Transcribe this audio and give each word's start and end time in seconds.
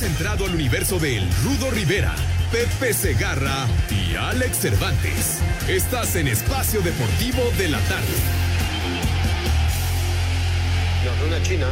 Has 0.00 0.06
entrado 0.06 0.46
al 0.46 0.54
universo 0.54 0.98
de 0.98 1.18
El 1.18 1.28
Rudo 1.44 1.70
Rivera, 1.70 2.14
Pepe 2.50 2.94
Segarra 2.94 3.66
y 3.90 4.14
Alex 4.14 4.56
Cervantes. 4.56 5.40
Estás 5.68 6.16
en 6.16 6.26
Espacio 6.26 6.80
Deportivo 6.80 7.42
de 7.58 7.68
la 7.68 7.78
Tarde. 7.80 8.06
No, 11.04 11.26
una 11.26 11.42
china. 11.42 11.66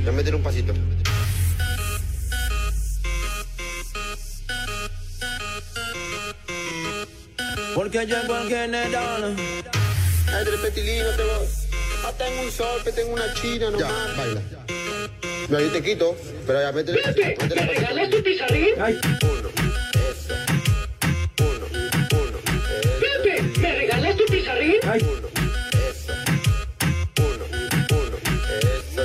Voy 0.00 0.08
a 0.08 0.10
meter 0.10 0.34
un 0.34 0.42
pasito. 0.42 0.74
Porque 7.76 8.04
llegó 8.04 8.36
el 8.36 8.48
general. 8.48 9.36
Ay, 10.26 10.44
de 10.44 10.50
repente, 10.50 11.04
no 11.04 11.10
tengo. 11.16 11.46
Ah, 12.04 12.12
tengo 12.18 12.42
un 12.42 12.50
sol, 12.50 12.82
que 12.82 12.90
tengo 12.90 13.12
una 13.12 13.32
china 13.34 13.70
nomás. 13.70 13.78
Ya, 13.78 14.14
baila. 14.16 14.40
No, 15.50 15.58
yo 15.58 15.68
te 15.72 15.82
quito, 15.82 16.16
pero 16.46 16.60
ya 16.62 16.70
métele. 16.70 17.02
Pepe, 17.02 17.36
¿me 17.40 17.66
regalas 17.66 18.10
tu 18.10 18.22
pizarrín? 18.22 18.68
Uno, 18.76 18.88
eso. 18.88 20.34
Uno, 21.40 21.66
uno, 22.12 22.38
eso. 22.46 23.00
Pepe, 23.00 23.42
¿me 23.60 23.74
regalas 23.74 24.16
tu 24.16 24.24
pizarrín? 24.26 24.76
Uno, 24.84 25.28
eso. 25.72 26.12
Uno, 27.18 27.44
uno, 27.90 28.16
eso. 28.62 29.02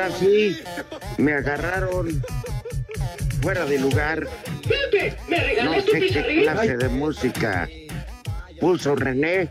Ahora 0.00 0.16
sí, 0.16 0.56
me 1.18 1.34
agarraron 1.34 2.22
fuera 3.42 3.66
de 3.66 3.78
lugar. 3.78 4.26
Pepe, 4.66 5.14
¿me 5.28 5.36
No 5.36 5.44
regalas 5.44 5.84
tu 5.84 5.90
sé 5.90 6.00
qué 6.00 6.40
clase 6.40 6.76
de 6.78 6.88
música 6.88 7.68
puso 8.58 8.96
René, 8.96 9.50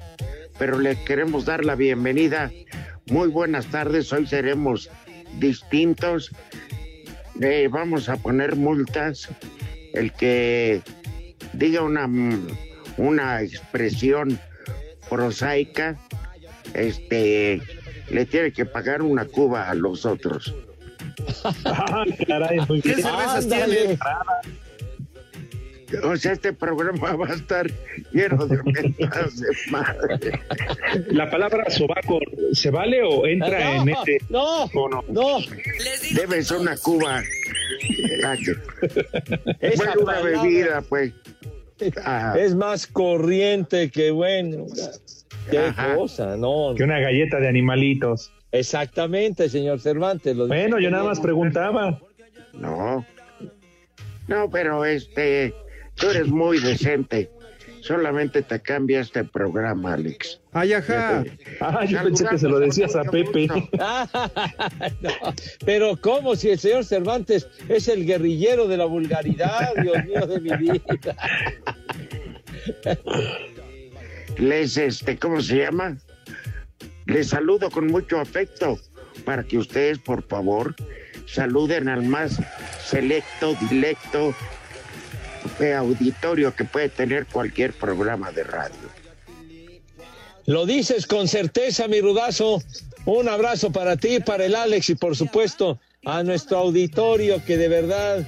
pero 0.58 0.80
le 0.80 0.95
queremos 1.03 1.45
dar 1.45 1.64
la 1.64 1.75
bienvenida. 1.75 2.52
Muy 3.11 3.28
buenas 3.28 3.67
tardes, 3.67 4.11
hoy 4.11 4.25
seremos 4.25 4.89
distintos. 5.38 6.31
Eh, 7.39 7.67
vamos 7.69 8.09
a 8.09 8.17
poner 8.17 8.56
multas. 8.56 9.30
El 9.94 10.11
que 10.13 10.81
diga 11.53 11.84
una, 11.84 12.09
una 12.97 13.44
expresión 13.44 14.39
prosaica, 15.09 16.00
este, 16.73 17.61
le 18.11 18.25
tiene 18.25 18.52
que 18.52 18.65
pagar 18.65 19.02
una 19.02 19.25
cuba 19.25 19.69
a 19.69 19.73
los 19.75 20.05
otros. 20.05 20.53
Caray, 22.27 22.59
muy 22.67 22.81
¿Qué 22.81 22.95
cervezas 22.95 23.47
tiene? 23.47 23.97
O 26.03 26.16
sea, 26.17 26.33
este 26.33 26.53
programa 26.53 27.16
va 27.16 27.27
a 27.27 27.33
estar 27.33 27.66
lleno 28.11 28.45
de 28.45 28.61
mentadas 28.63 29.39
de 29.39 29.47
madre. 29.72 30.39
La 31.07 31.29
palabra 31.29 31.67
sobaco, 31.69 32.19
¿se 32.53 32.69
vale 32.69 33.01
o 33.01 33.25
entra 33.25 33.78
en 33.78 33.89
este? 33.89 34.19
no, 34.29 34.66
¿O 34.66 34.88
no? 34.89 35.03
no. 35.09 35.38
Debe 36.13 36.44
ser 36.44 36.57
una 36.57 36.78
cuba. 36.78 37.23
Ah, 38.23 38.35
Bueno, 39.78 39.94
una 40.01 40.22
bebida, 40.22 40.81
pues. 40.88 41.11
Ah, 42.03 42.35
Es 42.38 42.53
más 42.53 42.85
corriente 42.85 43.89
que 43.89 44.11
bueno. 44.11 44.66
Qué 45.51 45.57
Ajá. 45.59 45.95
cosa, 45.95 46.37
no. 46.37 46.73
Que 46.75 46.83
una 46.83 46.99
galleta 46.99 47.39
de 47.39 47.47
animalitos. 47.47 48.31
Exactamente, 48.51 49.49
señor 49.49 49.79
Cervantes. 49.79 50.35
lo 50.35 50.47
Bueno, 50.47 50.79
yo 50.79 50.89
nada 50.89 51.03
más 51.03 51.19
preguntaba. 51.19 51.99
no. 52.53 53.05
No, 54.27 54.47
pero 54.49 54.85
este, 54.85 55.53
tú 55.95 56.07
eres 56.09 56.27
muy 56.27 56.59
decente. 56.59 57.31
Solamente 57.81 58.41
te 58.43 58.59
cambia 58.59 58.99
este 58.99 59.23
programa, 59.23 59.93
Alex. 59.93 60.39
Ay, 60.51 60.73
ajá. 60.73 61.23
Ah, 61.61 61.85
yo 61.85 62.03
pensé 62.03 62.25
que 62.27 62.37
se 62.37 62.47
lo 62.49 62.59
decías 62.59 62.95
a 62.95 63.03
Pepe. 63.05 63.47
No, 65.01 65.11
pero 65.66 65.95
¿cómo 65.99 66.35
si 66.35 66.49
el 66.49 66.59
señor 66.59 66.83
Cervantes 66.85 67.47
es 67.69 67.87
el 67.87 68.05
guerrillero 68.05 68.67
de 68.67 68.77
la 68.77 68.85
vulgaridad? 68.85 69.73
Dios 69.81 70.05
mío 70.05 70.27
de 70.27 70.39
mi 70.41 70.57
vida. 70.57 71.16
Les, 74.39 74.77
este, 74.77 75.17
¿cómo 75.17 75.41
se 75.41 75.57
llama? 75.57 75.97
Les 77.05 77.27
saludo 77.27 77.69
con 77.69 77.88
mucho 77.88 78.19
afecto 78.19 78.79
para 79.25 79.44
que 79.44 79.57
ustedes, 79.57 80.00
por 80.00 80.23
favor, 80.23 80.75
saluden 81.25 81.89
al 81.89 82.03
más 82.03 82.39
selecto, 82.85 83.55
dilecto 83.69 84.33
eh, 85.59 85.73
auditorio 85.73 86.55
que 86.55 86.63
puede 86.63 86.88
tener 86.88 87.25
cualquier 87.25 87.73
programa 87.73 88.31
de 88.31 88.44
radio. 88.45 88.89
Lo 90.45 90.66
dices 90.66 91.05
con 91.05 91.28
certeza, 91.28 91.88
mi 91.88 91.99
rudazo. 91.99 92.63
Un 93.05 93.28
abrazo 93.28 93.72
para 93.72 93.97
ti, 93.97 94.19
para 94.19 94.45
el 94.45 94.55
Alex 94.55 94.89
y 94.89 94.95
por 94.95 95.16
supuesto 95.16 95.79
a 96.05 96.23
nuestro 96.23 96.59
auditorio 96.59 97.44
que 97.44 97.57
de 97.57 97.67
verdad, 97.67 98.28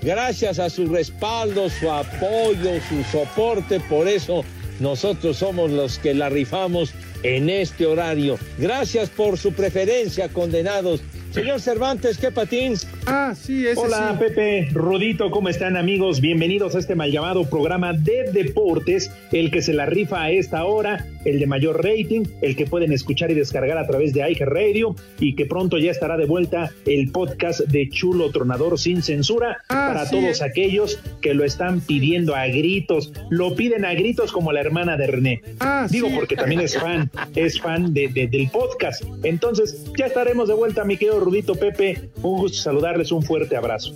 gracias 0.00 0.58
a 0.58 0.70
su 0.70 0.86
respaldo, 0.86 1.68
su 1.68 1.90
apoyo, 1.90 2.80
su 2.88 3.02
soporte, 3.10 3.80
por 3.80 4.06
eso 4.06 4.44
nosotros 4.80 5.38
somos 5.38 5.70
los 5.70 5.98
que 5.98 6.14
la 6.14 6.28
rifamos 6.28 6.92
en 7.22 7.50
este 7.50 7.86
horario. 7.86 8.38
Gracias 8.58 9.08
por 9.10 9.38
su 9.38 9.52
preferencia, 9.52 10.28
condenados. 10.28 11.00
Señor 11.32 11.60
Cervantes, 11.60 12.18
¿qué 12.18 12.30
patín? 12.30 12.74
Ah, 13.10 13.34
sí, 13.34 13.66
ese 13.66 13.80
Hola 13.80 14.10
sí. 14.18 14.24
Pepe, 14.24 14.68
Rudito, 14.72 15.30
¿cómo 15.30 15.48
están 15.48 15.78
amigos? 15.78 16.20
Bienvenidos 16.20 16.74
a 16.74 16.78
este 16.78 16.94
mal 16.94 17.10
llamado 17.10 17.48
programa 17.48 17.94
de 17.94 18.24
deportes, 18.32 19.10
el 19.32 19.50
que 19.50 19.62
se 19.62 19.72
la 19.72 19.86
rifa 19.86 20.22
a 20.24 20.30
esta 20.30 20.64
hora, 20.66 21.06
el 21.24 21.38
de 21.38 21.46
mayor 21.46 21.82
rating, 21.82 22.24
el 22.42 22.54
que 22.54 22.66
pueden 22.66 22.92
escuchar 22.92 23.30
y 23.30 23.34
descargar 23.34 23.78
a 23.78 23.86
través 23.86 24.12
de 24.12 24.20
iHeart 24.30 24.52
Radio 24.52 24.94
y 25.20 25.34
que 25.36 25.46
pronto 25.46 25.78
ya 25.78 25.90
estará 25.90 26.18
de 26.18 26.26
vuelta 26.26 26.70
el 26.84 27.10
podcast 27.10 27.60
de 27.60 27.88
Chulo 27.88 28.30
Tronador 28.30 28.78
sin 28.78 29.00
censura 29.02 29.56
Ah, 29.70 29.88
para 29.94 30.04
sí, 30.06 30.16
todos 30.16 30.40
eh. 30.42 30.44
aquellos 30.44 31.00
que 31.22 31.32
lo 31.32 31.44
están 31.44 31.80
pidiendo 31.80 32.34
a 32.34 32.46
gritos, 32.48 33.12
lo 33.30 33.54
piden 33.56 33.86
a 33.86 33.94
gritos 33.94 34.32
como 34.32 34.52
la 34.52 34.60
hermana 34.60 34.98
de 34.98 35.06
René. 35.06 35.42
Ah, 35.60 35.86
Digo 35.90 36.08
sí. 36.08 36.14
porque 36.14 36.36
también 36.36 36.60
es 36.60 36.76
fan, 36.78 37.10
es 37.34 37.58
fan 37.58 37.94
de, 37.94 38.08
de- 38.08 38.26
del 38.26 38.50
podcast. 38.50 39.02
Entonces, 39.22 39.86
ya 39.96 40.06
estaremos 40.06 40.46
de 40.48 40.54
vuelta, 40.54 40.84
mi 40.84 40.98
querido 40.98 41.20
Rudito 41.20 41.54
Pepe. 41.54 42.10
Un 42.22 42.38
gusto 42.40 42.58
saludarles, 43.04 43.12
un 43.12 43.22
fuerte 43.22 43.56
abrazo. 43.56 43.94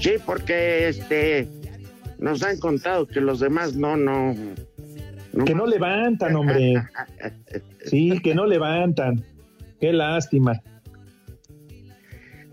Sí, 0.00 0.12
porque 0.24 0.88
este 0.88 1.48
nos 2.18 2.42
han 2.42 2.58
contado 2.58 3.06
que 3.06 3.20
los 3.20 3.40
demás 3.40 3.74
no, 3.74 3.96
no. 3.96 4.34
Que 5.44 5.54
no 5.54 5.66
levantan, 5.66 6.36
hombre. 6.36 6.74
Sí, 7.86 8.18
que 8.22 8.34
no 8.34 8.46
levantan. 8.46 9.22
Qué 9.78 9.92
lástima. 9.92 10.62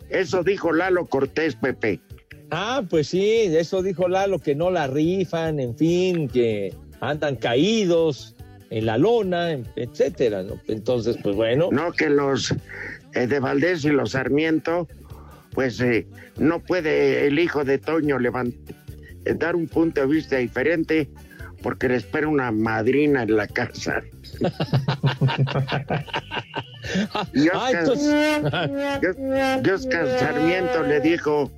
Eso 0.10 0.44
dijo 0.44 0.74
Lalo 0.74 1.06
Cortés, 1.06 1.56
Pepe. 1.56 2.02
Ah, 2.50 2.84
pues 2.90 3.08
sí, 3.08 3.44
eso 3.48 3.82
dijo 3.82 4.10
Lalo, 4.10 4.40
que 4.40 4.56
no 4.56 4.72
la 4.72 4.88
rifan, 4.88 5.62
en 5.62 5.78
fin, 5.78 6.28
que 6.28 6.76
andan 7.00 7.38
caídos 7.38 8.36
en 8.72 8.86
la 8.86 8.98
lona, 8.98 9.52
etcétera, 9.78 10.44
¿no? 10.44 10.60
Entonces, 10.68 11.18
pues 11.24 11.34
bueno. 11.38 11.70
No 11.72 11.94
que 11.94 12.10
los 12.10 12.54
eh, 13.14 13.28
de 13.28 13.40
Valdés 13.40 13.84
y 13.86 13.90
los 13.90 14.12
Sarmiento, 14.12 14.88
pues 15.54 15.80
eh, 15.82 16.08
no 16.38 16.60
puede 16.60 17.28
el 17.28 17.38
hijo 17.40 17.64
de 17.64 17.78
Toño 17.78 18.18
levant- 18.20 18.56
eh, 19.26 19.34
dar 19.36 19.56
un 19.56 19.68
punto 19.68 20.02
de 20.02 20.08
vista 20.08 20.38
diferente 20.38 21.10
porque 21.62 21.88
le 21.88 21.98
espera 21.98 22.28
una 22.28 22.52
madrina 22.52 23.24
en 23.24 23.36
la 23.36 23.48
casa. 23.48 24.02
Y 27.34 27.48
Oscar, 27.50 27.84
entonces- 27.84 29.18
y 29.64 29.70
Oscar 29.70 30.08
Sarmiento 30.20 30.84
le 30.84 31.00
dijo, 31.00 31.52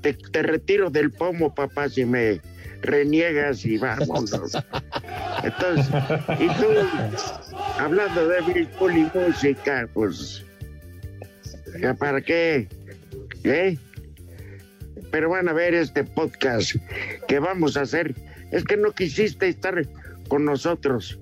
te, 0.00 0.14
te 0.14 0.42
retiro 0.42 0.90
del 0.90 1.10
pomo, 1.10 1.52
papá, 1.54 1.88
si 1.88 2.04
me 2.04 2.40
reniegas 2.82 3.64
y 3.64 3.78
vámonos. 3.78 4.52
Entonces, 5.42 5.86
y 6.40 6.46
tú, 6.46 6.66
hablando 7.78 8.28
de 8.28 8.40
béisbol 8.42 8.96
y 8.96 9.10
música, 9.14 9.88
pues, 9.92 10.44
¿ya 11.80 11.94
¿para 11.94 12.20
qué? 12.20 12.68
¿Eh? 13.44 13.76
Pero 15.10 15.30
van 15.30 15.48
a 15.48 15.52
ver 15.52 15.74
este 15.74 16.04
podcast 16.04 16.76
que 17.28 17.38
vamos 17.38 17.76
a 17.76 17.82
hacer. 17.82 18.14
Es 18.50 18.64
que 18.64 18.76
no 18.76 18.92
quisiste 18.92 19.48
estar 19.48 19.86
con 20.28 20.44
nosotros, 20.44 21.18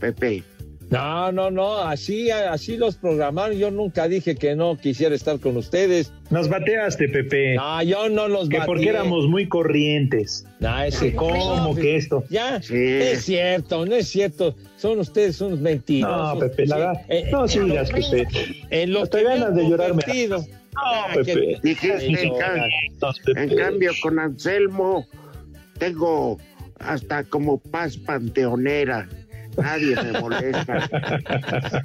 Pepe. 0.00 0.42
No, 0.88 1.32
no, 1.32 1.50
no, 1.50 1.78
así, 1.78 2.30
así 2.30 2.76
los 2.76 2.94
programaron. 2.94 3.56
Yo 3.58 3.72
nunca 3.72 4.06
dije 4.06 4.36
que 4.36 4.54
no 4.54 4.78
quisiera 4.78 5.16
estar 5.16 5.40
con 5.40 5.56
ustedes. 5.56 6.12
Nos 6.30 6.48
bateaste, 6.48 7.08
Pepe. 7.08 7.56
No, 7.56 7.82
yo 7.82 8.08
no 8.08 8.28
los 8.28 8.48
Que 8.48 8.58
bateé. 8.58 8.66
porque 8.66 8.88
éramos 8.90 9.26
muy 9.26 9.48
corrientes. 9.48 10.46
No, 10.60 10.80
ese 10.84 11.12
¿Cómo 11.16 11.74
que 11.74 11.96
esto? 11.96 12.22
Ya, 12.30 12.62
Sí. 12.62 12.76
es 12.76 13.24
cierto, 13.24 13.84
no 13.84 13.96
es 13.96 14.06
cierto. 14.08 14.54
Son 14.76 15.00
ustedes 15.00 15.40
unos 15.40 15.58
mentirosos. 15.60 16.34
No, 16.34 16.38
Pepe, 16.40 16.66
la 16.66 16.76
Sí, 16.76 16.80
verdad. 16.80 17.02
eh, 17.08 17.28
No 17.32 17.48
sigas, 17.48 17.90
Pepe. 17.90 18.26
En 18.70 18.92
lo 18.92 19.02
Hasta 19.02 19.18
que 19.18 19.24
me 19.24 19.30
ganas 19.30 19.56
de 19.56 19.68
llorarme. 19.68 20.02
convertido. 20.02 20.46
No, 20.76 20.82
Ah, 20.84 21.06
Pepe. 21.14 21.32
que- 21.32 21.58
Dijiste, 21.62 22.22
en, 22.26 22.38
ca- 22.38 22.66
No, 23.00 23.08
Pepe. 23.24 23.42
en 23.42 23.56
cambio, 23.56 23.92
con 24.02 24.18
Anselmo 24.18 25.06
tengo 25.78 26.38
hasta 26.78 27.24
como 27.24 27.58
paz 27.58 27.96
panteonera. 27.96 29.08
Nadie 29.56 29.96
me 29.96 30.20
molesta. 30.20 30.88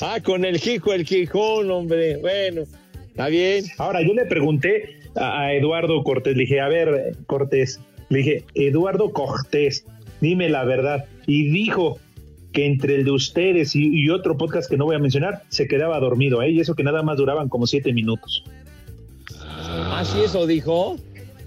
ah, 0.00 0.18
con 0.22 0.44
el 0.44 0.58
Jijo, 0.58 0.92
el 0.94 1.04
Quijón, 1.04 1.70
hombre. 1.70 2.16
Bueno, 2.18 2.62
está 3.08 3.28
bien. 3.28 3.64
Ahora, 3.78 4.00
yo 4.02 4.14
le 4.14 4.24
pregunté 4.24 4.98
a, 5.16 5.42
a 5.42 5.52
Eduardo 5.54 6.02
Cortés, 6.02 6.34
le 6.36 6.42
dije, 6.44 6.60
a 6.60 6.68
ver, 6.68 7.16
Cortés, 7.26 7.80
le 8.08 8.18
dije, 8.18 8.44
Eduardo 8.54 9.12
Cortés, 9.12 9.84
dime 10.20 10.48
la 10.48 10.64
verdad. 10.64 11.04
Y 11.26 11.50
dijo 11.50 11.98
que 12.54 12.64
entre 12.64 12.94
el 12.94 13.04
de 13.04 13.10
ustedes 13.10 13.74
y, 13.76 13.88
y 13.92 14.08
otro 14.10 14.38
podcast 14.38 14.70
que 14.70 14.76
no 14.78 14.86
voy 14.86 14.96
a 14.96 14.98
mencionar, 15.00 15.42
se 15.48 15.66
quedaba 15.68 15.98
dormido, 16.00 16.40
¿eh? 16.40 16.50
Y 16.50 16.60
eso 16.60 16.74
que 16.74 16.84
nada 16.84 17.02
más 17.02 17.18
duraban 17.18 17.48
como 17.50 17.66
siete 17.66 17.92
minutos. 17.92 18.44
Así 19.92 20.20
eso 20.22 20.46
dijo. 20.46 20.96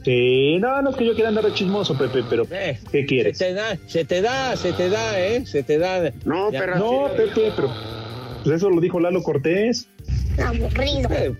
Sí, 0.04 0.58
no, 0.60 0.82
no 0.82 0.92
es 0.92 0.96
que 0.96 1.06
yo 1.06 1.14
quiera 1.16 1.30
andar 1.30 1.46
de 1.46 1.54
chismoso, 1.54 1.98
Pepe, 1.98 2.24
pero 2.30 2.44
Eh, 2.52 2.78
¿qué 2.92 3.00
se 3.02 3.06
quieres? 3.06 3.38
te 3.38 3.54
da, 3.54 3.78
se 3.88 4.06
te 4.06 4.22
da, 4.22 4.56
se 4.56 4.72
te 4.74 4.90
da, 4.90 5.20
¿eh? 5.20 5.46
Se 5.46 5.64
te 5.64 5.78
da. 5.78 6.12
No, 6.26 6.52
Ya. 6.52 6.60
pero 6.60 6.78
No, 6.78 7.08
Pepe, 7.16 7.52
pero 7.56 7.70
pues 8.44 8.56
eso 8.58 8.70
lo 8.70 8.80
dijo 8.80 9.00
Lalo 9.00 9.22
Cortés. 9.24 9.90
Aburrido. 10.46 11.10
Eh, 11.12 11.34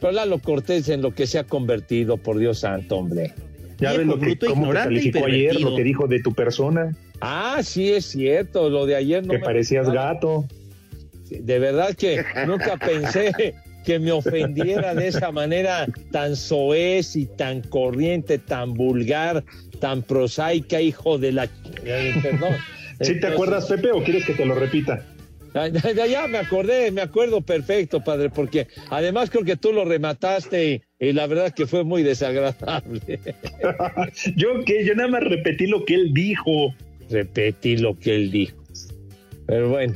Pero 0.00 0.12
Lalo 0.12 0.38
Cortés 0.38 0.88
en 0.88 1.02
lo 1.02 1.12
que 1.14 1.26
se 1.26 1.38
ha 1.40 1.44
convertido, 1.44 2.16
por 2.16 2.38
Dios 2.38 2.60
santo, 2.60 2.96
hombre. 2.96 3.34
Ya 3.78 3.92
ves 3.92 4.06
lo 4.06 4.18
que 4.20 4.38
cómo 4.38 4.68
te 4.68 4.74
calificó 4.74 5.26
ayer, 5.26 5.60
lo 5.60 5.74
que 5.74 5.82
dijo 5.84 6.06
de 6.06 6.20
tu 6.20 6.32
persona, 6.34 6.94
Ah, 7.20 7.60
sí, 7.62 7.92
es 7.92 8.06
cierto. 8.06 8.68
Lo 8.70 8.86
de 8.86 8.96
ayer 8.96 9.24
no 9.26 9.32
que 9.32 9.38
me 9.38 9.44
parecías 9.44 9.90
gato. 9.90 10.46
De 11.30 11.58
verdad 11.58 11.94
que 11.94 12.24
nunca 12.46 12.76
pensé 12.76 13.54
que 13.84 13.98
me 13.98 14.12
ofendiera 14.12 14.94
de 14.94 15.08
esa 15.08 15.30
manera 15.32 15.86
tan 16.10 16.36
soez 16.36 17.16
y 17.16 17.26
tan 17.26 17.60
corriente, 17.62 18.38
tan 18.38 18.74
vulgar, 18.74 19.44
tan 19.80 20.02
prosaica, 20.02 20.80
hijo 20.80 21.18
de 21.18 21.32
la... 21.32 21.44
eh, 21.84 22.14
Perdón. 22.22 22.54
¿Sí 23.00 23.20
te 23.20 23.28
acuerdas, 23.28 23.66
Pepe, 23.66 23.92
o 23.92 24.02
quieres 24.02 24.24
que 24.24 24.34
te 24.34 24.44
lo 24.44 24.54
repita? 24.54 25.04
Ya, 25.54 25.68
ya- 25.68 26.06
ya 26.06 26.26
me 26.26 26.38
acordé, 26.38 26.90
me 26.90 27.00
acuerdo 27.00 27.40
perfecto, 27.40 28.02
padre, 28.04 28.28
porque 28.28 28.66
además 28.90 29.30
creo 29.30 29.44
que 29.44 29.56
tú 29.56 29.72
lo 29.72 29.84
remataste 29.84 30.82
y, 31.00 31.06
y 31.08 31.12
la 31.12 31.26
verdad 31.26 31.52
que 31.54 31.66
fue 31.66 31.84
muy 31.84 32.02
desagradable. 32.02 33.20
Yo 34.36 34.62
que 34.64 34.84
yo 34.84 34.94
nada 34.94 35.08
más 35.08 35.22
repetí 35.24 35.66
lo 35.66 35.84
que 35.84 35.94
él 35.94 36.12
dijo. 36.12 36.74
Repetí 37.10 37.76
lo 37.76 37.98
que 37.98 38.14
él 38.16 38.30
dijo. 38.30 38.56
Pero 39.46 39.70
bueno, 39.70 39.94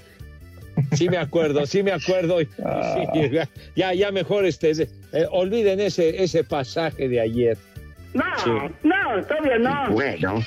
sí 0.92 1.08
me 1.08 1.18
acuerdo, 1.18 1.66
sí 1.66 1.82
me 1.82 1.92
acuerdo. 1.92 2.40
y- 2.40 2.48
Ah. 2.64 3.04
sí, 3.14 3.28
ya, 3.76 3.92
ya 3.94 4.10
mejor 4.12 4.44
este, 4.46 4.70
eh, 4.72 4.86
olviden 5.30 5.80
ese, 5.80 6.22
ese 6.22 6.44
pasaje 6.44 7.08
de 7.08 7.20
ayer. 7.20 7.56
No, 8.14 8.24
Sí. 8.44 8.50
no, 8.82 9.24
todavía 9.26 9.58
no. 9.58 9.90
Bueno, 9.92 10.42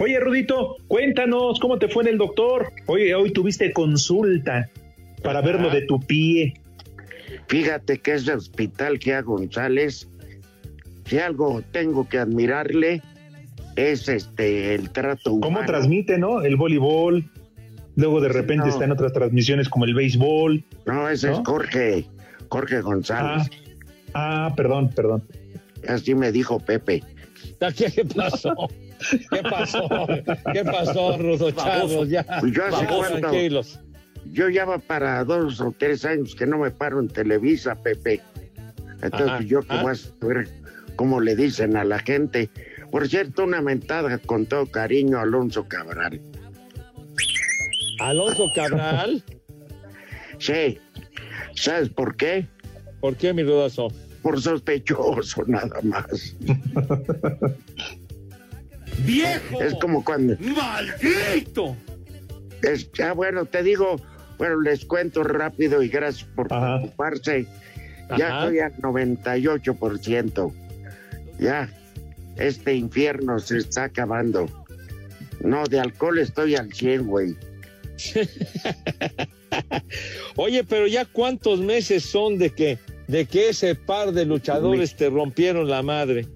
Oye, 0.00 0.18
Rudito, 0.20 0.76
cuéntanos 0.88 1.60
cómo 1.60 1.78
te 1.78 1.88
fue 1.88 2.02
en 2.02 2.08
el 2.10 2.18
doctor. 2.18 2.72
Oye, 2.86 3.14
hoy 3.14 3.30
tuviste 3.32 3.72
consulta 3.72 4.68
para 5.22 5.40
ver 5.40 5.60
lo 5.60 5.70
de 5.70 5.82
tu 5.82 6.00
pie. 6.00 6.54
fíjate 7.46 7.98
que 7.98 8.14
ese 8.14 8.32
hospital 8.32 8.98
que 8.98 9.14
a 9.14 9.20
González, 9.22 10.08
si 11.06 11.18
algo 11.18 11.62
tengo 11.70 12.08
que 12.08 12.18
admirarle, 12.18 13.02
es 13.76 14.08
este 14.08 14.74
el 14.74 14.90
trato 14.90 15.32
humano. 15.34 15.54
¿Cómo 15.56 15.66
transmite, 15.66 16.18
no? 16.18 16.42
El 16.42 16.56
voleibol. 16.56 17.24
Luego 17.96 18.20
de 18.20 18.28
repente 18.30 18.66
No. 18.66 18.70
está 18.72 18.84
en 18.84 18.92
otras 18.92 19.12
transmisiones 19.12 19.68
como 19.68 19.84
el 19.84 19.94
béisbol. 19.94 20.64
No, 20.86 21.08
ese 21.08 21.28
¿No? 21.30 21.34
es 21.34 21.40
Jorge, 21.46 22.06
Jorge 22.48 22.76
Ah, 22.76 22.80
González. 22.80 23.50
ah, 24.14 24.52
perdón, 24.56 24.90
perdón. 24.90 25.22
Así 25.88 26.14
me 26.14 26.32
dijo 26.32 26.58
Pepe. 26.60 27.02
¿Qué, 27.76 27.90
qué 27.92 28.04
pasó? 28.04 28.68
¿Qué 29.30 29.42
pasó? 29.42 29.88
¿Qué 30.52 30.64
pasó, 30.64 31.18
Rudo 31.18 31.50
Chavos? 31.50 32.08
Ya, 32.08 32.24
Pues 32.40 32.52
yo 32.52 32.64
hace 32.64 32.82
ya, 32.82 32.88
cuánto- 32.88 33.18
tranquilos. 33.20 33.80
Yo 34.32 34.48
ya 34.48 34.64
va 34.64 34.78
para 34.78 35.22
dos 35.24 35.60
o 35.60 35.74
tres 35.76 36.04
años 36.04 36.34
que 36.36 36.46
no 36.46 36.58
me 36.58 36.70
paro 36.70 37.00
en 37.00 37.08
Televisa, 37.08 37.74
Pepe. 37.74 38.20
Entonces 39.02 39.28
Ajá. 39.28 39.42
yo 39.42 39.60
que 39.62 39.66
Ah. 39.74 39.82
voy 39.82 39.92
a 39.92 39.94
saber 39.96 40.48
cómo 40.96 41.20
le 41.20 41.34
dicen 41.34 41.76
a 41.76 41.84
la 41.84 41.98
gente. 41.98 42.48
Por 42.92 43.08
cierto, 43.08 43.44
una 43.44 43.62
mentada 43.62 44.18
con 44.18 44.44
todo 44.44 44.66
cariño 44.66 45.18
a 45.18 45.22
Alonso 45.22 45.66
Cabral. 45.66 46.20
Alonso 47.98 48.46
Cabral, 48.54 49.24
Sí, 50.38 50.78
¿sabes 51.54 51.88
por 51.88 52.16
qué? 52.16 52.46
¿por 53.00 53.16
qué 53.16 53.32
mi 53.32 53.42
rudazo? 53.44 53.88
Por 54.22 54.40
sospechoso 54.40 55.42
nada 55.46 55.80
más. 55.82 56.36
¡Viejo! 58.98 59.62
Es 59.62 59.74
como 59.80 60.04
cuando... 60.04 60.36
¡Maldito! 60.38 61.76
Es, 62.62 62.90
ah, 63.02 63.12
bueno, 63.12 63.46
te 63.46 63.62
digo, 63.62 63.96
bueno, 64.38 64.60
les 64.60 64.84
cuento 64.84 65.24
rápido 65.24 65.82
y 65.82 65.88
gracias 65.88 66.28
por 66.36 66.52
Ajá. 66.52 66.78
preocuparse. 66.78 67.46
Ya 68.18 68.28
Ajá. 68.28 68.42
estoy 68.44 68.58
al 68.60 68.76
98%. 68.76 70.52
Ya, 71.40 71.68
este 72.36 72.74
infierno 72.74 73.38
se 73.38 73.58
está 73.58 73.84
acabando. 73.84 74.46
No, 75.40 75.64
de 75.64 75.80
alcohol 75.80 76.18
estoy 76.18 76.56
al 76.56 76.72
100, 76.72 77.06
güey. 77.06 77.36
Oye, 80.36 80.64
pero 80.64 80.86
ya 80.86 81.04
cuántos 81.04 81.60
meses 81.60 82.04
son 82.04 82.38
de 82.38 82.50
que, 82.50 82.78
de 83.08 83.26
que 83.26 83.50
ese 83.50 83.74
par 83.74 84.12
de 84.12 84.24
luchadores 84.24 84.96
te 84.96 85.10
rompieron 85.10 85.68
la 85.68 85.82
madre. 85.82 86.26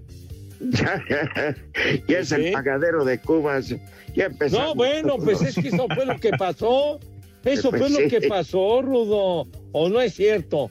y 2.08 2.12
es 2.14 2.32
el 2.32 2.52
pagadero 2.52 3.04
de 3.04 3.18
Cubas. 3.18 3.74
Ya. 4.14 4.28
No, 4.50 4.74
bueno, 4.74 5.16
pues 5.18 5.42
es 5.42 5.54
que 5.54 5.68
eso 5.68 5.86
fue 5.94 6.06
lo 6.06 6.18
que 6.18 6.30
pasó. 6.30 6.98
Eso 7.44 7.70
Pues 7.70 7.80
fue 7.80 7.90
lo 7.90 7.96
sí. 7.98 8.08
que 8.08 8.26
pasó, 8.26 8.82
Rudo. 8.82 9.46
¿O 9.70 9.88
no 9.88 10.00
es 10.00 10.14
cierto? 10.14 10.68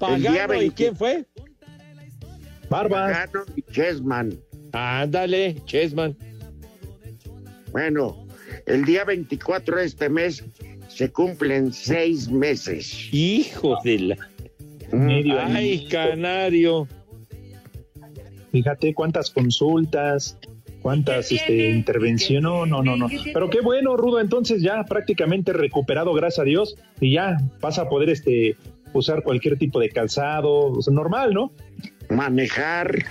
Pagano, 0.00 0.54
¿y 0.54 0.58
20. 0.58 0.74
quién 0.74 0.96
fue? 0.96 1.24
Barbas. 2.68 3.12
Pagano 3.12 3.44
y 3.56 3.62
Chessman. 3.62 4.38
Ándale, 4.72 5.56
Chessman. 5.66 6.16
Bueno, 7.72 8.26
el 8.66 8.84
día 8.84 9.04
24 9.04 9.76
de 9.76 9.84
este 9.84 10.08
mes 10.08 10.44
se 10.88 11.10
cumplen 11.10 11.72
seis 11.72 12.28
meses. 12.28 13.08
Hijo 13.12 13.78
de 13.84 13.98
la... 13.98 14.16
Medio 14.92 15.40
ahí. 15.40 15.56
Ay, 15.56 15.88
canario. 15.88 16.86
Fíjate 18.52 18.94
cuántas 18.94 19.30
consultas, 19.30 20.38
cuántas 20.80 21.32
este, 21.32 21.70
intervenciones. 21.70 22.42
No, 22.42 22.64
no, 22.66 22.82
no, 22.82 22.96
no. 22.96 23.08
Pero 23.32 23.50
qué 23.50 23.60
bueno, 23.60 23.96
Rudo. 23.96 24.20
Entonces 24.20 24.62
ya 24.62 24.84
prácticamente 24.84 25.52
recuperado, 25.52 26.12
gracias 26.14 26.40
a 26.40 26.44
Dios. 26.44 26.76
Y 27.00 27.14
ya 27.14 27.38
vas 27.60 27.78
a 27.80 27.88
poder 27.88 28.10
este, 28.10 28.56
usar 28.92 29.24
cualquier 29.24 29.58
tipo 29.58 29.80
de 29.80 29.88
calzado. 29.88 30.70
o 30.70 30.82
sea, 30.82 30.94
normal, 30.94 31.34
¿no? 31.34 31.52
Manejar, 32.14 33.04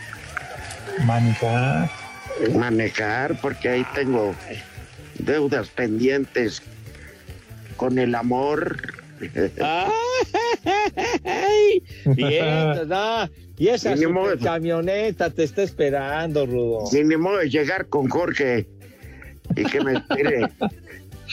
Manejar. 1.06 1.90
manejar, 2.54 3.40
porque 3.42 3.70
ahí 3.70 3.86
tengo 3.94 4.34
deudas 5.20 5.70
pendientes 5.70 6.62
con 7.78 8.00
el 8.00 8.16
amor. 8.16 8.78
Ay, 11.24 11.84
bien, 12.06 12.88
no. 12.88 13.30
Y 13.58 13.68
esa 13.68 13.94
camioneta 14.42 15.30
te 15.30 15.44
está 15.44 15.64
esperando, 15.64 16.46
Rudo. 16.46 16.86
Sin 16.88 17.08
ni 17.08 17.18
modo 17.18 17.38
de 17.38 17.50
llegar 17.50 17.88
con 17.88 18.10
Jorge 18.10 18.68
y 19.56 19.64
que 19.64 19.82
me 19.82 19.94
espere. 19.94 20.50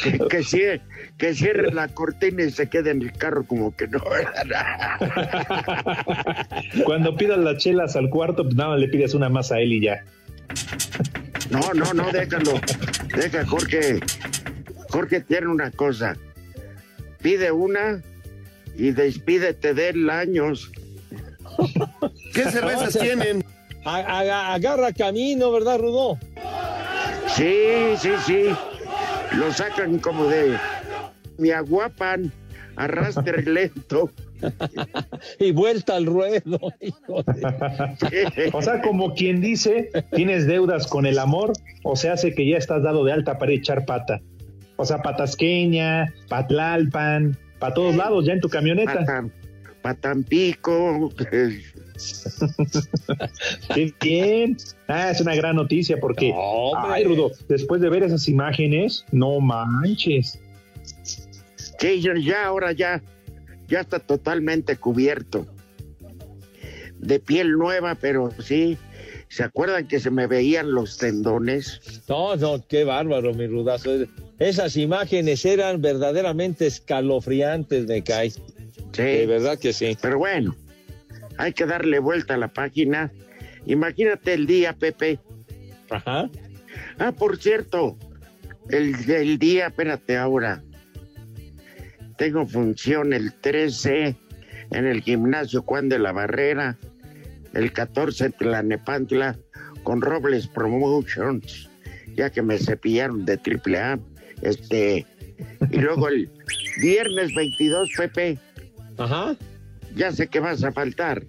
que, 0.31 0.43
cierre, 0.43 0.81
que 1.19 1.35
cierre 1.35 1.73
la 1.73 1.89
cortina 1.89 2.45
y 2.45 2.51
se 2.51 2.69
quede 2.69 2.91
en 2.91 3.03
el 3.03 3.13
carro 3.13 3.45
como 3.45 3.75
que 3.75 3.89
no. 3.89 4.01
Cuando 6.85 7.17
pidas 7.17 7.39
las 7.39 7.59
chelas 7.59 7.97
al 7.97 8.11
cuarto, 8.11 8.45
pues 8.45 8.55
nada, 8.55 8.71
más 8.71 8.81
le 8.81 8.89
pides 8.89 9.15
una 9.15 9.29
más 9.29 9.53
a 9.53 9.61
él 9.61 9.73
y 9.73 9.81
ya. 9.83 10.05
No, 11.51 11.61
no, 11.75 11.93
no, 11.95 12.11
déjalo. 12.13 12.61
Deja, 13.15 13.47
Jorge. 13.47 14.01
Jorge 14.89 15.21
tiene 15.21 15.49
una 15.49 15.71
cosa. 15.71 16.17
Pide 17.23 17.53
una 17.53 18.03
y 18.77 18.93
despídete 18.93 19.75
de 19.75 19.91
él 19.91 20.11
años. 20.11 20.71
¿Qué 22.35 22.45
cervezas 22.45 22.99
tienen? 22.99 23.45
agarra 23.85 24.93
camino, 24.93 25.51
¿verdad, 25.51 25.79
Rudo? 25.79 26.19
Sí, 27.35 27.97
sí, 27.99 28.11
sí. 28.27 28.45
Lo 29.37 29.53
sacan 29.53 29.99
como 29.99 30.27
de. 30.27 30.57
Me 31.39 31.53
aguapan, 31.53 32.33
arrastre 32.77 33.43
lento. 33.43 34.11
y 35.39 35.53
vuelta 35.53 35.97
al 35.97 36.07
ruedo. 36.07 36.59
o 38.53 38.63
sea, 38.63 38.81
como 38.83 39.15
quien 39.15 39.41
dice, 39.41 39.91
tienes 40.13 40.47
deudas 40.47 40.87
con 40.87 41.07
el 41.07 41.19
amor, 41.19 41.53
o 41.85 41.97
se 41.97 42.11
hace 42.11 42.35
que 42.35 42.49
ya 42.49 42.57
estás 42.57 42.83
dado 42.83 43.05
de 43.05 43.13
alta 43.13 43.39
para 43.39 43.53
echar 43.53 43.85
pata. 43.85 44.21
O 44.77 44.85
sea, 44.85 45.03
patasqueña, 45.03 46.15
patlalpan, 46.29 47.37
para 47.59 47.75
todos 47.75 47.95
lados, 47.97 48.25
ya 48.25 48.33
en 48.33 48.41
tu 48.41 48.49
camioneta. 48.49 49.25
Patampico. 49.83 51.13
Qué 53.75 53.93
bien. 54.01 54.57
Ah, 54.89 55.11
es 55.11 55.21
una 55.21 55.35
gran 55.35 55.57
noticia 55.57 55.99
porque, 56.01 56.35
ay, 56.77 57.05
Rudo, 57.05 57.31
después 57.49 57.81
de 57.81 57.89
ver 57.91 58.03
esas 58.03 58.29
imágenes, 58.29 59.05
no 59.13 59.41
manches. 59.41 60.39
Sí, 61.79 62.01
ya 62.01 62.47
ahora 62.47 62.73
ya, 62.73 63.03
ya 63.69 63.81
está 63.81 63.99
totalmente 63.99 64.77
cubierto. 64.77 65.47
De 66.99 67.21
piel 67.21 67.53
nueva, 67.53 67.95
pero 67.95 68.31
sí. 68.39 68.77
¿Se 69.29 69.45
acuerdan 69.45 69.87
que 69.87 70.01
se 70.01 70.11
me 70.11 70.27
veían 70.27 70.73
los 70.73 70.99
tendones? 70.99 72.03
No, 72.09 72.35
no, 72.35 72.67
qué 72.67 72.83
bárbaro, 72.83 73.33
mi 73.33 73.47
rudazo. 73.47 73.91
Esas 74.41 74.77
imágenes 74.77 75.45
eran 75.45 75.81
verdaderamente 75.81 76.67
escalofriantes, 76.67 77.87
me 77.87 78.03
cae. 78.03 78.33
Sí. 78.93 79.03
De 79.03 79.27
verdad 79.27 79.59
que 79.59 79.73
sí. 79.73 79.97
Pero 80.01 80.19
bueno, 80.19 80.57
hay 81.39 81.53
que 81.53 81.67
darle 81.67 81.99
vuelta 81.99 82.35
a 82.35 82.39
la 82.39 82.49
página. 82.49 83.13
Imagínate 83.67 84.35
el 84.35 84.47
día, 84.47 84.73
Pepe. 84.75 85.19
Ajá. 85.91 86.31
Ah, 86.99 87.13
por 87.13 87.39
cierto, 87.39 87.97
el, 88.69 88.95
el 89.11 89.39
día, 89.39 89.69
espérate 89.69 90.17
ahora. 90.17 90.63
Tengo 92.17 92.47
función 92.47 93.13
el 93.13 93.33
13 93.33 94.17
en 94.71 94.87
el 94.87 95.03
gimnasio 95.03 95.63
Juan 95.63 95.89
de 95.89 95.99
la 95.99 96.13
Barrera, 96.13 96.77
el 97.55 97.73
14 97.73 98.31
Tlanepantla 98.31 99.37
con 99.83 100.01
Robles 100.01 100.47
Promotions, 100.47 101.69
ya 102.15 102.31
que 102.31 102.43
me 102.43 102.59
cepillaron 102.59 103.25
de 103.25 103.37
triple 103.39 103.79
A. 103.79 103.99
Este, 104.43 105.07
y 105.71 105.79
luego 105.79 106.09
el 106.09 106.31
viernes 106.81 107.35
22, 107.35 107.91
Pepe. 107.97 108.39
Ajá 108.99 109.37
ya 109.95 110.13
sé 110.13 110.29
que 110.29 110.41
vas 110.41 110.63
a 110.65 110.73
faltar. 110.73 111.23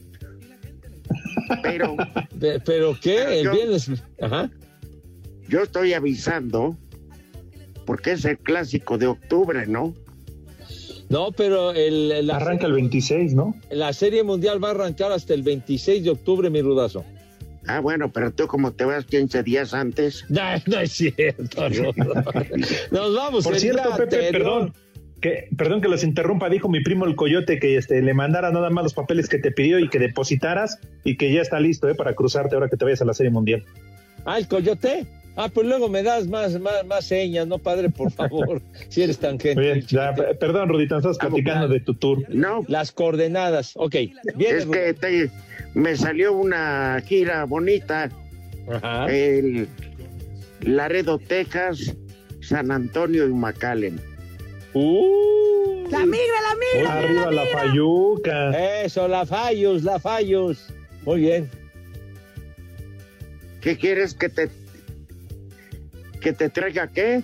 Pero. 1.64 1.96
¿Pero 2.66 2.98
qué? 3.02 3.42
El 3.42 3.50
viernes. 3.50 3.92
Ajá. 4.22 4.50
Yo 5.48 5.64
estoy 5.64 5.94
avisando 5.94 6.78
porque 7.86 8.14
es 8.14 8.26
el 8.26 8.38
clásico 8.38 8.98
de 8.98 9.08
octubre, 9.08 9.66
¿no? 9.68 9.94
No, 11.10 11.34
pero 11.34 11.74
el, 11.74 12.30
arranca 12.32 12.68
el 12.68 12.74
26, 12.74 13.34
¿no? 13.34 13.54
La 13.70 13.92
Serie 13.92 14.24
Mundial 14.24 14.64
va 14.64 14.70
a 14.70 14.72
arrancar 14.72 15.12
hasta 15.12 15.34
el 15.34 15.44
26 15.44 16.06
de 16.06 16.10
octubre, 16.10 16.50
mi 16.50 16.62
rudazo. 16.62 17.04
Ah, 17.68 17.82
bueno, 17.82 18.12
pero 18.14 18.32
tú 18.32 18.48
como 18.48 18.72
te 18.72 18.86
vas 18.86 19.06
15 19.06 19.44
días 19.44 19.74
antes. 19.74 20.24
No, 20.30 20.42
no 20.68 20.80
es 20.80 20.92
cierto. 20.94 21.70
Nos 22.92 23.16
vamos. 23.16 23.44
Por 23.44 23.60
cierto, 23.60 23.94
Pepe, 23.98 24.32
perdón 24.32 24.74
que, 25.22 25.48
perdón 25.56 25.82
que 25.82 25.88
los 25.88 26.04
interrumpa, 26.04 26.50
dijo 26.50 26.68
mi 26.68 26.82
primo 26.82 27.06
el 27.06 27.16
coyote 27.16 27.60
que 27.60 27.78
este, 27.78 28.02
le 28.02 28.14
mandara 28.14 28.52
nada 28.52 28.70
más 28.70 28.84
los 28.84 28.94
papeles 28.94 29.30
que 29.30 29.38
te 29.38 29.52
pidió 29.52 29.80
y 29.80 29.88
que 29.88 30.00
depositaras 30.00 30.80
y 31.04 31.16
que 31.16 31.32
ya 31.32 31.42
está 31.42 31.60
listo 31.60 31.88
eh, 31.88 31.96
para 31.96 32.14
cruzarte 32.14 32.56
ahora 32.56 32.70
que 32.70 32.78
te 32.78 32.86
vayas 32.86 33.02
a 33.02 33.06
la 33.06 33.14
Serie 33.14 33.32
Mundial. 33.32 33.64
Ah, 34.26 34.38
el 34.38 34.48
coyote. 34.48 35.06
Ah, 35.38 35.48
pues 35.54 35.66
luego 35.66 35.88
me 35.88 36.04
das 36.04 36.28
más, 36.28 36.60
más, 36.60 36.86
más 36.86 37.06
señas, 37.06 37.48
¿no, 37.48 37.58
padre? 37.58 37.90
Por 37.90 38.12
favor, 38.12 38.62
si 38.90 39.04
eres 39.04 39.18
tan 39.18 39.40
gentil. 39.40 39.86
perdón, 40.40 40.68
Rudita, 40.68 40.98
estás 40.98 41.18
platicando 41.18 41.70
de 41.70 41.80
tu 41.80 41.94
tour. 41.94 42.26
No. 42.28 42.66
Las 42.68 42.92
coordenadas, 42.92 43.72
ok. 43.76 43.96
Bien, 44.36 44.58
es 44.58 44.66
que 44.66 45.30
me 45.74 45.96
salió 45.96 46.34
una 46.34 47.02
gira 47.06 47.46
bonita. 47.46 48.10
Ajá. 48.70 49.10
El 49.10 49.68
Laredo, 50.62 51.18
Texas, 51.18 51.96
San 52.42 52.72
Antonio 52.72 53.26
y 53.26 53.32
McAllen. 53.32 54.11
Uh, 54.74 55.88
la 55.90 56.06
migra, 56.06 56.42
la 56.42 56.56
migra. 56.56 56.94
Arriba 56.94 57.32
la, 57.32 57.46
Fayuca. 57.48 58.84
Eso, 58.84 59.08
la 59.08 59.26
Fallos, 59.26 59.84
la 59.84 60.00
Fallos. 60.00 60.68
Muy 61.04 61.22
bien. 61.22 61.50
¿Qué 63.60 63.78
quieres 63.78 64.14
que 64.14 64.30
te 64.30 64.50
que 66.22 66.34
te 66.34 66.50
traiga 66.50 66.88
qué? 66.88 67.24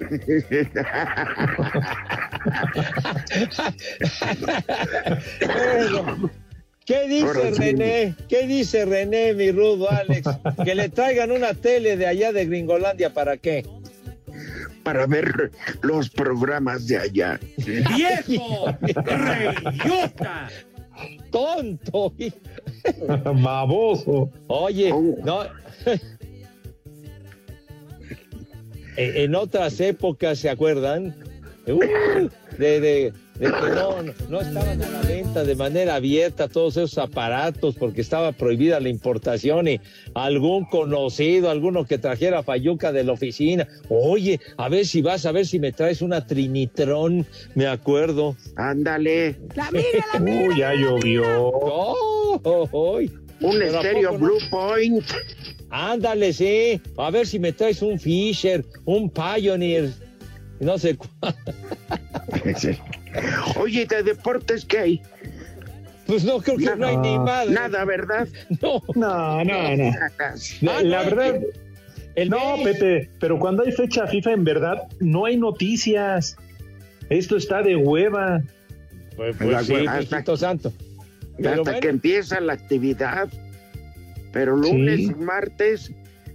¿Qué 6.84 7.08
dice 7.08 7.50
René? 7.52 8.14
¿Qué 8.28 8.46
dice 8.46 8.84
René, 8.84 9.32
mi 9.34 9.52
rudo 9.52 9.90
Alex? 9.90 10.28
Que 10.64 10.74
le 10.74 10.88
traigan 10.88 11.30
una 11.30 11.54
tele 11.54 11.96
de 11.96 12.06
allá 12.06 12.32
de 12.32 12.46
Gringolandia, 12.46 13.14
¿para 13.14 13.36
qué? 13.36 13.64
Para 14.82 15.06
ver 15.06 15.50
los 15.82 16.10
programas 16.10 16.86
de 16.86 16.98
allá. 16.98 17.40
¡Viejo! 17.56 18.76
¡Reyota! 18.80 20.48
¡Tonto! 21.30 22.12
¡Baboso! 23.42 24.30
Oye, 24.48 24.92
oh. 24.92 25.16
no. 25.24 25.44
en 28.96 29.34
otras 29.34 29.80
épocas, 29.80 30.38
¿se 30.38 30.50
acuerdan? 30.50 31.14
Uh, 31.66 32.28
de, 32.58 32.80
de 32.80 33.12
que 33.48 33.74
no, 33.74 34.02
no 34.28 34.40
estaban 34.40 34.82
a 34.82 34.90
la 34.90 35.00
venta 35.00 35.44
de 35.44 35.54
manera 35.54 35.94
abierta 35.94 36.48
todos 36.48 36.76
esos 36.76 36.98
aparatos 36.98 37.74
porque 37.74 38.02
estaba 38.02 38.32
prohibida 38.32 38.80
la 38.80 38.90
importación 38.90 39.68
y 39.68 39.80
algún 40.14 40.66
conocido, 40.66 41.50
alguno 41.50 41.86
que 41.86 41.98
trajera 41.98 42.42
Fayuca 42.42 42.92
de 42.92 43.04
la 43.04 43.12
oficina, 43.12 43.66
oye, 43.88 44.40
a 44.56 44.68
ver 44.68 44.86
si 44.86 45.00
vas, 45.00 45.24
a 45.24 45.32
ver 45.32 45.46
si 45.46 45.58
me 45.58 45.72
traes 45.72 46.02
una 46.02 46.26
Trinitrón, 46.26 47.26
me 47.54 47.66
acuerdo. 47.66 48.36
Ándale. 48.56 49.36
La 49.54 49.70
mira, 49.70 50.04
la 50.12 50.20
mira. 50.20 50.48
Uy, 50.48 50.58
ya 50.58 50.74
llovió. 50.74 51.22
Oh, 51.42 53.00
Un 53.40 53.62
estéreo 53.62 54.18
Blue 54.18 54.38
Point. 54.50 55.04
Ándale, 55.70 56.32
sí. 56.32 56.80
A 56.98 57.10
ver 57.10 57.26
si 57.26 57.38
me 57.38 57.52
traes 57.52 57.80
un 57.80 57.98
Fisher, 57.98 58.64
un 58.84 59.10
Pioneer, 59.10 59.90
no 60.58 60.78
sé 60.78 60.96
cuál. 60.96 61.34
Oye, 63.56 63.86
¿de 63.86 64.02
deportes 64.02 64.64
qué 64.64 64.78
hay? 64.78 65.02
Pues 66.06 66.24
no, 66.24 66.40
creo 66.40 66.56
que 66.56 66.76
no 66.76 66.86
hay 66.86 66.96
ni 66.96 67.18
madre. 67.18 67.52
Nada, 67.52 67.84
¿verdad? 67.84 68.28
No, 68.60 68.82
no, 68.94 69.44
no. 69.44 69.76
no. 70.60 70.80
La, 70.82 71.02
verdad. 71.02 71.40
no, 72.28 72.62
Pepe, 72.64 73.10
pero 73.20 73.38
cuando 73.38 73.62
hay 73.62 73.72
fecha 73.72 74.06
FIFA, 74.06 74.32
en 74.32 74.44
verdad, 74.44 74.88
no 74.98 75.26
hay 75.26 75.36
noticias. 75.36 76.36
Esto 77.08 77.36
está 77.36 77.62
de 77.62 77.76
hueva. 77.76 78.42
Pues, 79.16 79.36
pues 79.36 79.66
sí, 79.66 79.86
hasta, 79.86 80.36
santo. 80.36 80.72
hasta 81.44 81.80
que 81.80 81.88
empieza 81.88 82.40
la 82.40 82.54
actividad. 82.54 83.28
Pero 84.32 84.56
lunes 84.56 85.00
y 85.00 85.14
martes 85.14 85.92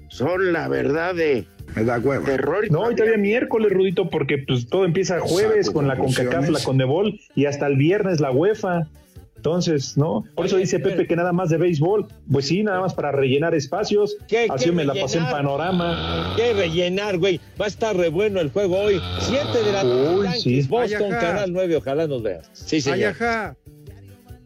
son 0.10 0.53
la 0.53 0.67
verdad 0.67 1.15
de 1.15 1.48
me 1.75 1.84
da 1.84 2.00
huevo. 2.00 2.25
no, 2.69 2.91
y 2.91 2.95
todavía 2.95 3.17
miércoles, 3.17 3.72
Rudito, 3.72 4.10
porque 4.10 4.38
pues 4.39 4.67
todo 4.67 4.86
empieza 4.86 5.19
jueves 5.19 5.69
con 5.69 5.88
la 5.88 5.98
CONCACAF, 5.98 6.50
la 6.50 6.60
CONDEBOL, 6.60 7.19
y 7.36 7.45
hasta 7.45 7.67
el 7.67 7.77
viernes 7.77 8.19
la 8.19 8.31
UEFA. 8.31 8.88
Entonces, 9.36 9.95
¿no? 9.95 10.24
Por 10.34 10.48
eso 10.48 10.57
dice 10.57 10.79
Pepe 10.79 11.05
que 11.05 11.15
nada 11.15 11.31
más 11.31 11.50
de 11.50 11.57
béisbol. 11.57 12.07
Pues 12.31 12.48
sí, 12.48 12.63
nada 12.63 12.81
más 12.81 12.95
para 12.95 13.12
rellenar 13.12 13.53
espacios. 13.53 14.17
Así 14.50 14.72
me 14.72 14.84
la 14.84 14.95
pasé 14.95 15.19
en 15.19 15.25
panorama. 15.25 16.34
¿Qué 16.36 16.53
rellenar, 16.53 17.19
güey? 17.19 17.39
Va 17.62 17.65
a 17.65 17.67
estar 17.67 17.95
re 17.95 18.10
bueno 18.10 18.39
el 18.39 18.50
juego 18.50 18.79
hoy. 18.79 19.00
Siete 19.19 19.63
de 19.63 19.72
la 19.72 19.84
tarde. 19.84 20.65
Boston, 20.67 21.12
Canal 21.12 21.53
9. 21.53 21.75
Ojalá 21.75 22.07
nos 22.07 22.24
veas. 22.24 22.50
Sí, 22.53 22.81
señor. 22.81 23.15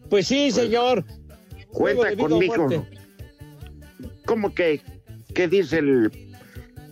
Pues 0.09 0.27
sí, 0.27 0.51
señor. 0.51 1.05
Cuenta 1.71 2.13
conmigo. 2.17 2.85
¿Cómo 4.25 4.53
que, 4.53 4.81
qué 5.33 5.47
dice 5.47 5.77
el 5.77 6.11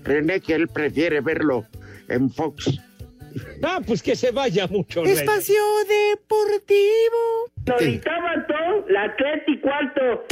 René 0.08 0.40
que 0.40 0.56
él 0.56 0.68
prefiere 0.70 1.20
verlo 1.22 1.66
en 2.08 2.30
Fox. 2.30 2.80
Ah, 3.62 3.82
pues 3.86 4.02
que 4.02 4.16
se 4.16 4.32
vaya 4.32 4.66
mucho. 4.68 5.04
Espacio 5.04 5.62
Deportivo. 5.88 7.52
Solitabato, 7.66 8.86
la 8.90 9.14
tres 9.18 9.44
y 9.48 9.60
cuarto. 9.60 10.24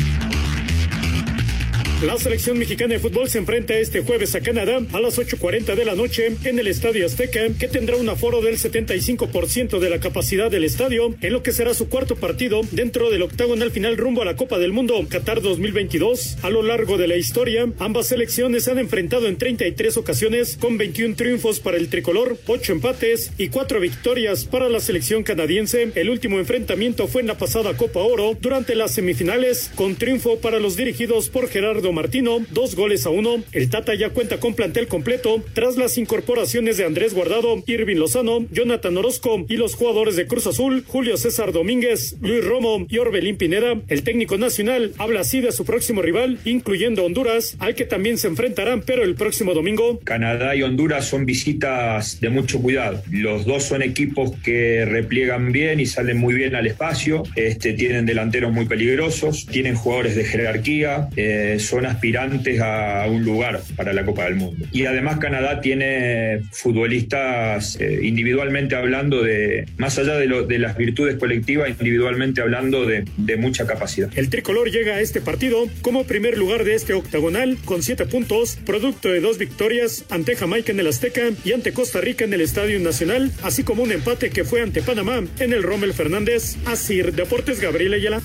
La 2.04 2.18
selección 2.18 2.60
mexicana 2.60 2.96
de 2.96 3.00
fútbol 3.00 3.30
se 3.30 3.38
enfrenta 3.38 3.74
este 3.74 4.02
jueves 4.02 4.36
a 4.36 4.42
Canadá 4.42 4.82
a 4.92 5.00
las 5.00 5.18
8.40 5.18 5.75
de 5.75 5.86
la 5.86 5.96
noche 5.96 6.36
en 6.44 6.60
el 6.60 6.68
Estadio 6.68 7.06
Azteca, 7.06 7.48
que 7.58 7.70
tendrá 7.70 7.96
un 7.96 8.10
aforo 8.10 8.42
del 8.42 8.58
75% 8.58 9.80
de 9.80 9.90
la 9.90 10.02
capacidad 10.02 10.52
del 10.52 10.66
estadio, 10.66 11.16
en 11.22 11.32
lo 11.32 11.42
que 11.42 11.54
será 11.54 11.74
su 11.74 11.88
cuarto 11.88 12.18
partido 12.18 12.62
dentro 12.72 13.10
del 13.10 13.22
octagonal 13.22 13.72
final 13.72 13.96
rumbo 13.96 14.22
a 14.22 14.25
la 14.25 14.36
Copa 14.36 14.60
del 14.60 14.74
Mundo 14.74 15.06
Qatar 15.10 15.42
2022. 15.42 16.40
A 16.42 16.50
lo 16.50 16.64
largo 16.64 16.98
de 16.98 17.08
la 17.08 17.16
historia, 17.16 17.66
ambas 17.80 18.08
selecciones 18.08 18.68
han 18.68 18.78
enfrentado 18.78 19.28
en 19.28 19.38
33 19.38 19.96
ocasiones 19.96 20.58
con 20.60 20.78
21 20.78 21.16
triunfos 21.16 21.62
para 21.62 21.78
el 21.78 21.88
tricolor, 21.88 22.38
8 22.46 22.74
empates 22.74 23.32
y 23.38 23.48
4 23.48 23.80
victorias 23.80 24.44
para 24.44 24.68
la 24.68 24.82
selección 24.82 25.24
canadiense. 25.24 25.94
El 25.96 26.10
último 26.10 26.40
enfrentamiento 26.40 27.08
fue 27.08 27.22
en 27.22 27.28
la 27.28 27.38
pasada 27.38 27.78
Copa 27.78 28.02
Oro 28.02 28.38
durante 28.42 28.75
las 28.75 28.92
semifinales, 28.92 29.72
con 29.75 29.96
triunfo 29.96 30.40
para 30.40 30.60
los 30.60 30.75
dirigidos 30.75 31.30
por 31.30 31.48
Gerardo 31.48 31.85
Martino, 31.92 32.46
dos 32.51 32.75
goles 32.75 33.06
a 33.06 33.10
uno. 33.10 33.44
El 33.51 33.70
Tata 33.70 33.96
ya 33.96 34.10
cuenta 34.10 34.39
con 34.39 34.54
plantel 34.54 34.88
completo 34.88 35.44
tras 35.54 35.77
las 35.77 35.98
incorporaciones 35.98 36.77
de 36.77 36.86
Andrés 36.86 37.13
Guardado, 37.13 37.63
Irving 37.68 37.98
Lozano, 37.98 38.46
Jonathan 38.51 38.98
Orozco 38.98 39.46
y 39.50 39.58
los 39.58 39.75
jugadores 39.75 40.15
de 40.15 40.27
Cruz 40.27 40.48
Azul, 40.48 40.84
Julio 40.88 41.18
César 41.18 41.51
Domínguez, 41.51 42.18
Luis 42.22 42.44
Romo 42.44 42.86
y 42.89 42.98
Orbelín 42.98 43.38
Pineda. 43.38 43.82
El 43.88 44.04
técnico 44.04 44.38
nacional 44.38 44.94
habla 44.98 45.22
así 45.22 45.42
de 45.42 45.51
su 45.51 45.65
próximo 45.65 46.01
rival, 46.01 46.39
incluyendo 46.46 47.04
Honduras, 47.04 47.56
al 47.60 47.75
que 47.75 47.86
también 47.86 48.18
se 48.18 48.27
enfrentarán, 48.27 48.84
pero 48.86 49.04
el 49.04 49.15
próximo 49.15 49.54
domingo. 49.54 50.00
Canadá 50.04 50.56
y 50.56 50.63
Honduras 50.63 51.08
son 51.08 51.25
visitas 51.25 52.20
de 52.22 52.30
mucho 52.30 52.62
cuidado. 52.62 53.01
Los 53.12 53.46
dos 53.46 53.63
son 53.63 53.82
equipos 53.82 54.32
que 54.44 54.86
repliegan 54.86 55.51
bien 55.51 55.80
y 55.80 55.86
salen 55.86 56.18
muy 56.18 56.34
bien 56.34 56.56
al 56.56 56.68
espacio, 56.68 57.24
este, 57.36 57.74
tienen 57.74 58.06
delanteros 58.06 58.54
muy 58.54 58.65
peligrosos, 58.65 59.46
tienen 59.46 59.75
jugadores 59.75 60.15
de 60.15 60.24
jerarquía, 60.24 61.10
eh, 61.15 61.58
son 61.60 61.75
aspirantes 61.84 62.62
a 62.62 63.05
un 63.10 63.24
lugar 63.24 63.62
para 63.75 63.91
la 63.94 64.05
Copa 64.05 64.25
del 64.25 64.36
Mundo. 64.36 64.65
Y 64.72 64.86
además 64.86 65.17
Canadá 65.17 65.62
tiene 65.62 66.41
futbolistas 66.51 67.77
eh, 67.79 68.01
individualmente 68.03 68.75
hablando 68.75 69.24
de, 69.24 69.65
más 69.77 69.98
allá 69.98 70.15
de, 70.15 70.27
lo, 70.27 70.44
de 70.44 70.60
las 70.60 70.77
virtudes 70.77 71.15
colectivas, 71.15 71.70
individualmente 71.70 72.41
hablando 72.41 72.86
de, 72.86 73.05
de 73.17 73.38
mucha 73.38 73.65
capacidad. 73.65 74.10
El 74.15 74.29
tricolor 74.29 74.70
llega 74.70 74.96
a 74.96 75.01
este 75.01 75.22
partido 75.22 75.65
como 75.82 76.05
primer 76.05 76.38
lugar 76.38 76.63
de 76.63 76.75
este 76.75 76.94
octagonal 76.94 77.58
con 77.65 77.82
siete 77.84 78.05
puntos, 78.05 78.58
producto 78.65 79.10
de 79.10 79.22
dos 79.22 79.38
victorias 79.38 80.05
ante 80.10 80.36
Jamaica 80.36 80.72
en 80.72 80.79
el 80.79 80.88
Azteca 80.88 81.22
y 81.44 81.53
ante 81.53 81.74
Costa 81.74 82.01
Rica 82.01 82.25
en 82.25 82.34
el 82.34 82.41
Estadio 82.41 82.79
Nacional, 82.79 83.32
así 83.41 83.63
como 83.63 83.84
un 83.84 83.91
empate 83.91 84.29
que 84.29 84.44
fue 84.44 84.62
ante 84.62 84.82
Panamá 84.82 85.24
en 85.39 85.53
el 85.53 85.63
Rommel 85.63 85.94
Fernández. 85.94 86.58
Asir 86.65 87.13
Deportes 87.13 87.60
Gabriel 87.60 87.94
Ayala. 87.94 88.22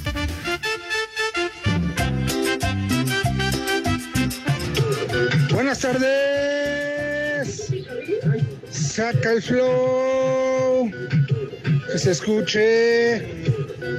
Buenas 5.70 5.82
tardes. 5.82 7.70
Saca 8.70 9.34
el 9.34 9.40
flow. 9.40 10.90
Que 11.92 11.96
se 11.96 12.10
escuche. 12.10 13.46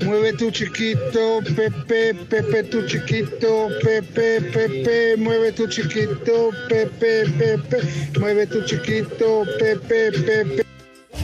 Mueve 0.03 0.33
tu 0.33 0.51
chiquito, 0.51 1.39
Pepe, 1.55 2.13
Pepe 2.13 2.63
tu 2.63 2.85
chiquito, 2.85 3.69
Pepe, 3.81 4.41
Pepe, 4.41 5.15
mueve 5.15 5.53
tu 5.53 5.65
chiquito, 5.67 6.49
Pepe, 6.67 7.23
Pepe, 7.39 7.77
mueve 8.19 8.47
tu 8.47 8.65
chiquito, 8.65 9.45
Pepe, 9.57 10.11
Pepe. 10.11 10.65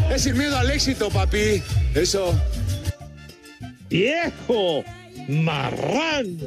Es 0.10 0.22
sin 0.22 0.38
miedo 0.38 0.58
al 0.58 0.72
éxito, 0.72 1.10
papi. 1.10 1.62
Eso. 1.94 2.34
¡Viejo! 3.90 4.86
¡Marrán! 5.28 6.38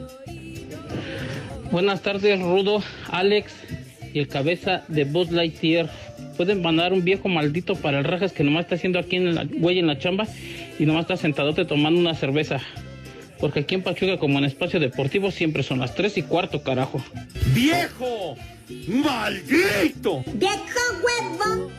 Buenas 1.70 2.00
tardes, 2.00 2.40
Rudo, 2.40 2.82
Alex 3.10 3.59
y 4.12 4.18
el 4.18 4.28
cabeza 4.28 4.84
de 4.88 5.04
Buzz 5.04 5.30
Lightyear. 5.30 5.90
Pueden 6.36 6.62
mandar 6.62 6.92
un 6.92 7.04
viejo 7.04 7.28
maldito 7.28 7.74
para 7.76 7.98
el 7.98 8.04
Rajas 8.04 8.32
que 8.32 8.44
nomás 8.44 8.64
está 8.64 8.76
haciendo 8.76 8.98
aquí 8.98 9.16
en 9.16 9.34
la 9.34 9.44
güey 9.44 9.78
en 9.78 9.86
la 9.86 9.98
chamba 9.98 10.26
y 10.78 10.86
nomás 10.86 11.02
está 11.02 11.16
sentadote 11.16 11.64
tomando 11.64 12.00
una 12.00 12.14
cerveza. 12.14 12.60
Porque 13.38 13.60
aquí 13.60 13.74
en 13.74 13.82
Pachuca, 13.82 14.18
como 14.18 14.38
en 14.38 14.44
espacio 14.44 14.78
deportivo, 14.78 15.30
siempre 15.30 15.62
son 15.62 15.80
las 15.80 15.94
3 15.94 16.18
y 16.18 16.22
cuarto, 16.22 16.62
carajo. 16.62 17.02
¡Viejo! 17.54 18.36
¡Maldito! 18.86 20.22
¡Viejo 20.34 20.58
huevo! 21.02 21.70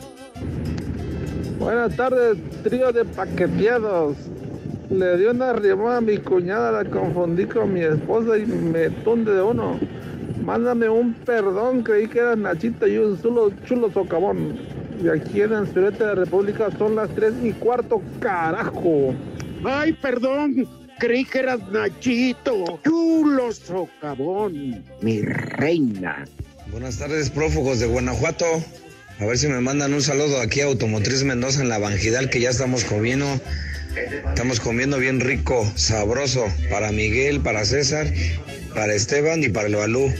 Buenas 1.58 1.96
tardes, 1.96 2.36
trío 2.64 2.90
de 2.92 3.04
paqueteados. 3.04 4.16
Le 4.90 5.16
dio 5.16 5.30
una 5.30 5.52
rimada 5.52 5.98
a 5.98 6.00
mi 6.00 6.18
cuñada, 6.18 6.82
la 6.82 6.90
confundí 6.90 7.44
con 7.44 7.72
mi 7.72 7.80
esposa 7.80 8.36
y 8.36 8.44
me 8.44 8.90
tunde 8.90 9.32
de 9.32 9.42
uno. 9.42 9.78
Mándame 10.42 10.88
un 10.88 11.14
perdón, 11.14 11.82
creí 11.84 12.08
que 12.08 12.18
era 12.18 12.34
Nachito 12.34 12.86
y 12.86 12.98
un 12.98 13.20
chulo, 13.20 13.52
chulo 13.64 13.92
socavón. 13.92 14.58
Y 15.02 15.08
aquí 15.08 15.40
en 15.40 15.52
el 15.52 15.72
sureste 15.72 16.02
de 16.02 16.10
la 16.10 16.14
República 16.16 16.68
son 16.76 16.96
las 16.96 17.08
3 17.14 17.34
y 17.44 17.52
cuarto, 17.52 18.02
carajo. 18.20 19.14
Ay, 19.64 19.92
perdón, 19.92 20.68
creí 20.98 21.24
que 21.24 21.38
eras 21.38 21.60
Nachito. 21.70 22.80
Chulo 22.84 23.52
socavón, 23.52 24.84
mi 25.00 25.22
reina. 25.22 26.24
Buenas 26.72 26.98
tardes, 26.98 27.30
prófugos 27.30 27.78
de 27.78 27.86
Guanajuato. 27.86 28.46
A 29.20 29.26
ver 29.26 29.38
si 29.38 29.46
me 29.46 29.60
mandan 29.60 29.94
un 29.94 30.02
saludo 30.02 30.40
aquí 30.40 30.60
a 30.60 30.64
Automotriz 30.64 31.22
Mendoza 31.22 31.62
en 31.62 31.68
la 31.68 31.78
Bangidal, 31.78 32.30
que 32.30 32.40
ya 32.40 32.50
estamos 32.50 32.84
comiendo. 32.84 33.26
Estamos 34.26 34.58
comiendo 34.58 34.98
bien 34.98 35.20
rico, 35.20 35.70
sabroso. 35.76 36.46
Para 36.70 36.90
Miguel, 36.90 37.40
para 37.40 37.64
César, 37.64 38.06
para 38.74 38.94
Esteban 38.94 39.42
y 39.42 39.48
para 39.48 39.68
el 39.68 39.76
Balú. 39.76 40.12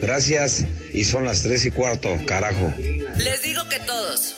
Gracias. 0.00 0.64
Y 0.92 1.04
son 1.04 1.24
las 1.24 1.42
tres 1.42 1.64
y 1.66 1.70
cuarto, 1.70 2.08
carajo. 2.26 2.72
Les 3.16 3.42
digo 3.42 3.62
que 3.68 3.78
todos. 3.80 4.34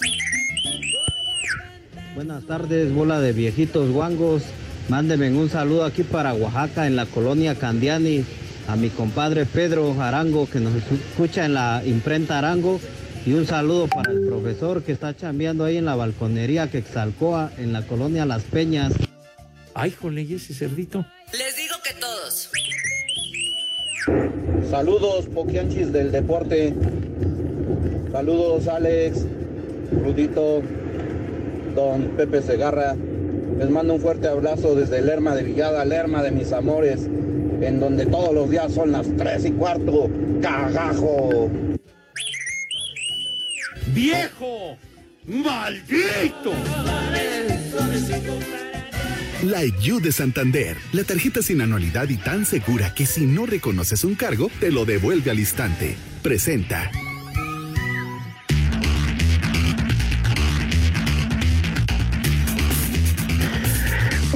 Buenas 2.14 2.44
tardes, 2.46 2.92
bola 2.92 3.20
de 3.20 3.32
viejitos 3.32 3.90
guangos. 3.90 4.42
Mándenme 4.88 5.30
un 5.30 5.48
saludo 5.48 5.84
aquí 5.84 6.02
para 6.02 6.34
Oaxaca, 6.34 6.86
en 6.86 6.96
la 6.96 7.06
colonia 7.06 7.54
Candiani, 7.54 8.24
a 8.68 8.76
mi 8.76 8.90
compadre 8.90 9.46
Pedro 9.46 10.00
Arango, 10.00 10.48
que 10.50 10.60
nos 10.60 10.74
escucha 10.76 11.46
en 11.46 11.54
la 11.54 11.82
imprenta 11.86 12.38
Arango. 12.38 12.80
Y 13.24 13.32
un 13.34 13.46
saludo 13.46 13.86
para 13.86 14.12
el 14.12 14.26
profesor 14.26 14.82
que 14.82 14.92
está 14.92 15.16
chambeando 15.16 15.64
ahí 15.64 15.76
en 15.76 15.84
la 15.84 15.94
balconería 15.94 16.70
Quexalcoa, 16.70 17.52
en 17.56 17.72
la 17.72 17.86
colonia 17.86 18.26
Las 18.26 18.42
Peñas. 18.42 18.92
Ay, 19.74 19.92
jole, 19.92 20.22
¿y 20.22 20.34
ese 20.34 20.52
cerdito? 20.52 21.06
Les 21.32 21.56
digo 21.56 21.76
que 21.82 21.94
todos. 21.94 22.50
Saludos, 24.68 25.26
Poquianchis 25.26 25.92
del 25.92 26.10
deporte. 26.10 26.74
Saludos, 28.10 28.66
Alex, 28.66 29.26
Rudito, 30.04 30.62
don 31.74 32.02
Pepe 32.16 32.42
Segarra. 32.42 32.96
Les 33.58 33.70
mando 33.70 33.94
un 33.94 34.00
fuerte 34.00 34.28
abrazo 34.28 34.74
desde 34.74 35.02
Lerma 35.02 35.34
de 35.36 35.44
Villada, 35.44 35.84
Lerma 35.84 36.22
de 36.22 36.32
mis 36.32 36.52
amores, 36.52 37.08
en 37.60 37.78
donde 37.78 38.06
todos 38.06 38.34
los 38.34 38.50
días 38.50 38.72
son 38.72 38.92
las 38.92 39.06
tres 39.16 39.44
y 39.44 39.52
cuarto. 39.52 40.10
¡Cagajo! 40.40 41.48
¡Viejo! 43.94 44.76
¡Maldito! 45.26 46.52
La 49.42 49.64
IU 49.64 50.00
de 50.00 50.12
Santander, 50.12 50.76
la 50.92 51.02
tarjeta 51.02 51.42
sin 51.42 51.60
anualidad 51.62 52.08
y 52.08 52.16
tan 52.16 52.46
segura 52.46 52.94
que 52.94 53.06
si 53.06 53.26
no 53.26 53.44
reconoces 53.44 54.04
un 54.04 54.14
cargo, 54.14 54.48
te 54.60 54.70
lo 54.70 54.84
devuelve 54.84 55.32
al 55.32 55.40
instante. 55.40 55.96
Presenta. 56.22 56.92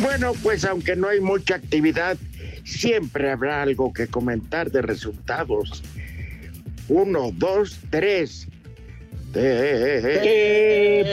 Bueno, 0.03 0.33
pues 0.43 0.65
aunque 0.65 0.97
no 0.97 1.07
hay 1.07 1.21
mucha 1.21 1.55
actividad, 1.55 2.17
siempre 2.65 3.31
habrá 3.31 3.63
algo 3.63 3.93
que 3.93 4.09
comentar 4.09 4.73
de 4.73 4.83
resultados. 4.83 5.85
Uno, 6.89 7.31
dos, 7.33 7.79
tres. 7.91 8.49
¡Qué 9.33 11.05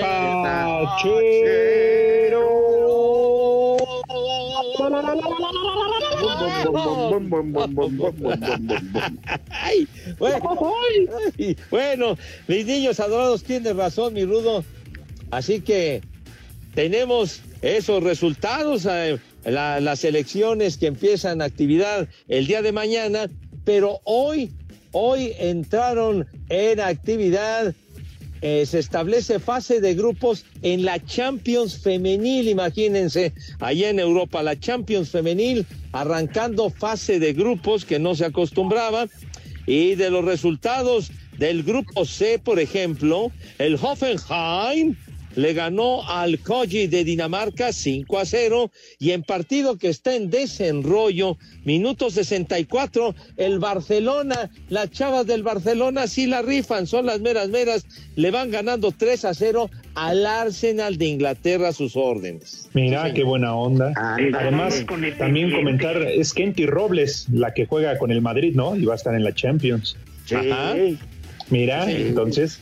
Ay, 9.50 9.88
bueno, 10.20 10.74
ay, 11.40 11.58
bueno, 11.70 12.18
mis 12.48 12.66
niños 12.66 13.00
adorados, 13.00 13.44
tienes 13.44 13.76
razón, 13.76 14.14
mi 14.14 14.26
rudo. 14.26 14.64
Así 15.32 15.62
que 15.62 16.02
tenemos 16.76 17.42
esos 17.62 18.04
resultados, 18.04 18.86
eh, 18.90 19.20
la- 19.46 19.80
las 19.80 20.04
elecciones 20.04 20.78
que 20.78 20.88
empiezan 20.88 21.42
actividad 21.42 22.08
el 22.28 22.48
día 22.48 22.62
de 22.62 22.72
mañana, 22.72 23.30
pero 23.66 24.00
hoy, 24.04 24.52
hoy 24.92 25.34
entraron 25.40 26.28
en 26.50 26.80
actividad 26.80 27.74
eh, 28.44 28.66
se 28.66 28.80
establece 28.80 29.40
fase 29.40 29.80
de 29.80 29.96
grupos 29.96 30.44
en 30.64 30.84
la 30.84 31.00
Champions 31.04 31.78
Femenil, 31.78 32.50
imagínense, 32.50 33.32
allá 33.62 33.90
en 33.90 34.00
Europa, 34.00 34.44
la 34.44 34.60
Champions 34.60 35.12
Femenil, 35.12 35.66
arrancando 35.94 36.70
fase 36.70 37.20
de 37.20 37.32
grupos 37.32 37.86
que 37.86 38.00
no 38.00 38.16
se 38.16 38.26
acostumbraba, 38.26 39.08
y 39.66 39.96
de 39.96 40.10
los 40.10 40.26
resultados 40.26 41.10
del 41.38 41.64
grupo 41.64 42.04
C, 42.04 42.38
por 42.38 42.60
ejemplo, 42.60 43.32
el 43.60 43.76
Hoffenheim 43.82 44.98
le 45.36 45.54
ganó 45.54 46.08
al 46.10 46.40
Koji 46.40 46.88
de 46.88 47.04
Dinamarca 47.04 47.72
5 47.74 48.20
a 48.20 48.26
0 48.26 48.72
y 49.00 49.12
en 49.12 49.24
partido 49.24 49.78
que 49.78 49.90
está 49.90 50.16
en 50.16 50.30
desenrollo, 50.30 51.38
minuto 51.64 52.10
64, 52.10 53.16
el 53.38 53.60
Barcelona, 53.60 54.50
las 54.70 54.92
chavas 54.92 55.26
del 55.28 55.44
Barcelona 55.44 56.08
sí 56.08 56.28
la 56.28 56.42
rifan, 56.42 56.88
son 56.88 57.06
las 57.06 57.22
meras 57.22 57.50
meras, 57.50 57.86
le 58.16 58.32
van 58.32 58.52
ganando 58.52 58.92
3 58.92 59.26
a 59.26 59.34
0 59.34 59.70
al 59.96 60.26
Arsenal 60.26 60.98
de 60.98 61.06
Inglaterra 61.06 61.70
a 61.70 61.74
sus 61.74 61.96
órdenes. 61.96 62.70
Mira, 62.74 63.14
qué 63.14 63.24
buena 63.24 63.56
onda. 63.56 63.94
Además, 63.96 64.86
también 65.18 65.52
comentar, 65.52 65.98
es 66.02 66.34
Kenty 66.34 66.66
Robles, 66.66 67.28
la 67.32 67.54
que 67.54 67.66
juega 67.66 67.98
con 67.98 68.12
el 68.12 68.22
Madrid, 68.22 68.54
¿no? 68.56 68.76
Y 68.76 68.86
va 68.86 68.94
a 68.94 68.96
estar 68.98 69.14
en 69.16 69.24
la 69.24 69.34
Champions. 69.34 69.98
Ajá. 70.34 70.76
Mira, 71.50 71.92
entonces. 71.92 72.60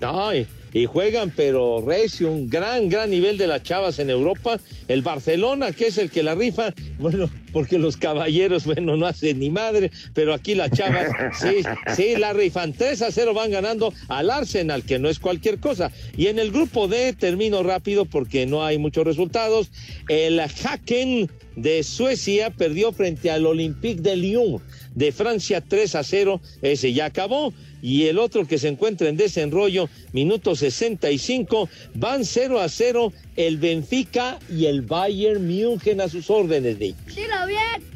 Ay, 0.00 0.46
y 0.74 0.86
juegan, 0.86 1.32
pero 1.34 1.82
recio, 1.86 2.30
un 2.30 2.50
gran, 2.50 2.88
gran 2.88 3.08
nivel 3.08 3.38
de 3.38 3.46
las 3.46 3.62
chavas 3.62 4.00
en 4.00 4.10
Europa. 4.10 4.58
El 4.88 5.02
Barcelona, 5.02 5.70
que 5.70 5.86
es 5.86 5.98
el 5.98 6.10
que 6.10 6.24
la 6.24 6.34
rifa, 6.34 6.74
bueno, 6.98 7.30
porque 7.52 7.78
los 7.78 7.96
caballeros, 7.96 8.66
bueno, 8.66 8.96
no 8.96 9.06
hacen 9.06 9.38
ni 9.38 9.50
madre, 9.50 9.92
pero 10.12 10.34
aquí 10.34 10.56
las 10.56 10.72
chavas, 10.72 11.08
sí, 11.40 11.62
sí, 11.94 12.16
la 12.16 12.32
rifan. 12.32 12.72
3 12.72 13.00
a 13.02 13.12
0 13.12 13.32
van 13.32 13.52
ganando 13.52 13.94
al 14.08 14.30
Arsenal, 14.30 14.82
que 14.82 14.98
no 14.98 15.08
es 15.08 15.20
cualquier 15.20 15.60
cosa. 15.60 15.92
Y 16.16 16.26
en 16.26 16.40
el 16.40 16.50
grupo 16.50 16.88
D, 16.88 17.12
termino 17.12 17.62
rápido 17.62 18.04
porque 18.04 18.44
no 18.44 18.64
hay 18.64 18.76
muchos 18.76 19.04
resultados. 19.04 19.70
El 20.08 20.40
Haken 20.40 21.30
de 21.56 21.82
Suecia 21.82 22.50
perdió 22.50 22.92
frente 22.92 23.30
al 23.30 23.46
Olympique 23.46 24.00
de 24.02 24.16
Lyon 24.16 24.62
de 24.94 25.12
Francia 25.12 25.60
3 25.60 25.94
a 25.96 26.02
0, 26.04 26.40
ese 26.62 26.92
ya 26.92 27.06
acabó. 27.06 27.52
Y 27.82 28.04
el 28.06 28.18
otro 28.18 28.46
que 28.46 28.58
se 28.58 28.68
encuentra 28.68 29.08
en 29.08 29.16
desenrollo, 29.16 29.88
minuto 30.12 30.54
65, 30.54 31.68
van 31.94 32.24
0 32.24 32.60
a 32.60 32.68
0 32.68 33.12
el 33.36 33.58
Benfica 33.58 34.38
y 34.48 34.66
el 34.66 34.82
Bayern 34.82 35.46
München 35.46 36.00
a 36.00 36.08
sus 36.08 36.30
órdenes, 36.30 36.78
Nick. 36.78 36.96
Dilo 37.06 37.46
bien. 37.46 37.94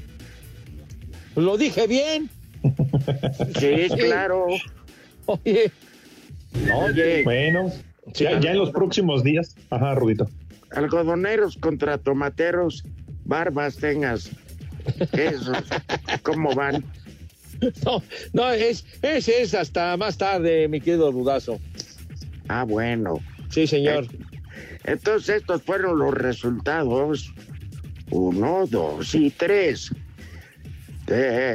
¿Lo 1.37 1.57
dije 1.57 1.87
bien? 1.87 2.29
Sí, 3.59 3.89
claro. 3.97 4.47
Oye, 5.27 5.71
Oye, 6.75 7.23
Bueno, 7.23 7.73
ya, 8.15 8.39
ya 8.41 8.51
en 8.51 8.59
los 8.59 8.71
próximos 8.71 9.23
días. 9.23 9.55
Ajá, 9.71 9.95
Rudito. 9.95 10.29
algodoneros 10.71 11.57
contra 11.57 11.97
tomateros, 11.99 12.85
barbas 13.29 13.77
tengas. 13.77 14.31
Esos, 15.13 15.59
¿cómo 16.23 16.55
van? 16.55 16.85
no, 17.85 18.03
no, 18.33 18.51
es, 18.51 18.85
ese 19.03 19.43
es 19.43 19.55
hasta 19.55 19.97
más 19.97 20.19
tarde, 20.19 20.67
mi 20.67 20.81
querido 20.81 21.13
Rudazo. 21.13 21.61
Ah, 22.49 22.65
bueno. 22.65 23.21
Sí, 23.51 23.67
señor. 23.67 24.07
Entonces 24.85 25.37
estos 25.37 25.63
fueron 25.63 25.99
los 25.99 26.15
resultados. 26.15 27.33
Uno, 28.11 28.65
dos 28.67 29.15
y 29.15 29.31
tres. 29.31 29.91
Te- 31.05 31.55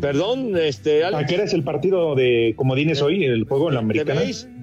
Perdón, 0.00 0.56
este, 0.56 1.04
¿A 1.04 1.24
qué 1.26 1.34
hora 1.34 1.44
es 1.44 1.52
el 1.54 1.64
partido 1.64 2.14
de 2.14 2.54
Comodines 2.56 3.02
hoy, 3.02 3.24
el 3.24 3.44
juego 3.44 3.68
en 3.68 3.74
la 3.74 3.80
¿Te 3.80 3.84
americana? 3.84 4.20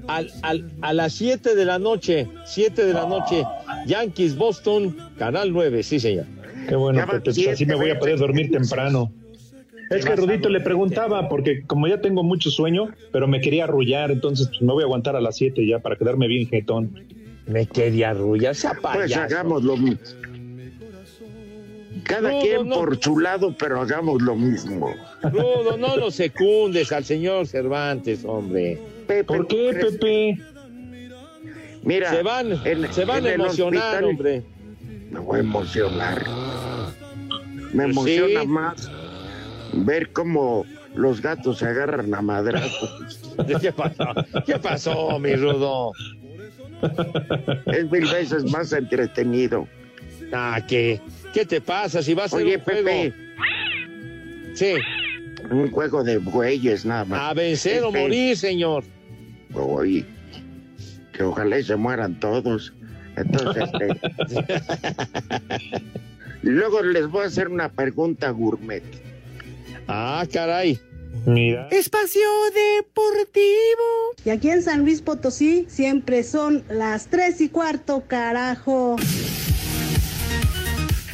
Al, 0.07 0.31
al- 0.43 0.71
a 0.81 0.93
las 0.93 1.13
7 1.13 1.55
de 1.55 1.65
la 1.65 1.77
noche, 1.79 2.27
7 2.45 2.85
de 2.85 2.93
la 2.93 3.05
noche, 3.07 3.43
Yankees 3.87 4.37
Boston, 4.37 4.95
Canal 5.17 5.51
9, 5.51 5.83
sí 5.83 5.99
señor. 5.99 6.25
Qué 6.69 6.75
bueno, 6.75 7.03
pues 7.23 7.35
siete 7.35 7.51
así 7.51 7.65
me 7.65 7.75
voy 7.75 7.89
a 7.91 7.99
poder 7.99 8.17
dormir 8.17 8.49
temprano. 8.51 9.11
Es 9.91 10.03
que 10.05 10.15
Rudito 10.15 10.49
le 10.49 10.61
preguntaba, 10.61 11.27
porque 11.29 11.61
como 11.63 11.87
ya 11.87 12.01
tengo 12.01 12.23
mucho 12.23 12.49
sueño, 12.49 12.89
pero 13.11 13.27
me 13.27 13.39
quería 13.41 13.65
arrullar, 13.65 14.09
entonces 14.11 14.47
pues, 14.47 14.61
me 14.61 14.73
voy 14.73 14.81
a 14.83 14.85
aguantar 14.85 15.15
a 15.15 15.21
las 15.21 15.35
7 15.37 15.65
ya 15.67 15.79
para 15.79 15.95
quedarme 15.95 16.27
bien 16.27 16.47
jetón. 16.47 16.91
Me 17.45 17.67
quería 17.67 18.09
arrullar, 18.11 18.55
sea 18.55 18.71
Pues 18.71 18.81
payaso. 18.95 19.21
hagamos 19.21 19.63
lo 19.63 19.77
mismo. 19.77 19.99
Cada 22.03 22.31
No, 22.31 22.39
quien 22.41 22.55
no, 22.57 22.63
no. 22.63 22.75
por 22.75 22.99
su 23.01 23.19
lado, 23.19 23.55
pero 23.57 23.79
hagamos 23.81 24.21
lo 24.21 24.35
mismo. 24.35 24.93
Rudo, 25.23 25.77
no 25.77 25.95
lo 25.97 26.11
secundes 26.11 26.91
al 26.91 27.05
señor 27.05 27.47
Cervantes, 27.47 28.25
hombre. 28.25 28.79
¿Por 29.25 29.47
qué, 29.47 29.71
Pepe? 29.79 30.37
Mira, 31.83 32.09
se 32.11 32.23
van, 32.23 32.51
en- 32.65 32.91
se 32.93 33.05
van 33.05 33.25
a 33.25 33.31
emocionar, 33.33 33.83
hospital- 33.83 34.03
hombre. 34.05 34.43
Me 35.11 35.19
voy 35.19 35.37
a 35.37 35.39
emocionar. 35.41 36.25
Me 37.73 37.83
Pues 37.83 37.89
emociona 37.91 38.41
sí. 38.41 38.47
más 38.47 38.91
ver 39.73 40.11
cómo 40.11 40.65
los 40.95 41.21
gatos 41.21 41.59
se 41.59 41.65
agarran 41.65 42.13
a 42.13 42.21
madrazos. 42.21 43.19
¿Qué 43.61 43.71
pasó? 43.71 44.05
¿Qué 44.45 44.59
pasó, 44.59 45.19
mi 45.19 45.35
Rudo? 45.35 45.91
Es 47.67 47.89
mil 47.91 48.05
veces 48.11 48.51
más 48.51 48.71
entretenido. 48.73 49.67
Ah, 50.33 50.59
¿qué? 50.67 50.99
¿Qué 51.35 51.45
te 51.45 51.59
pasa 51.59 52.01
si 52.01 52.13
vas 52.13 52.33
a 52.33 52.37
Oye, 52.37 52.55
un 52.55 52.63
juego? 52.63 52.85
Pepe, 52.85 53.13
Sí, 54.53 54.75
un 55.51 55.69
juego 55.69 56.01
de 56.01 56.17
bueyes 56.17 56.85
nada 56.85 57.03
más. 57.03 57.19
a 57.19 57.33
vencer 57.33 57.83
o 57.83 57.91
morir, 57.91 58.37
señor. 58.37 58.85
Oye, 59.53 60.05
que 61.11 61.23
ojalá 61.23 61.59
y 61.59 61.63
se 61.65 61.75
mueran 61.75 62.17
todos. 62.21 62.71
Entonces, 63.17 63.65
este, 63.81 64.61
luego 66.41 66.81
les 66.83 67.05
voy 67.09 67.23
a 67.23 67.27
hacer 67.27 67.49
una 67.49 67.67
pregunta 67.67 68.29
gourmet. 68.29 68.83
Ah, 69.89 70.25
caray. 70.31 70.79
Mira. 71.25 71.67
Espacio 71.69 72.21
Deportivo. 72.77 73.43
Y 74.23 74.29
aquí 74.29 74.51
en 74.51 74.63
San 74.63 74.83
Luis 74.83 75.01
Potosí 75.01 75.65
siempre 75.67 76.23
son 76.23 76.63
las 76.69 77.07
tres 77.07 77.41
y 77.41 77.49
cuarto, 77.49 78.05
carajo. 78.07 78.95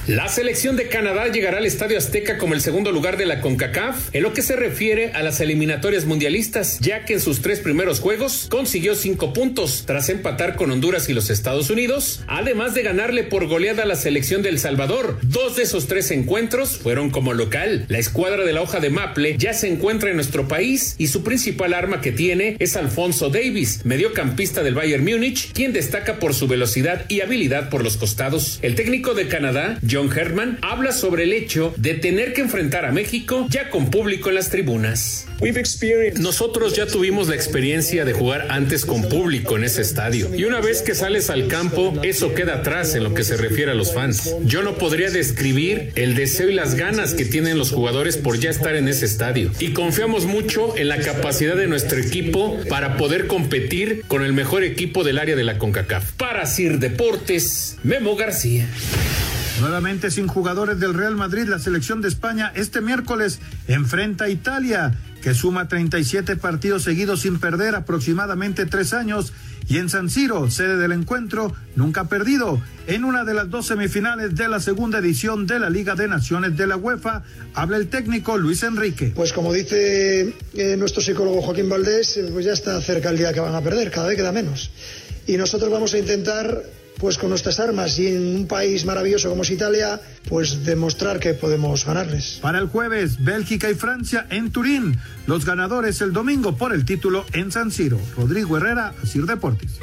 La 0.08 0.28
selección 0.28 0.78
de 0.78 0.88
Canadá 0.88 1.28
llegará 1.28 1.60
al 1.60 1.66
Estadio 1.68 1.96
Azteca 1.96 2.40
como 2.40 2.56
el 2.56 2.62
segundo 2.62 2.92
lugar 2.92 3.18
de 3.18 3.28
la 3.28 3.40
CONCACAF 3.40 4.16
en 4.16 4.24
lo 4.24 4.34
que 4.34 4.42
se 4.42 4.56
refiere 4.56 5.12
a 5.14 5.22
las 5.22 5.40
eliminatorias 5.42 6.06
mundialistas, 6.06 6.80
ya 6.80 7.06
que 7.06 7.14
en 7.14 7.22
sus 7.22 7.44
tres 7.44 7.60
primeros 7.60 8.00
juegos 8.00 8.48
consiguió 8.50 8.96
cinco 8.96 9.32
puntos 9.32 9.84
tras 9.86 10.10
empatar 10.10 10.56
con 10.56 10.72
Honduras 10.72 11.08
y 11.08 11.14
los 11.14 11.30
Estados 11.30 11.70
Unidos, 11.70 12.24
además 12.26 12.74
de 12.74 12.82
ganarle 12.82 13.24
por 13.24 13.46
goleada 13.46 13.84
a 13.84 13.86
la 13.86 13.96
selección 13.96 14.42
de 14.42 14.50
El 14.50 14.58
Salvador. 14.58 15.20
Dos 15.22 15.56
de 15.56 15.64
esos 15.64 15.86
tres 15.86 16.10
encuentros 16.10 16.78
fueron 16.78 17.12
como 17.12 17.36
local. 17.36 17.86
La 17.88 18.00
escuadra 18.00 18.44
de 18.44 18.54
la 18.54 18.64
hoja 18.64 18.80
de 18.80 18.90
Maple 18.90 19.36
ya 19.38 19.54
se 19.54 19.68
encuentra 19.68 20.10
en 20.10 20.16
nuestro 20.16 20.48
país 20.48 20.96
y 20.98 21.08
su 21.08 21.24
principal 21.24 21.76
arma 21.76 22.02
que 22.02 22.12
tiene 22.12 22.56
es 22.58 22.76
Alfonso 22.76 23.30
Davis, 23.30 23.82
mediocampista 23.84 24.64
del 24.64 24.74
Bayern 24.74 25.06
Múnich, 25.06 25.54
quien 25.54 25.74
destaca 25.74 26.18
por 26.18 26.34
su 26.34 26.48
velocidad 26.48 27.06
y 27.08 27.22
habilidad 27.22 27.70
por 27.70 27.84
los 27.84 27.98
costados. 27.98 28.58
El 28.64 28.74
técnico 28.74 29.14
de 29.14 29.28
Canadá, 29.28 29.78
John 29.92 30.10
Herman, 30.16 30.58
habla 30.62 30.94
sobre 30.94 31.24
el 31.24 31.34
hecho 31.34 31.74
de 31.76 31.96
tener 31.96 32.34
que 32.34 32.42
enfrentar 32.42 32.86
a 32.86 32.92
México 32.94 33.46
ya 33.50 33.70
con 33.70 33.92
público 33.92 34.30
en 34.30 34.36
las 34.36 34.50
tribunas. 34.50 35.28
Nosotros 36.20 36.76
ya 36.76 36.86
tuvimos 36.86 37.28
la 37.28 37.36
experiencia 37.36 38.06
de 38.06 38.14
jugar 38.14 38.48
antes 38.50 38.86
con 38.86 39.10
público 39.10 39.58
en 39.58 39.64
ese 39.64 39.82
estadio. 39.82 40.34
Y 40.36 40.46
una 40.46 40.62
vez 40.62 40.82
que 40.82 40.96
sales 40.96 41.30
al 41.30 41.48
campo, 41.48 41.94
eso 42.04 42.34
queda 42.34 42.58
atrás 42.58 42.96
en 42.96 43.04
lo 43.04 43.14
que 43.14 43.24
se 43.24 43.36
refiere 43.36 43.72
a 43.72 43.74
los 43.74 43.94
fans. 43.94 44.36
Yo 44.44 44.62
no 44.62 44.76
podría 44.76 45.10
describir 45.10 45.92
el 45.96 46.16
deseo 46.16 46.50
y 46.50 46.54
las 46.54 46.76
ganas 46.76 47.14
que 47.14 47.26
tienen 47.26 47.58
los 47.58 47.72
jugadores 47.72 48.18
por 48.18 48.40
ya 48.40 48.50
estar 48.50 48.76
en 48.76 48.88
ese 48.88 49.06
estadio. 49.06 49.52
Y 49.60 49.74
confiamos 49.74 50.26
mucho 50.26 50.78
en 50.78 50.88
la 50.88 51.00
capacidad 51.00 51.56
de 51.56 51.68
nuestro 51.68 52.00
equipo 52.00 52.60
para 52.70 52.98
poder 52.98 53.28
competir 53.28 54.04
con 54.08 54.24
el 54.24 54.34
mejor 54.34 54.64
equipo 54.64 55.04
del 55.04 55.18
área 55.18 55.36
de 55.36 55.44
la 55.44 55.58
CONCACAF. 55.58 56.12
Para 56.14 56.46
Sir 56.46 56.80
Deportes, 56.80 57.78
Memo 57.84 58.16
García. 58.16 58.68
Nuevamente 59.62 60.10
sin 60.10 60.28
jugadores 60.28 60.80
del 60.80 60.96
Real 60.96 61.16
Madrid, 61.16 61.48
la 61.48 61.60
selección 61.60 62.02
de 62.02 62.08
España 62.08 62.52
este 62.56 62.82
miércoles 62.82 63.40
enfrenta 63.68 64.26
a 64.26 64.30
Italia 64.30 64.98
que 65.22 65.36
suma 65.36 65.68
37 65.68 66.36
partidos 66.36 66.82
seguidos 66.82 67.22
sin 67.22 67.40
perder 67.40 67.76
aproximadamente 67.76 68.66
tres 68.66 68.92
años, 68.92 69.34
y 69.70 69.78
en 69.78 69.88
San 69.88 70.10
Siro, 70.10 70.50
sede 70.50 70.78
del 70.78 70.92
encuentro, 70.92 71.54
nunca 71.76 72.02
ha 72.02 72.10
perdido. 72.10 72.60
En 72.88 73.06
una 73.06 73.24
de 73.24 73.36
las 73.36 73.52
dos 73.52 73.68
semifinales 73.68 74.36
de 74.36 74.48
la 74.50 74.60
segunda 74.60 74.98
edición 74.98 75.46
de 75.46 75.60
la 75.60 75.70
Liga 75.70 75.94
de 75.94 76.08
Naciones 76.08 76.58
de 76.58 76.66
la 76.66 76.76
UEFA, 76.76 77.22
habla 77.54 77.78
el 77.78 77.88
técnico 77.88 78.40
Luis 78.40 78.64
Enrique. 78.64 79.14
Pues 79.16 79.32
como 79.32 79.54
dice 79.54 80.34
eh, 80.56 80.76
nuestro 80.76 81.04
psicólogo 81.04 81.44
Joaquín 81.44 81.70
Valdés, 81.70 82.18
eh, 82.18 82.30
pues 82.34 82.46
ya 82.46 82.54
está 82.54 82.82
cerca 82.82 83.12
el 83.12 83.18
día 83.20 83.32
que 83.32 83.40
van 83.40 83.54
a 83.54 83.62
perder, 83.62 83.92
cada 83.92 84.08
vez 84.08 84.18
queda 84.18 84.32
menos. 84.32 84.72
Y 85.28 85.38
nosotros 85.38 85.70
vamos 85.70 85.94
a 85.94 86.00
intentar 86.00 86.64
pues 87.02 87.18
con 87.18 87.30
nuestras 87.30 87.60
armas 87.60 87.98
y 87.98 88.06
en 88.10 88.36
un 88.36 88.48
país 88.48 88.86
maravilloso 88.86 89.28
como 89.28 89.42
es 89.42 89.50
Italia, 89.50 90.00
pues 90.30 90.64
demostrar 90.64 91.20
que 91.20 91.34
podemos 91.34 91.84
ganarles. 91.84 92.38
Para 92.40 92.60
el 92.60 92.68
jueves, 92.68 93.24
Bélgica 93.24 93.72
y 93.72 93.74
Francia 93.74 94.28
en 94.30 94.52
Turín. 94.52 95.00
Los 95.26 95.44
ganadores 95.44 96.00
el 96.02 96.14
domingo 96.14 96.56
por 96.56 96.76
el 96.76 96.86
título 96.86 97.26
en 97.34 97.52
San 97.52 97.72
Siro. 97.72 98.00
Rodrigo 98.16 98.56
Herrera, 98.56 98.94
Asir 99.02 99.26
Deportes. 99.26 99.80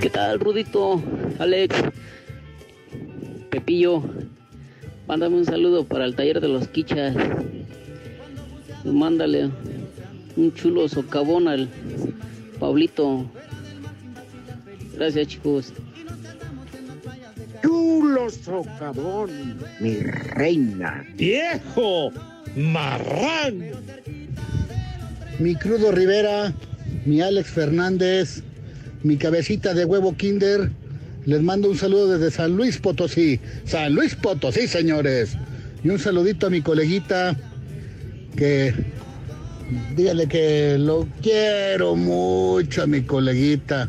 ¿Qué 0.00 0.10
tal, 0.10 0.40
Rudito? 0.40 1.00
Alex, 1.38 1.76
Pepillo, 3.50 4.02
mándame 5.06 5.36
un 5.36 5.44
saludo 5.44 5.86
para 5.86 6.06
el 6.06 6.16
taller 6.16 6.40
de 6.40 6.48
los 6.48 6.66
quichas. 6.66 7.14
Mándale 8.84 9.50
un 10.36 10.52
chulo 10.54 10.88
socavón 10.88 11.48
al 11.48 11.68
Pablito. 12.58 13.30
Gracias, 14.94 15.28
chicos. 15.28 15.72
Chulo 17.62 18.30
socavón, 18.30 19.58
mi 19.80 19.96
reina. 19.96 21.04
¡Viejo! 21.16 22.12
¡Marrán! 22.56 23.72
Mi 25.38 25.54
crudo 25.56 25.90
Rivera, 25.90 26.52
mi 27.04 27.20
Alex 27.20 27.50
Fernández, 27.50 28.42
mi 29.02 29.16
cabecita 29.16 29.74
de 29.74 29.84
huevo 29.84 30.16
Kinder. 30.16 30.70
Les 31.26 31.42
mando 31.42 31.70
un 31.70 31.76
saludo 31.76 32.18
desde 32.18 32.30
San 32.30 32.56
Luis 32.56 32.78
Potosí. 32.78 33.40
San 33.64 33.94
Luis 33.94 34.14
Potosí, 34.14 34.68
señores. 34.68 35.36
Y 35.82 35.88
un 35.88 35.98
saludito 35.98 36.46
a 36.46 36.50
mi 36.50 36.60
coleguita 36.60 37.36
que 38.36 38.74
dígale 39.96 40.28
que 40.28 40.76
lo 40.78 41.08
quiero 41.22 41.96
mucho 41.96 42.82
a 42.82 42.86
mi 42.86 43.00
coleguita. 43.02 43.88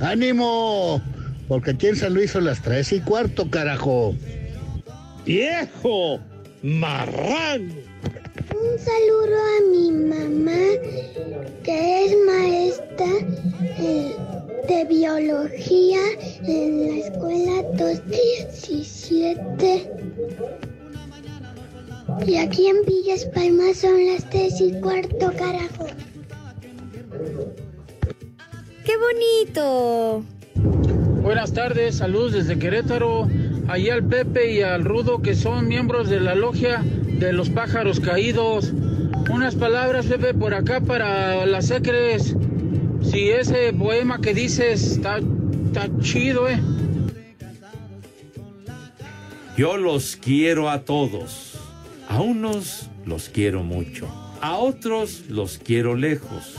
¡Ánimo! 0.00 1.02
Porque 1.48 1.72
aquí 1.72 1.88
en 1.88 1.96
San 1.96 2.14
Luis 2.14 2.30
son 2.30 2.44
las 2.44 2.62
tres 2.62 2.92
y 2.92 3.00
cuarto, 3.00 3.50
carajo. 3.50 4.14
¡Viejo! 5.26 6.20
¡Marrán! 6.62 7.72
Un 8.52 8.78
saludo 8.78 9.36
a 9.36 9.60
mi 9.70 9.90
mamá, 9.90 10.60
que 11.62 12.04
es 12.04 12.16
maestra 12.26 13.06
eh, 13.78 14.12
de 14.68 14.84
biología 14.84 16.00
en 16.46 16.88
la 16.88 16.96
escuela 17.06 17.62
217. 17.74 19.88
Y 22.26 22.36
aquí 22.36 22.66
en 22.66 22.84
Villas 22.86 23.24
Palmas 23.34 23.78
son 23.78 24.06
las 24.06 24.28
tres 24.30 24.60
y 24.60 24.72
cuarto, 24.80 25.32
carajo. 25.38 25.86
¡Qué 28.84 28.92
bonito! 28.96 30.24
Buenas 31.22 31.52
tardes, 31.52 31.96
saludos 31.96 32.32
desde 32.32 32.58
Querétaro. 32.58 33.28
Allí 33.68 33.90
al 33.90 34.04
Pepe 34.04 34.52
y 34.52 34.62
al 34.62 34.84
Rudo, 34.84 35.22
que 35.22 35.34
son 35.34 35.68
miembros 35.68 36.08
de 36.08 36.20
la 36.20 36.34
logia 36.34 36.82
de 36.82 37.32
los 37.32 37.50
pájaros 37.50 38.00
caídos. 38.00 38.72
Unas 39.32 39.54
palabras, 39.54 40.06
Pepe, 40.06 40.34
por 40.34 40.54
acá 40.54 40.80
para 40.80 41.46
las 41.46 41.66
secres. 41.66 42.34
Si 43.02 43.30
ese 43.30 43.72
poema 43.72 44.20
que 44.20 44.34
dices 44.34 44.92
está, 44.92 45.18
está 45.18 45.88
chido, 46.00 46.48
¿eh? 46.48 46.60
Yo 49.56 49.76
los 49.76 50.16
quiero 50.16 50.70
a 50.70 50.84
todos. 50.84 51.49
A 52.10 52.20
unos 52.22 52.90
los 53.06 53.28
quiero 53.28 53.62
mucho. 53.62 54.08
A 54.40 54.56
otros 54.56 55.26
los 55.28 55.58
quiero 55.58 55.94
lejos. 55.94 56.56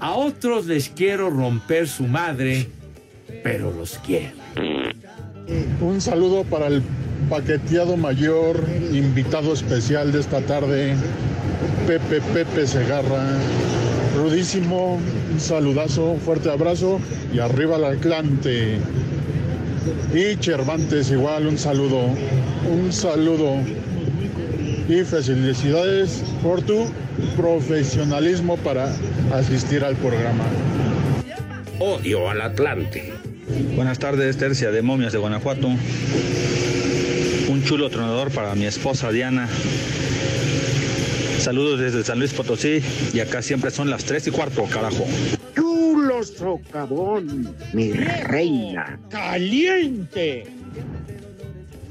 A 0.00 0.14
otros 0.14 0.66
les 0.66 0.88
quiero 0.88 1.30
romper 1.30 1.86
su 1.86 2.08
madre, 2.08 2.68
pero 3.44 3.70
los 3.70 4.00
quiero. 4.04 4.32
Un 5.80 6.00
saludo 6.00 6.42
para 6.42 6.66
el 6.66 6.82
paqueteado 7.30 7.96
mayor, 7.96 8.66
invitado 8.92 9.52
especial 9.52 10.10
de 10.10 10.18
esta 10.18 10.40
tarde, 10.40 10.96
Pepe 11.86 12.20
Pepe 12.34 12.66
Segarra. 12.66 13.38
Rudísimo, 14.16 14.98
un 15.32 15.40
saludazo, 15.40 16.16
fuerte 16.16 16.50
abrazo 16.50 16.98
y 17.32 17.38
arriba 17.38 17.76
al 17.76 17.84
Atlante. 17.84 18.78
Y 20.12 20.34
Cervantes 20.42 21.12
igual, 21.12 21.46
un 21.46 21.58
saludo, 21.58 22.06
un 22.68 22.92
saludo 22.92 23.58
y 24.88 25.04
felicidades 25.04 26.22
por 26.42 26.62
tu 26.62 26.86
profesionalismo 27.36 28.56
para 28.58 28.92
asistir 29.32 29.84
al 29.84 29.96
programa. 29.96 30.44
Odio 31.78 32.28
al 32.28 32.40
Atlante. 32.40 33.12
Buenas 33.74 33.98
tardes, 33.98 34.36
Tercia 34.36 34.70
de 34.70 34.82
Momias 34.82 35.12
de 35.12 35.18
Guanajuato. 35.18 35.68
Un 37.48 37.64
chulo 37.64 37.90
tronador 37.90 38.30
para 38.30 38.54
mi 38.54 38.66
esposa 38.66 39.10
Diana. 39.10 39.48
Saludos 41.38 41.80
desde 41.80 42.04
San 42.04 42.18
Luis 42.18 42.32
Potosí 42.32 42.80
y 43.12 43.20
acá 43.20 43.42
siempre 43.42 43.70
son 43.70 43.90
las 43.90 44.04
3 44.04 44.28
y 44.28 44.30
cuarto, 44.30 44.64
carajo. 44.64 45.06
Chulo 45.56 46.22
socavón, 46.22 47.54
mi 47.72 47.92
reina. 47.92 48.98
¡Caliente! 49.10 50.46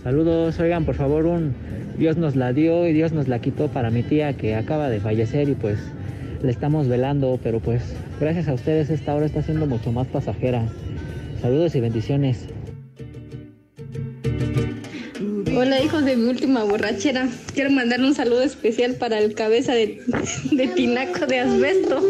Saludos, 0.03 0.59
oigan, 0.59 0.85
por 0.85 0.95
favor, 0.95 1.25
un 1.25 1.53
Dios 2.01 2.17
nos 2.17 2.35
la 2.35 2.51
dio 2.51 2.87
y 2.87 2.93
Dios 2.93 3.11
nos 3.11 3.27
la 3.27 3.41
quitó 3.41 3.67
para 3.67 3.91
mi 3.91 4.01
tía 4.01 4.33
que 4.35 4.55
acaba 4.55 4.89
de 4.89 4.99
fallecer 4.99 5.47
y 5.49 5.53
pues 5.53 5.77
le 6.41 6.49
estamos 6.49 6.87
velando, 6.87 7.39
pero 7.43 7.59
pues 7.59 7.83
gracias 8.19 8.47
a 8.47 8.55
ustedes 8.55 8.89
esta 8.89 9.13
hora 9.13 9.27
está 9.27 9.43
siendo 9.43 9.67
mucho 9.67 9.91
más 9.91 10.07
pasajera. 10.07 10.67
Saludos 11.43 11.75
y 11.75 11.79
bendiciones. 11.79 12.47
Hola 15.55 15.79
hijos 15.83 16.03
de 16.03 16.15
mi 16.15 16.27
última 16.27 16.63
borrachera. 16.63 17.29
Quiero 17.53 17.69
mandar 17.69 17.99
un 17.99 18.15
saludo 18.15 18.41
especial 18.41 18.95
para 18.95 19.19
el 19.19 19.35
cabeza 19.35 19.75
de, 19.75 20.01
de 20.53 20.67
tinaco 20.69 21.27
de 21.27 21.37
asbesto. 21.41 22.01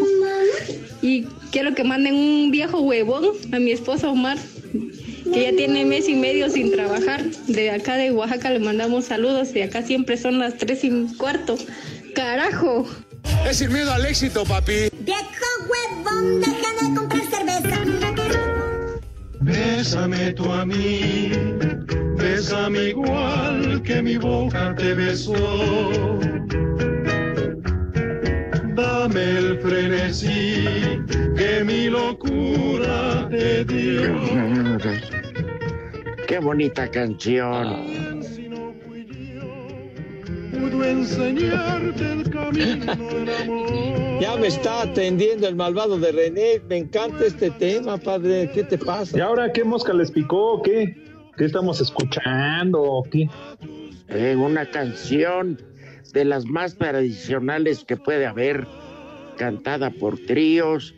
Y 1.02 1.24
quiero 1.50 1.74
que 1.74 1.84
manden 1.84 2.14
un 2.14 2.50
viejo 2.50 2.80
huevón 2.80 3.26
a 3.52 3.58
mi 3.58 3.72
esposa 3.72 4.08
Omar, 4.08 4.38
que 5.32 5.44
ya 5.44 5.56
tiene 5.56 5.84
mes 5.84 6.08
y 6.08 6.14
medio 6.14 6.48
sin 6.50 6.72
trabajar. 6.72 7.24
De 7.46 7.70
acá 7.70 7.96
de 7.96 8.10
Oaxaca 8.12 8.50
le 8.50 8.58
mandamos 8.58 9.06
saludos 9.06 9.54
y 9.54 9.62
acá 9.62 9.82
siempre 9.82 10.16
son 10.16 10.38
las 10.38 10.56
tres 10.58 10.84
y 10.84 11.06
cuarto. 11.16 11.56
¡Carajo! 12.14 12.86
Es 13.48 13.58
sin 13.58 13.72
miedo 13.72 13.92
al 13.92 14.04
éxito, 14.04 14.44
papi. 14.44 14.90
Viejo 15.00 15.22
huevón, 15.68 16.40
deja 16.40 16.88
de 16.88 16.94
comprar 16.94 17.22
cerveza. 17.22 17.82
Bésame 19.40 20.32
tú 20.34 20.52
a 20.52 20.64
mí, 20.64 21.32
bésame 22.16 22.90
igual 22.90 23.82
que 23.82 24.00
mi 24.00 24.16
boca 24.16 24.74
te 24.76 24.94
besó. 24.94 25.34
Dame 28.74 29.30
el 29.38 29.58
frenesí 29.60 30.64
que 31.36 31.64
mi 31.64 31.90
locura 31.90 33.28
te 33.30 33.64
dio. 33.64 35.11
Qué 36.32 36.38
bonita 36.38 36.90
canción. 36.90 37.84
Pudo 40.50 40.82
enseñarte 40.82 42.10
el 42.10 42.30
camino 42.30 42.96
del 42.96 43.28
amor. 43.42 44.18
Ya 44.18 44.36
me 44.38 44.46
está 44.46 44.80
atendiendo 44.80 45.46
el 45.46 45.56
malvado 45.56 45.98
de 45.98 46.10
René. 46.10 46.62
Me 46.70 46.78
encanta 46.78 47.26
este 47.26 47.50
tema, 47.50 47.98
padre. 47.98 48.50
¿Qué 48.54 48.62
te 48.62 48.78
pasa? 48.78 49.18
¿Y 49.18 49.20
ahora 49.20 49.52
qué 49.52 49.62
mosca 49.62 49.92
les 49.92 50.10
picó? 50.10 50.54
o 50.54 50.62
¿Qué? 50.62 50.96
¿Qué 51.36 51.44
estamos 51.44 51.82
escuchando? 51.82 52.80
o 52.80 53.02
¿Qué? 53.02 53.28
Eh, 54.08 54.34
una 54.34 54.70
canción 54.70 55.60
de 56.14 56.24
las 56.24 56.46
más 56.46 56.76
tradicionales 56.78 57.84
que 57.84 57.98
puede 57.98 58.24
haber, 58.24 58.66
cantada 59.36 59.90
por 59.90 60.18
tríos. 60.18 60.94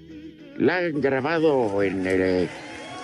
La 0.59 0.77
han 0.77 1.01
grabado 1.01 1.83
en, 1.83 2.07
el- 2.07 2.49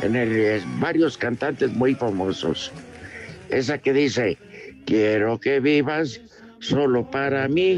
en 0.03 0.17
el- 0.17 0.63
varios 0.79 1.17
cantantes 1.17 1.71
muy 1.73 1.95
famosos. 1.95 2.73
Esa 3.49 3.79
que 3.79 3.93
dice, 3.93 4.39
quiero 4.87 5.39
que 5.39 5.61
vivas 5.61 6.21
solo 6.61 7.11
para 7.11 7.49
mí, 7.49 7.77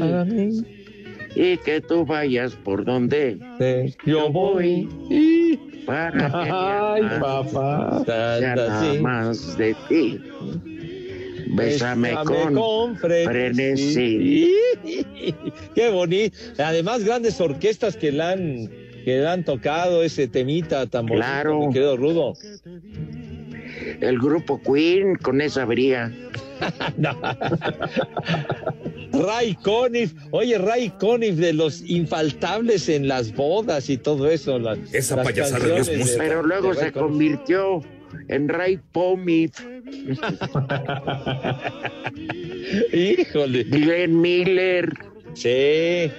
y 1.35 1.57
que 1.57 1.81
tú 1.81 2.05
vayas 2.05 2.53
por 2.53 2.85
donde 2.85 3.39
yo 4.05 4.29
voy. 4.31 4.87
Para 5.85 6.11
que 6.11 6.17
mi 6.17 6.49
Ay, 6.49 7.01
alma 7.01 7.19
papá. 7.19 8.03
sea 8.05 8.55
nada 8.55 8.93
sí. 8.93 8.99
más 8.99 9.57
de 9.57 9.75
ti. 9.89 10.19
Bésame, 11.55 12.13
con, 12.53 12.95
frenesí. 12.97 14.49
Qué 15.75 15.89
bonito. 15.89 16.37
Además, 16.57 17.03
grandes 17.03 17.39
orquestas 17.41 17.97
que 17.97 18.11
la 18.11 18.31
han, 18.31 18.69
que 19.03 19.25
han 19.25 19.43
tocado 19.43 20.03
ese 20.03 20.27
temita 20.27 20.85
tan 20.87 21.05
bonito, 21.05 21.25
claro. 21.25 21.69
quedó 21.71 21.97
rudo. 21.97 22.33
El 23.99 24.19
grupo 24.19 24.61
Queen 24.61 25.15
con 25.15 25.41
esa 25.41 25.65
bría. 25.65 26.11
Ray 29.11 29.55
Conniff, 29.55 30.13
oye, 30.31 30.57
Ray 30.57 30.91
Conniff 30.99 31.35
de 31.35 31.53
los 31.53 31.87
infaltables 31.87 32.89
en 32.89 33.07
las 33.07 33.35
bodas 33.35 33.89
y 33.89 33.97
todo 33.97 34.29
eso. 34.29 34.59
Esa 34.91 35.21
payasada 35.21 35.77
es 35.77 36.15
Pero 36.17 36.41
luego 36.43 36.73
se 36.73 36.91
convirtió 36.91 37.81
en 38.27 38.49
Ray 38.49 38.79
Pomif. 38.91 39.51
Híjole. 42.93 43.63
Glenn 43.65 44.19
Miller. 44.19 44.91
Sí. 45.33 46.11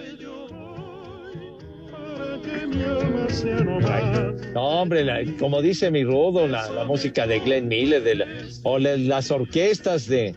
No, 4.54 4.62
hombre, 4.62 5.34
como 5.38 5.60
dice 5.60 5.90
mi 5.90 6.04
rudo, 6.04 6.46
la, 6.46 6.84
música 6.84 7.26
de 7.26 7.40
Glenn 7.40 7.68
Miller, 7.68 8.02
de 8.02 8.24
o 8.62 8.78
las 8.78 9.30
orquestas 9.30 10.06
de 10.06 10.34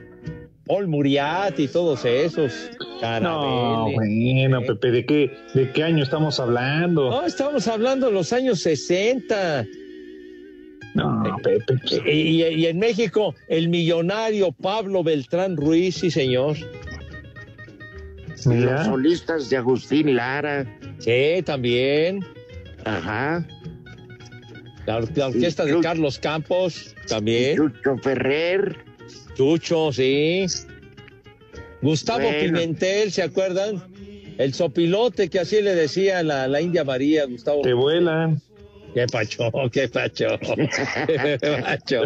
Paul 0.66 0.88
Muriat 0.88 1.60
y 1.60 1.68
todos 1.68 2.04
esos. 2.06 2.70
No, 3.22 3.92
bueno, 3.94 4.62
Pepe, 4.62 4.92
¿de 4.92 5.06
qué, 5.06 5.32
¿de 5.54 5.72
qué 5.72 5.84
año 5.84 6.04
estamos 6.04 6.40
hablando? 6.40 7.10
No, 7.10 7.26
estamos 7.26 7.68
hablando 7.68 8.08
de 8.08 8.13
los 8.13 8.34
años 8.34 8.60
60. 8.62 9.66
No, 10.96 11.38
Pepe. 11.44 11.76
Y, 12.12 12.44
y, 12.44 12.66
en 12.66 12.80
México, 12.80 13.36
el 13.48 13.70
millonario 13.70 14.52
Pablo 14.52 15.04
Beltrán 15.04 15.56
Ruiz, 15.56 15.96
sí, 15.96 16.10
señor. 16.10 16.58
Los 18.46 18.86
solistas 18.86 19.50
de 19.50 19.58
Agustín 19.58 20.16
Lara. 20.16 20.66
Sí, 21.00 21.42
también. 21.44 22.26
Ajá. 22.86 23.46
La, 24.86 24.98
orquesta 24.98 25.66
de 25.66 25.80
Carlos 25.82 26.18
Campos, 26.18 26.96
también. 27.08 27.58
Chucho 27.58 27.98
Ferrer. 27.98 28.78
Chucho, 29.36 29.92
sí. 29.92 30.46
Gustavo 31.82 32.30
Pimentel, 32.40 33.12
¿se 33.12 33.22
acuerdan? 33.22 33.84
El 34.38 34.54
sopilote 34.54 35.30
que 35.30 35.40
así 35.40 35.62
le 35.62 35.76
decía 35.76 36.24
la, 36.24 36.48
la 36.48 36.62
India 36.62 36.84
María, 36.84 37.26
Gustavo. 37.26 37.62
Te 37.62 37.74
vuelan. 37.74 38.42
Qué 38.98 39.06
pacho, 39.06 39.52
qué 39.72 39.88
pacho, 39.88 40.26
qué 41.08 41.38
pacho. 41.62 42.02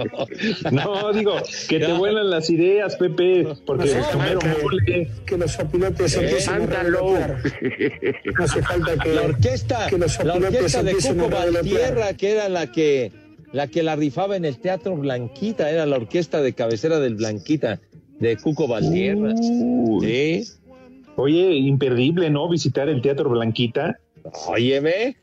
No, 0.71 1.13
digo, 1.13 1.35
que 1.69 1.79
te 1.79 1.93
vuelan 1.93 2.29
las 2.29 2.49
ideas, 2.49 2.97
Pepe, 2.97 3.47
porque 3.65 3.95
no, 3.95 4.09
comieron 4.09 4.43
mole. 4.61 5.09
Que 5.25 5.37
los 5.37 5.53
sopilotes 5.53 6.17
empiecen 6.17 6.69
a 6.73 6.83
No 6.83 8.43
hace 8.43 8.61
falta 8.61 8.97
que 9.01 9.13
la 9.13 9.21
orquesta, 9.21 9.87
que 9.87 9.97
los 9.99 10.21
la 10.21 10.33
orquesta 10.33 10.83
de 10.83 10.95
Cuco 10.95 11.29
Valtierra, 11.29 12.13
que 12.13 12.31
era 12.31 12.49
la 12.49 12.69
que 12.69 13.13
la 13.53 13.67
que 13.67 13.83
la 13.83 13.95
rifaba 13.95 14.35
en 14.35 14.43
el 14.43 14.59
Teatro 14.59 14.97
Blanquita, 14.97 15.71
era 15.71 15.85
la 15.85 15.95
orquesta 15.95 16.41
de 16.41 16.51
cabecera 16.51 16.99
del 16.99 17.15
Blanquita 17.15 17.79
de 18.19 18.35
Cuco 18.35 18.67
Valtierra. 18.67 19.33
Sí. 19.37 20.43
Oye, 21.15 21.53
imperdible, 21.53 22.29
¿no? 22.29 22.49
Visitar 22.49 22.89
el 22.89 23.01
Teatro 23.01 23.29
Blanquita. 23.29 23.97
Óyeme. 24.47 25.15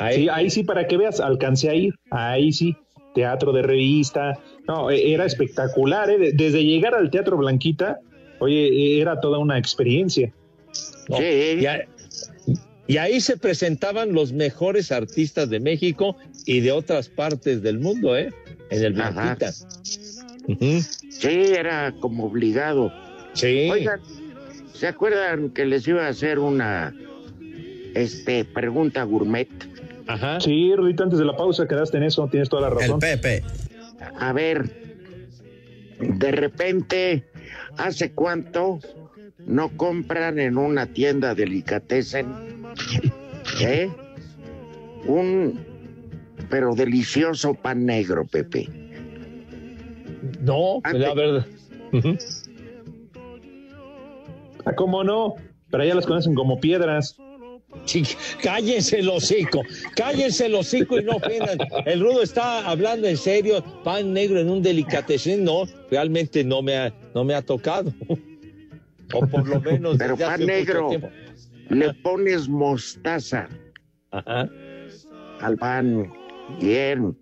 Ahí, 0.00 0.22
sí, 0.22 0.28
ahí 0.30 0.50
sí, 0.50 0.62
para 0.64 0.86
que 0.86 0.96
veas, 0.96 1.20
alcancé 1.20 1.68
a 1.68 1.74
ir. 1.74 1.94
Ahí 2.10 2.52
sí, 2.52 2.74
teatro 3.14 3.52
de 3.52 3.62
revista. 3.62 4.38
No, 4.66 4.90
e, 4.90 5.12
era 5.12 5.26
espectacular. 5.26 6.08
¿eh? 6.10 6.32
Desde 6.32 6.64
llegar 6.64 6.94
al 6.94 7.10
Teatro 7.10 7.36
Blanquita, 7.36 7.98
oye, 8.38 8.68
e, 8.68 9.00
era 9.00 9.20
toda 9.20 9.38
una 9.38 9.58
experiencia. 9.58 10.32
Sí. 10.72 11.66
Y, 12.86 12.96
ahí 12.96 13.20
se 13.20 13.36
presentaban 13.36 14.12
los 14.12 14.32
mejores 14.32 14.90
artistas 14.90 15.50
de 15.50 15.60
México 15.60 16.16
y 16.46 16.60
de 16.60 16.72
otras 16.72 17.08
partes 17.08 17.62
del 17.62 17.78
mundo, 17.78 18.16
¿eh? 18.16 18.32
En 18.70 18.84
el 18.84 18.94
Blanquita. 18.94 19.52
Sí, 19.52 21.28
era 21.28 21.92
como 22.00 22.24
obligado. 22.24 22.92
Sí. 23.34 23.68
Oigan, 23.70 24.00
¿se 24.72 24.88
acuerdan 24.88 25.50
que 25.50 25.66
les 25.66 25.86
iba 25.86 26.06
a 26.06 26.08
hacer 26.08 26.38
una 26.38 26.94
este, 27.94 28.44
pregunta 28.44 29.02
gourmet? 29.04 29.48
Ajá. 30.10 30.40
Sí, 30.40 30.74
Rudito, 30.74 31.04
antes 31.04 31.18
de 31.18 31.24
la 31.24 31.36
pausa 31.36 31.68
quedaste 31.68 31.98
en 31.98 32.02
eso, 32.02 32.26
tienes 32.28 32.48
toda 32.48 32.62
la 32.62 32.70
razón. 32.70 32.98
El 33.02 33.18
Pepe. 33.20 33.44
A 34.18 34.32
ver, 34.32 34.68
de 36.00 36.32
repente, 36.32 37.24
¿hace 37.76 38.12
cuánto 38.12 38.80
no 39.38 39.68
compran 39.76 40.40
en 40.40 40.58
una 40.58 40.86
tienda 40.86 41.34
delicatessen? 41.34 42.26
¿Eh? 43.60 43.88
Un, 45.06 45.60
pero 46.48 46.74
delicioso 46.74 47.54
pan 47.54 47.86
negro, 47.86 48.26
Pepe. 48.26 48.68
No, 50.40 50.80
la 50.92 51.14
verdad. 51.14 51.46
Ah, 54.64 54.74
¿Cómo 54.74 55.04
no? 55.04 55.36
Pero 55.70 55.84
allá 55.84 55.94
las 55.94 56.06
conocen 56.06 56.34
como 56.34 56.58
piedras 56.58 57.16
cállense 58.42 58.98
el 58.98 59.08
hocico, 59.08 59.62
cállense 59.96 60.46
el 60.46 60.54
hocico 60.54 60.98
y 60.98 61.04
no 61.04 61.16
ofendan. 61.16 61.58
El 61.86 62.00
rudo 62.00 62.22
está 62.22 62.68
hablando 62.68 63.06
en 63.08 63.16
serio, 63.16 63.64
pan 63.84 64.12
negro 64.12 64.40
en 64.40 64.50
un 64.50 64.62
delicatessen, 64.62 65.44
no, 65.44 65.64
realmente 65.90 66.44
no 66.44 66.62
me 66.62 66.76
ha, 66.76 66.94
no 67.14 67.24
me 67.24 67.34
ha 67.34 67.42
tocado. 67.42 67.92
O 69.12 69.26
por 69.26 69.48
lo 69.48 69.60
menos. 69.60 69.96
Pero 69.98 70.16
pan 70.16 70.46
negro, 70.46 70.90
le 71.68 71.94
pones 71.94 72.48
mostaza 72.48 73.48
Ajá. 74.10 74.48
al 75.40 75.56
pan, 75.56 76.12
bien, 76.60 77.16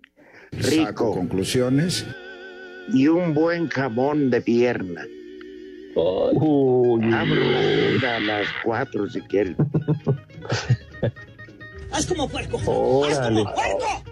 rico. 0.51 1.13
conclusiones. 1.13 2.05
Y 2.91 3.07
un 3.07 3.35
buen 3.35 3.67
jamón 3.69 4.31
de 4.31 4.41
pierna. 4.41 5.05
Uy, 5.95 7.03
a 7.13 8.19
las 8.19 8.47
cuatro 8.63 9.07
si 9.09 9.21
quieres. 9.21 9.55
¡Haz 11.91 12.05
como 12.05 12.29
puerco! 12.29 12.59
¡Órale! 12.65 13.43
como 13.43 13.55
puerco! 13.55 14.03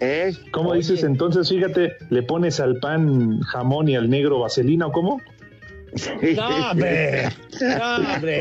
¿Eh? 0.00 0.34
¿Cómo 0.50 0.74
dices 0.74 1.02
entonces? 1.02 1.48
Fíjate, 1.48 1.96
le 2.10 2.22
pones 2.22 2.60
al 2.60 2.78
pan 2.78 3.40
jamón 3.40 3.88
y 3.88 3.96
al 3.96 4.10
negro 4.10 4.40
vaselina, 4.40 4.86
¿o 4.88 4.92
cómo? 4.92 5.20
¡No, 6.36 6.70
hombre! 6.70 7.28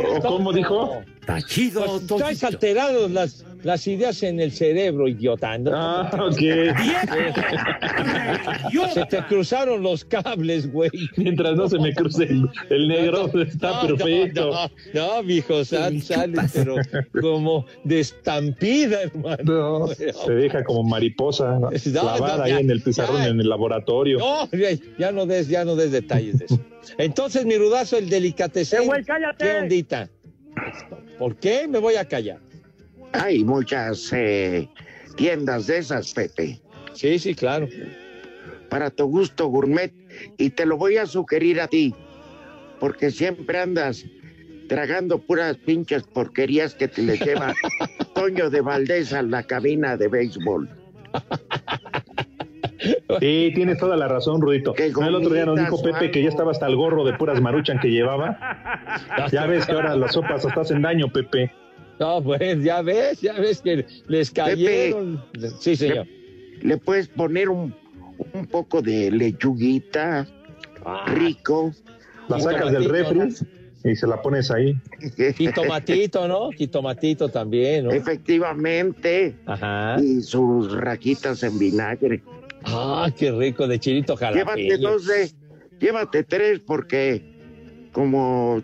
¿O 0.10 0.19
cómo 0.22 0.52
dijo? 0.52 1.02
Está 1.22 1.41
chido. 1.41 2.02
Pues, 2.08 2.43
alterados 2.43 3.12
las, 3.12 3.46
las 3.63 3.88
ideas 3.88 4.21
en 4.23 4.39
el 4.39 4.52
cerebro, 4.52 5.08
idiota. 5.08 5.58
Ah, 5.71 6.10
ok. 6.13 6.38
se 8.93 9.06
te 9.10 9.23
cruzaron 9.28 9.82
los 9.82 10.06
cables, 10.06 10.71
güey. 10.71 10.91
Mientras 11.17 11.56
no 11.56 11.67
se 11.67 11.80
me 11.80 11.93
cruce 11.93 12.30
el, 12.69 12.88
negro, 12.88 13.30
está 13.41 13.82
perfecto. 13.82 14.52
No, 14.93 15.17
no, 15.17 15.23
mijo, 15.23 15.65
sal, 15.65 16.02
sale, 16.02 16.41
pero 16.54 16.76
como 17.19 17.65
de 17.84 17.99
estampida, 18.02 19.04
hermano. 19.04 19.88
se 19.88 20.32
deja 20.32 20.63
como 20.63 20.84
mariposa 20.84 21.60
clavada 21.91 22.43
ahí 22.43 22.54
en 22.54 22.69
el 22.69 22.82
pizarrón, 22.82 23.21
en 23.23 23.39
el 23.39 23.49
laboratorio. 23.49 24.19
No, 24.19 24.49
ya 24.97 25.12
no 25.12 25.26
des, 25.26 25.47
ya 25.47 25.65
no 25.65 25.76
des 25.76 25.91
detalles 25.91 26.39
de 26.39 26.45
eso. 26.45 26.60
Entonces, 26.97 27.45
mi 27.45 27.58
rudazo, 27.58 27.97
el 27.97 28.10
delicatecén. 28.10 28.84
Eh, 28.84 29.04
cállate. 29.06 29.45
¿Qué 29.45 29.54
ondita? 29.54 30.10
¿Por 31.17 31.38
qué 31.38 31.67
me 31.67 31.80
voy 31.80 31.95
a 31.95 32.06
callar? 32.06 32.39
Hay 33.13 33.43
muchas 33.43 34.12
eh, 34.13 34.69
tiendas 35.15 35.67
de 35.67 35.78
esas, 35.78 36.13
Pepe. 36.13 36.60
Sí, 36.93 37.19
sí, 37.19 37.34
claro. 37.36 37.67
Para 38.69 38.89
tu 38.89 39.06
gusto 39.06 39.47
gourmet. 39.47 39.93
Y 40.38 40.52
te 40.52 40.65
lo 40.65 40.78
voy 40.78 40.97
a 40.97 41.06
sugerir 41.06 41.60
a 41.60 41.67
ti, 41.67 41.95
porque 42.80 43.10
siempre 43.10 43.60
andas 43.60 44.06
tragando 44.67 45.19
puras 45.19 45.58
pinches 45.58 46.04
porquerías 46.04 46.76
que 46.76 46.88
te 46.88 47.02
le 47.02 47.17
lleva 47.17 47.54
Toño 48.15 48.49
de 48.49 48.62
Valdés 48.62 49.13
a 49.13 49.21
la 49.21 49.43
cabina 49.43 49.97
de 49.97 50.08
béisbol. 50.08 50.69
Sí, 53.19 53.52
tienes 53.56 53.77
toda 53.77 53.96
la 53.96 54.08
razón, 54.08 54.42
Rudito. 54.42 54.75
El 54.75 55.15
otro 55.15 55.33
día 55.33 55.46
nos 55.46 55.60
dijo 55.60 55.81
Pepe 55.81 56.12
que 56.12 56.21
ya 56.21 56.29
estaba 56.29 56.52
hasta 56.52 56.67
el 56.67 56.75
gorro 56.75 57.04
de 57.06 57.13
puras 57.13 57.40
maruchan 57.42 57.79
que 57.79 57.90
llevaba. 57.90 58.38
Ya 59.31 59.46
ves 59.46 59.65
que 59.65 59.71
ahora 59.71 59.96
las 59.96 60.13
sopas 60.13 60.46
hasta 60.46 60.62
hacen 60.62 60.81
daño, 60.81 61.08
Pepe. 61.08 61.52
No, 62.04 62.21
pues 62.21 62.62
ya 62.62 62.81
ves, 62.81 63.21
ya 63.21 63.31
ves 63.31 63.62
que 63.62 63.85
les 64.08 64.29
cayeron. 64.29 65.23
sí, 65.60 65.77
señor. 65.77 66.06
Le, 66.62 66.77
puedes 66.77 67.08
poner 67.08 67.47
un, 67.47 67.73
un, 68.33 68.45
poco 68.45 68.81
de 68.81 69.10
lechuguita 69.10 70.27
ah. 70.85 71.06
rico. 71.15 71.73
La 72.27 72.41
sacas 72.41 72.73
del 72.73 72.89
refri 72.89 73.33
y 73.85 73.95
se 73.95 74.06
la 74.06 74.21
pones 74.21 74.51
ahí. 74.51 74.77
Y 75.17 75.47
tomatito, 75.54 76.27
¿no? 76.27 76.49
Y 76.58 76.67
tomatito 76.67 77.29
también, 77.29 77.85
¿no? 77.85 77.91
Efectivamente. 77.91 79.35
Ajá. 79.45 79.95
Y 80.01 80.21
sus 80.21 80.73
raquitas 80.73 81.41
en 81.43 81.58
vinagre. 81.58 82.21
Ah, 82.65 83.10
qué 83.17 83.31
rico, 83.31 83.65
de 83.65 83.79
chilito 83.79 84.17
jalapeño. 84.17 84.56
Llévate 84.58 84.77
dos 84.77 85.08
de, 85.08 85.31
llévate 85.79 86.23
tres 86.23 86.60
porque 86.60 87.23
como 87.93 88.62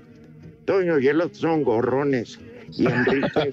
Toño 0.66 1.00
y 1.00 1.08
el 1.08 1.22
otro 1.22 1.36
son 1.36 1.64
gorrones 1.64 2.38
y 2.78 2.86
Enrique. 2.88 3.52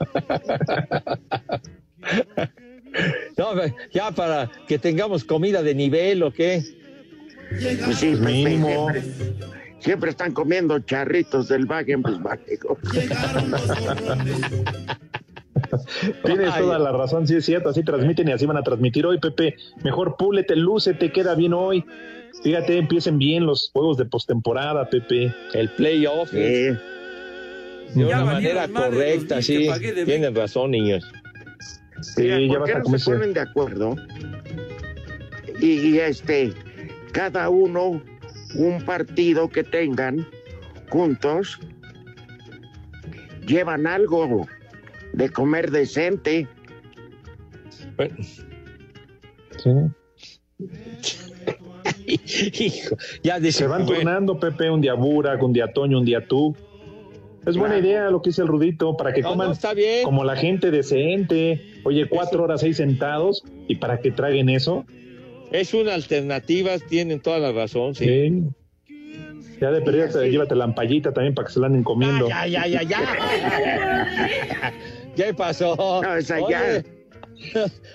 no, 3.37 3.53
ya 3.93 4.11
para 4.11 4.51
que 4.67 4.79
tengamos 4.79 5.25
comida 5.25 5.63
de 5.63 5.75
nivel 5.75 6.23
o 6.23 6.31
qué. 6.33 6.63
Pues 7.85 7.99
sí, 7.99 8.15
mínimo. 8.15 8.89
Siempre, 9.79 10.11
están 10.11 10.33
comiendo 10.33 10.79
charritos 10.81 11.49
del 11.49 11.67
Wagen 11.67 12.03
Tienes 16.25 16.57
toda 16.57 16.79
la 16.79 16.93
razón, 16.93 17.27
sí 17.27 17.37
es 17.37 17.45
cierto, 17.45 17.71
así 17.71 17.83
transmiten 17.83 18.29
y 18.29 18.33
así 18.33 18.47
van 18.47 18.57
a 18.57 18.63
transmitir 18.63 19.07
hoy, 19.07 19.19
Pepe. 19.19 19.57
Mejor 19.85 20.17
púlete, 20.17 20.57
luce, 20.57 20.95
te 20.95 21.13
queda 21.13 21.35
bien 21.35 21.53
hoy. 21.55 21.85
Fíjate, 22.43 22.79
empiecen 22.79 23.19
bien 23.19 23.47
los 23.47 23.71
juegos 23.73 23.97
de 23.97 24.07
postemporada, 24.07 24.89
Pepe. 24.91 25.33
El 25.55 25.71
playoff. 25.71 26.33
De 27.95 28.05
una 28.05 28.25
manera 28.25 28.69
correcta, 28.69 29.41
sí. 29.43 29.69
Tienen 30.05 30.35
razón, 30.35 30.71
niños. 30.73 31.05
Sí, 32.03 32.49
ya 32.49 32.59
vas 32.59 32.71
a 32.71 32.79
no 32.81 32.99
se 32.99 33.11
ponen 33.11 33.33
de 33.33 33.41
acuerdo? 33.41 33.97
Y, 35.61 35.99
este, 35.99 36.53
cada 37.13 37.49
uno 37.49 38.03
un 38.55 38.83
partido 38.85 39.49
que 39.49 39.65
tengan 39.65 40.27
juntos 40.91 41.59
llevan 43.47 43.87
algo 43.87 44.47
de 45.13 45.31
comer 45.31 45.71
decente. 45.71 46.47
Sí. 49.57 49.71
Hijo, 52.07 52.97
ya 53.23 53.41
Se 53.51 53.67
van 53.67 53.87
turnando, 53.87 54.39
Pepe, 54.39 54.71
un 54.71 54.81
día 54.81 54.95
Burak, 54.95 55.43
un 55.43 55.53
día 55.53 55.73
Toño, 55.73 55.99
un 55.99 56.05
día 56.05 56.27
tú. 56.27 56.55
Es 57.47 57.57
buena 57.57 57.79
idea 57.79 58.11
lo 58.11 58.21
que 58.21 58.31
dice 58.31 58.43
el 58.43 58.49
Rudito, 58.49 58.97
para 58.97 59.13
que 59.13 59.23
coman 59.23 59.53
como 60.05 60.25
la 60.25 60.37
gente 60.37 60.71
decente. 60.71 61.65
Oye, 61.85 62.09
cuatro 62.09 62.43
horas 62.43 62.63
ahí 62.63 62.75
sentados 62.75 63.45
y 63.69 63.77
para 63.77 64.01
que 64.01 64.11
traguen 64.11 64.49
eso. 64.49 64.85
Es 65.53 65.73
una 65.73 65.95
alternativa, 65.95 66.79
tienen 66.79 67.21
toda 67.21 67.39
la 67.39 67.53
razón, 67.53 67.95
sí. 67.95 68.43
Ya 69.61 69.71
de 69.71 69.81
perdido, 69.81 70.25
llévate 70.25 70.55
la 70.55 70.65
ampallita 70.65 71.13
también 71.13 71.35
para 71.35 71.47
que 71.47 71.55
se 71.55 71.61
la 71.61 71.69
anden 71.69 71.85
comiendo. 71.85 72.29
Ya, 72.29 72.47
ya, 72.47 72.67
ya, 72.67 72.83
ya. 72.83 73.01
¿Qué 75.17 75.33
pasó? 75.33 76.03
No, 76.03 76.17
esa 76.17 76.41
ya. 76.49 76.83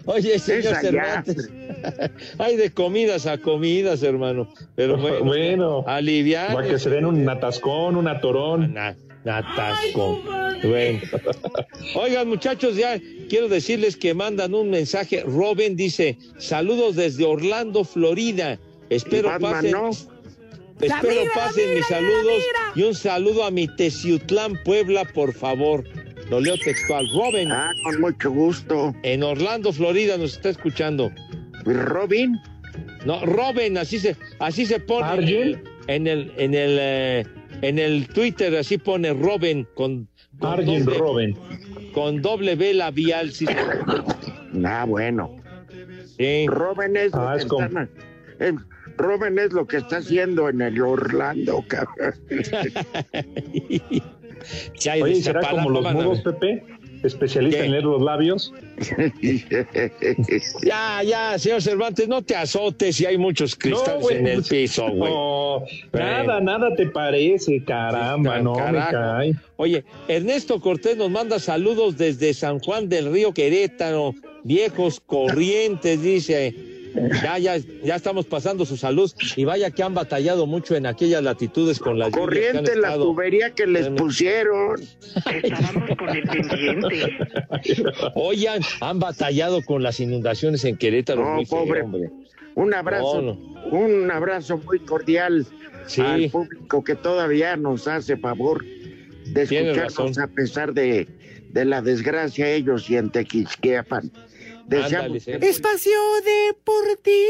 Oye, 0.06 0.40
señor 0.40 0.76
Cervantes, 0.76 1.50
hay 2.40 2.56
de 2.56 2.72
comidas 2.72 3.26
a 3.26 3.38
comidas, 3.38 4.02
hermano. 4.04 4.48
Pero 4.76 4.98
bueno, 4.98 5.24
bueno 5.24 5.84
aliviar. 5.88 6.54
Para 6.54 6.68
que 6.68 6.80
se 6.80 6.90
den 6.90 7.06
un 7.06 7.28
atascón, 7.28 7.96
un 7.96 8.08
atorón. 8.08 8.76
Atascón. 9.26 10.22
Bueno. 10.64 11.00
Oigan, 11.96 12.28
muchachos, 12.28 12.76
ya 12.76 13.00
quiero 13.30 13.48
decirles 13.48 13.96
que 13.96 14.14
mandan 14.14 14.54
un 14.54 14.70
mensaje. 14.70 15.24
Robin 15.24 15.76
dice: 15.76 16.18
Saludos 16.38 16.96
desde 16.96 17.26
Orlando, 17.26 17.84
Florida. 17.84 18.60
Espero 18.90 19.32
pasen. 19.40 19.76
Espero 20.82 21.22
pasen 21.36 21.76
mis 21.76 21.86
saludos 21.86 22.44
y 22.76 22.84
un 22.84 22.96
saludo 22.96 23.44
a 23.44 23.52
mi 23.52 23.68
Teciutlán, 23.68 24.60
Puebla, 24.64 25.06
por 25.06 25.34
favor. 25.34 25.84
Lo 26.30 26.40
leo 26.40 26.58
textual. 26.58 27.08
Robin. 27.14 27.52
Ah, 27.52 27.72
con 27.84 28.02
mucho 28.02 28.32
gusto. 28.32 28.96
En 29.04 29.22
Orlando, 29.22 29.72
Florida, 29.74 30.18
nos 30.18 30.34
está 30.34 30.50
escuchando. 30.50 31.12
¿Robin? 31.66 32.40
No, 33.06 33.26
Robin, 33.26 33.78
así 33.78 34.00
se, 34.00 34.16
así 34.40 34.66
se 34.66 34.80
pone. 34.80 35.60
En 35.88 36.08
el, 36.08 36.32
en 36.38 36.54
el, 36.54 36.78
eh, 36.80 37.26
en 37.62 37.80
el 37.80 38.08
Twitter, 38.08 38.56
así 38.56 38.78
pone 38.78 39.14
Robin 39.14 39.68
con. 39.74 40.08
con 40.40 40.66
doble, 40.66 40.98
Robin. 40.98 41.38
Con 41.94 42.22
doble 42.22 42.56
B 42.56 42.74
labial. 42.74 43.32
Sí. 43.32 43.46
Ah, 44.66 44.86
bueno. 44.88 45.36
Sí. 46.18 46.48
Robin 46.48 46.96
es. 46.96 47.14
Ah, 47.14 47.36
es 47.38 47.46
como... 47.46 47.68
Robin 48.98 49.40
es 49.40 49.54
lo 49.54 49.66
que 49.66 49.78
está 49.78 49.98
haciendo 49.98 50.50
en 50.50 50.62
el 50.62 50.82
Orlando, 50.82 51.64
cabrón. 51.68 52.14
Oye, 55.02 55.22
¿será 55.22 55.50
como 55.50 55.70
los 55.70 55.94
mudos, 55.94 56.22
Pepe? 56.22 56.64
Especialista 57.04 57.66
en 57.66 57.72
leer 57.72 57.84
los 57.84 58.02
labios. 58.02 58.54
ya, 60.64 61.04
ya, 61.04 61.40
señor 61.40 61.62
Cervantes, 61.62 62.08
no 62.08 62.22
te 62.22 62.36
azotes 62.36 62.96
si 62.96 63.06
hay 63.06 63.18
muchos 63.18 63.56
cristales 63.56 64.12
en 64.12 64.28
el 64.28 64.44
piso, 64.44 64.88
güey. 64.90 65.12
No, 65.12 65.64
nada, 65.94 66.40
nada 66.42 66.76
te 66.76 66.86
parece, 66.88 67.64
caramba, 67.64 68.40
no 68.40 68.54
me 68.54 68.80
cae. 68.80 69.34
Oye, 69.58 69.84
Ernesto 70.08 70.62
Cortés 70.62 70.98
nos 70.98 71.10
manda 71.10 71.40
saludos 71.40 71.98
desde 71.98 72.34
San 72.34 72.60
Juan 72.60 72.88
del 72.88 73.12
Río 73.12 73.34
Querétaro, 73.34 74.14
viejos 74.44 75.00
corrientes, 75.00 76.02
dice. 76.02 76.71
Ya, 77.24 77.38
ya, 77.38 77.58
ya 77.58 77.96
estamos 77.96 78.26
pasando 78.26 78.66
su 78.66 78.76
salud 78.76 79.12
y 79.36 79.46
vaya 79.46 79.72
que 79.72 79.84
han 79.84 79.94
batallado 79.94 80.46
mucho 80.46 80.76
en 80.76 80.86
aquellas 80.86 81.24
latitudes 81.24 81.80
con 81.80 81.98
la 81.98 82.12
corriente 82.12 82.76
la 82.76 82.96
tubería 82.96 83.52
que 83.52 83.66
les 83.66 83.90
pusieron. 83.90 84.82
Estábamos 85.44 85.98
con 85.98 86.10
el 86.10 86.24
pendiente. 86.24 87.18
Oigan, 88.16 88.62
han 88.82 89.00
batallado 89.00 89.62
con 89.64 89.84
las 89.84 90.00
inundaciones 90.00 90.66
en 90.66 90.78
Querétaro. 90.78 91.38
No, 91.38 91.44
pobre. 91.44 91.84
hombre. 91.84 92.10
Un 92.56 92.74
abrazo, 92.74 93.38
un 93.72 94.12
abrazo 94.12 94.58
muy 94.58 94.80
cordial 94.80 95.46
al 95.98 96.30
público 96.30 96.84
que 96.84 96.96
todavía 96.96 97.56
nos 97.56 97.88
hace 97.88 98.18
favor 98.18 98.64
de 98.64 99.42
escucharnos 99.44 100.18
a 100.18 100.28
pesar 100.28 100.74
de, 100.74 101.08
de 101.50 101.66
la 101.66 101.82
desgracia 101.82 102.50
ellos 102.50 102.90
y 102.90 102.98
en 102.98 103.10
Tequisquiapan. 103.10 104.12
Espacio 104.72 105.98
Deportivo. 106.24 107.22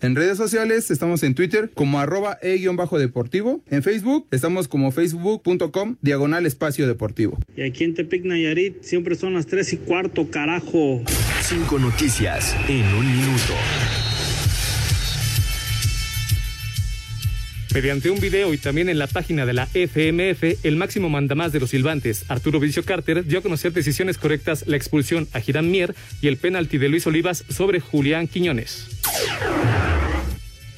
En 0.00 0.14
redes 0.14 0.38
sociales 0.38 0.90
estamos 0.90 1.22
en 1.22 1.34
Twitter 1.34 1.70
como 1.74 2.00
arroba 2.00 2.38
e-deportivo. 2.42 3.60
En 3.68 3.82
Facebook 3.82 4.26
estamos 4.30 4.68
como 4.68 4.92
facebook.com 4.92 5.96
diagonal 6.00 6.46
espacio 6.46 6.86
deportivo. 6.86 7.38
Y 7.56 7.62
aquí 7.62 7.84
en 7.84 7.94
Tepic 7.94 8.24
Nayarit 8.24 8.82
siempre 8.82 9.14
son 9.14 9.34
las 9.34 9.46
3 9.46 9.72
y 9.74 9.76
cuarto, 9.78 10.30
carajo. 10.30 11.02
Cinco 11.42 11.78
noticias 11.78 12.54
en 12.68 12.84
un 12.94 13.06
minuto. 13.06 13.54
Mediante 17.72 18.10
un 18.10 18.18
video 18.18 18.52
y 18.52 18.58
también 18.58 18.88
en 18.88 18.98
la 18.98 19.06
página 19.06 19.46
de 19.46 19.52
la 19.52 19.66
FMF, 19.72 20.64
el 20.64 20.76
máximo 20.76 21.08
mandamás 21.08 21.52
de 21.52 21.60
los 21.60 21.70
silbantes, 21.70 22.24
Arturo 22.28 22.58
Vicio 22.58 22.84
Carter, 22.84 23.24
dio 23.24 23.38
a 23.38 23.42
conocer 23.42 23.72
decisiones 23.72 24.18
correctas 24.18 24.64
la 24.66 24.76
expulsión 24.76 25.28
a 25.32 25.40
Girán 25.40 25.70
Mier 25.70 25.94
y 26.20 26.26
el 26.26 26.36
penalti 26.36 26.78
de 26.78 26.88
Luis 26.88 27.06
Olivas 27.06 27.44
sobre 27.48 27.78
Julián 27.78 28.26
Quiñones. 28.26 28.88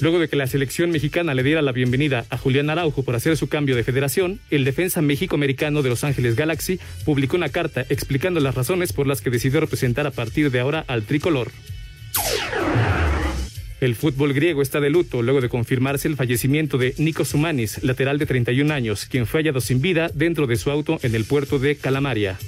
Luego 0.01 0.19
de 0.19 0.29
que 0.29 0.37
la 0.37 0.47
selección 0.47 0.91
mexicana 0.91 1.33
le 1.33 1.43
diera 1.43 1.63
la 1.63 1.73
bienvenida 1.73 2.27
a 2.29 2.37
Julián 2.37 2.69
Araujo 2.69 3.05
por 3.05 3.15
hacer 3.15 3.39
su 3.39 3.49
cambio 3.49 3.75
de 3.75 3.85
federación, 3.85 4.41
el 4.51 4.65
defensa 4.65 5.01
México-americano 5.01 5.83
de 5.83 5.89
Los 5.89 6.05
Ángeles 6.05 6.37
Galaxy 6.37 6.79
publicó 7.07 7.37
una 7.37 7.49
carta 7.49 7.87
explicando 7.89 8.39
las 8.41 8.55
razones 8.55 8.93
por 8.93 9.07
las 9.07 9.23
que 9.23 9.31
decidió 9.31 9.61
representar 9.61 10.07
a 10.07 10.11
partir 10.11 10.51
de 10.51 10.61
ahora 10.61 10.85
al 10.89 11.05
tricolor. 11.05 11.53
El 13.83 13.97
fútbol 13.97 14.33
griego 14.33 14.63
está 14.63 14.79
de 14.79 14.91
luto 14.91 15.23
luego 15.23 15.41
de 15.41 15.49
confirmarse 15.49 16.07
el 16.07 16.15
fallecimiento 16.15 16.79
de 16.79 16.95
Nikos 16.99 17.31
Sumanis, 17.31 17.83
lateral 17.83 18.17
de 18.17 18.27
31 18.27 18.73
años, 18.73 19.07
quien 19.07 19.27
fue 19.27 19.41
hallado 19.41 19.61
sin 19.61 19.83
vida 19.83 20.09
dentro 20.15 20.47
de 20.47 20.55
su 20.55 20.71
auto 20.71 21.01
en 21.03 21.17
el 21.17 21.25
puerto 21.25 21.59
de 21.59 21.75
Calamaria. 21.75 22.39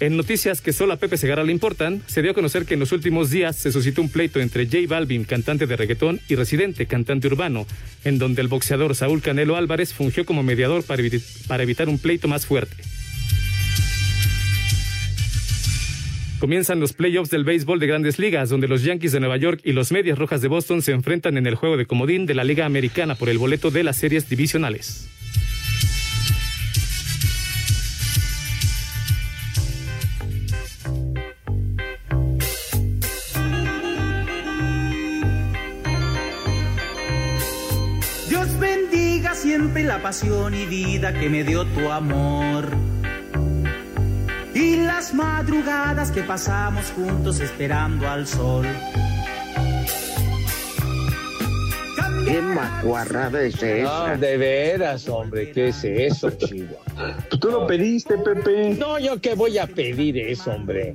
En 0.00 0.16
noticias 0.16 0.60
que 0.60 0.72
solo 0.72 0.94
a 0.94 0.96
Pepe 0.96 1.16
Segarra 1.16 1.44
le 1.44 1.52
importan, 1.52 2.02
se 2.08 2.22
dio 2.22 2.32
a 2.32 2.34
conocer 2.34 2.64
que 2.64 2.74
en 2.74 2.80
los 2.80 2.90
últimos 2.90 3.30
días 3.30 3.54
se 3.54 3.70
suscitó 3.70 4.02
un 4.02 4.08
pleito 4.08 4.40
entre 4.40 4.66
J 4.66 4.78
Balvin, 4.88 5.22
cantante 5.22 5.68
de 5.68 5.76
reggaetón, 5.76 6.20
y 6.28 6.34
Residente, 6.34 6.86
cantante 6.86 7.28
urbano, 7.28 7.68
en 8.02 8.18
donde 8.18 8.42
el 8.42 8.48
boxeador 8.48 8.96
Saúl 8.96 9.22
Canelo 9.22 9.54
Álvarez 9.54 9.94
fungió 9.94 10.26
como 10.26 10.42
mediador 10.42 10.82
para 10.82 11.62
evitar 11.62 11.88
un 11.88 12.00
pleito 12.00 12.26
más 12.26 12.46
fuerte. 12.46 12.82
Comienzan 16.40 16.80
los 16.80 16.94
playoffs 16.94 17.28
del 17.28 17.44
béisbol 17.44 17.78
de 17.80 17.86
grandes 17.86 18.18
ligas, 18.18 18.48
donde 18.48 18.66
los 18.66 18.82
Yankees 18.82 19.12
de 19.12 19.20
Nueva 19.20 19.36
York 19.36 19.60
y 19.62 19.72
los 19.72 19.92
Medias 19.92 20.18
Rojas 20.18 20.40
de 20.40 20.48
Boston 20.48 20.80
se 20.80 20.92
enfrentan 20.92 21.36
en 21.36 21.46
el 21.46 21.54
juego 21.54 21.76
de 21.76 21.84
comodín 21.84 22.24
de 22.24 22.34
la 22.34 22.44
Liga 22.44 22.64
Americana 22.64 23.14
por 23.14 23.28
el 23.28 23.36
boleto 23.36 23.70
de 23.70 23.84
las 23.84 23.98
series 23.98 24.26
divisionales. 24.26 25.06
Dios 38.30 38.58
bendiga 38.58 39.34
siempre 39.34 39.84
la 39.84 40.00
pasión 40.00 40.54
y 40.54 40.64
vida 40.64 41.12
que 41.12 41.28
me 41.28 41.44
dio 41.44 41.66
tu 41.66 41.90
amor 41.90 42.70
y 44.60 44.76
las 44.76 45.14
madrugadas 45.14 46.10
que 46.10 46.22
pasamos 46.22 46.90
juntos 46.90 47.40
esperando 47.40 48.06
al 48.06 48.26
sol. 48.26 48.66
¿Qué 52.26 52.42
macuarrada 52.42 53.42
es 53.42 53.62
esa? 53.62 54.14
No, 54.14 54.18
de 54.18 54.36
veras, 54.36 55.08
hombre, 55.08 55.50
¿qué 55.52 55.68
es 55.68 55.82
eso, 55.84 56.30
chivo? 56.30 56.76
Tú 57.40 57.50
lo 57.50 57.66
pediste, 57.66 58.18
Pepe. 58.18 58.76
No, 58.78 58.98
yo 58.98 59.20
qué 59.20 59.34
voy 59.34 59.56
a 59.56 59.66
pedir 59.66 60.18
eso, 60.18 60.50
hombre. 60.52 60.94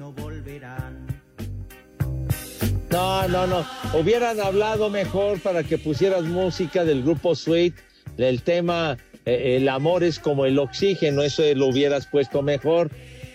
No, 2.92 3.28
no, 3.28 3.48
no. 3.48 3.66
Hubieran 3.94 4.40
hablado 4.40 4.90
mejor 4.90 5.40
para 5.40 5.64
que 5.64 5.78
pusieras 5.78 6.24
música 6.24 6.86
del 6.86 7.02
grupo 7.02 7.36
Sweet, 7.36 7.74
del 8.16 8.44
tema 8.44 8.98
eh, 9.26 9.58
El 9.58 9.68
amor 9.70 10.04
es 10.04 10.20
como 10.20 10.46
el 10.46 10.60
oxígeno, 10.60 11.24
eso 11.24 11.44
lo 11.56 11.68
hubieras 11.68 12.06
puesto 12.06 12.42
mejor. 12.42 12.92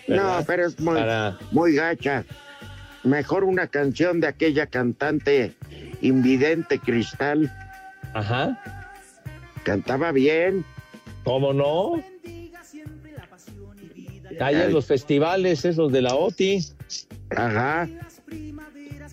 No, 0.07 0.43
pero 0.45 0.65
es 0.67 0.79
muy, 0.79 0.95
Para- 0.95 1.37
muy 1.51 1.75
gacha. 1.75 2.25
Mejor 3.03 3.43
una 3.43 3.67
canción 3.67 4.19
de 4.19 4.27
aquella 4.27 4.67
cantante 4.67 5.55
invidente 6.01 6.79
Cristal. 6.79 7.51
Ajá. 8.13 8.61
Cantaba 9.63 10.11
bien. 10.11 10.65
¿Cómo 11.23 11.53
no? 11.53 12.03
Ahí 14.39 14.55
en 14.55 14.73
los 14.73 14.85
festivales 14.85 15.65
esos 15.65 15.91
de 15.91 16.01
la 16.01 16.15
OTI. 16.15 16.65
Ajá. 17.35 17.87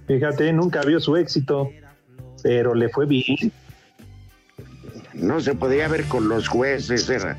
Fíjate, 0.07 0.53
nunca 0.53 0.81
vio 0.83 1.01
su 1.01 1.17
éxito, 1.17 1.71
pero 2.43 2.75
le 2.75 2.89
fue 2.89 3.05
bien. 3.07 3.53
No 5.13 5.41
se 5.41 5.55
podía 5.55 5.89
ver 5.89 6.05
con 6.05 6.29
los 6.29 6.49
jueces, 6.49 7.09
era. 7.11 7.37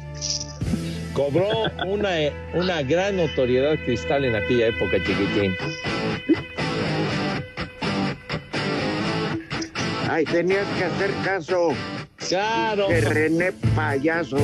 Cobró 1.20 1.66
una, 1.86 2.12
una 2.54 2.82
gran 2.82 3.18
notoriedad 3.18 3.76
cristal 3.84 4.24
en 4.24 4.36
aquella 4.36 4.68
época, 4.68 5.04
chiquitín. 5.04 5.54
Ay, 10.10 10.24
tenías 10.24 10.66
que 10.78 10.86
hacer 10.86 11.12
caso. 11.26 11.72
Claro. 12.30 12.88
De 12.88 13.02
René 13.02 13.52
Payaso. 13.76 14.38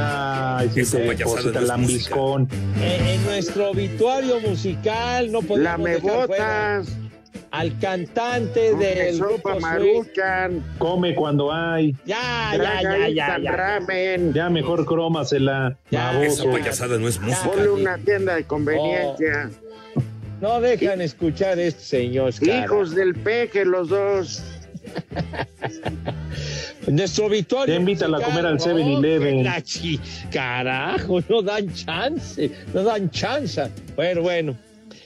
Ay, 0.00 0.68
sí, 0.74 0.80
Esa 0.80 0.96
te 0.98 1.14
deposita 1.14 1.60
lambiscón. 1.60 2.48
En, 2.82 3.06
en 3.06 3.24
nuestro 3.24 3.70
obituario 3.70 4.40
musical 4.40 5.30
no 5.30 5.42
podemos 5.42 5.62
Lame 5.62 5.90
dejar 5.92 6.26
fuera 6.26 6.78
botas. 6.80 7.03
Al 7.54 7.78
cantante 7.78 8.74
del 8.74 9.18
grupo 9.18 9.50
Sweet. 9.50 9.60
Maruchan. 9.60 10.64
Come 10.78 11.14
cuando 11.14 11.52
hay. 11.52 11.94
Ya, 12.04 12.52
ya, 12.56 12.82
ya, 12.82 13.08
ya, 13.08 13.38
ya. 13.38 13.52
ramen. 13.52 14.32
Ya 14.32 14.50
mejor 14.50 14.84
crómasela. 14.84 15.78
baboso. 15.90 16.46
no 16.98 17.08
es 17.08 17.18
Ponle 17.18 17.68
una 17.68 17.96
tienda 17.98 18.34
de 18.34 18.44
conveniencia. 18.44 19.50
No 20.40 20.60
dejan 20.60 21.00
escuchar 21.00 21.58
este 21.58 21.80
señor. 21.80 22.32
Hijos 22.42 22.94
del 22.94 23.14
peje, 23.14 23.64
los 23.64 23.88
dos. 23.88 24.42
Nuestro 26.88 27.26
obituario. 27.26 27.72
Ya 27.74 27.80
invítala 27.80 28.18
a 28.18 28.20
comer 28.20 28.46
al 28.46 28.56
no, 28.56 28.64
7-Eleven. 28.64 29.38
que 29.38 29.44
la 29.44 29.62
chi- 29.62 30.00
Carajo, 30.30 31.20
no 31.28 31.40
dan 31.40 31.72
chance, 31.72 32.50
no 32.74 32.82
dan 32.82 33.08
chance. 33.10 33.70
Bueno, 33.96 34.22
bueno. 34.22 34.56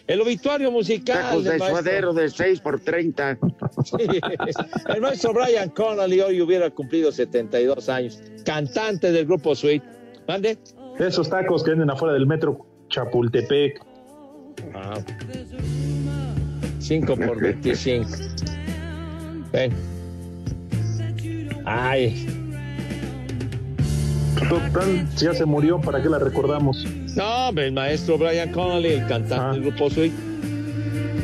El 0.08 0.22
obituario 0.22 0.72
musical. 0.72 1.22
Tacos 1.22 1.44
de 1.44 1.58
suadero 1.58 2.12
de 2.14 2.30
6 2.30 2.60
por 2.60 2.80
30. 2.80 3.38
Sí. 3.84 4.20
El 4.88 5.00
maestro 5.00 5.32
Brian 5.32 5.68
Connolly 5.70 6.20
hoy 6.20 6.40
hubiera 6.40 6.68
cumplido 6.68 7.12
72 7.12 7.88
años. 7.88 8.20
Cantante 8.44 9.12
del 9.12 9.24
grupo 9.26 9.54
Sweet. 9.54 9.82
¿Mande? 10.26 10.58
Esos 10.98 11.30
tacos 11.30 11.62
que 11.62 11.70
venden 11.70 11.90
afuera 11.90 12.14
del 12.14 12.26
metro 12.26 12.66
Chapultepec. 12.88 13.80
Ah. 14.74 14.98
5 16.80 17.16
por 17.16 17.40
25. 17.40 18.08
Ven. 19.52 19.72
Ay. 21.64 22.26
Total, 24.48 25.06
si 25.14 25.24
ya 25.26 25.34
se 25.34 25.44
murió, 25.44 25.80
¿para 25.80 26.02
qué 26.02 26.08
la 26.08 26.18
recordamos? 26.18 26.84
No, 27.16 27.48
hombre, 27.48 27.66
el 27.66 27.72
maestro 27.72 28.18
Brian 28.18 28.52
Connolly, 28.52 28.92
el 28.92 29.06
cantante 29.06 29.60
del 29.60 29.70
grupo 29.70 29.90
Sweet. 29.90 30.12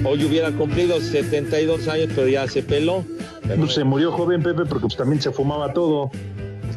Hoy 0.05 0.24
hubiera 0.24 0.51
cumplido 0.53 1.01
72 1.01 1.89
años, 1.89 2.11
pero 2.14 2.28
ya 2.28 2.47
se 2.47 2.62
peló. 2.62 3.05
Pero 3.43 3.61
Pues 3.61 3.74
se 3.74 3.85
murió 3.85 4.12
joven, 4.12 4.43
Pepe, 4.43 4.64
porque 4.66 4.82
pues 4.82 4.97
también 4.97 5.20
se 5.20 5.30
fumaba 5.30 5.72
todo. 5.72 6.11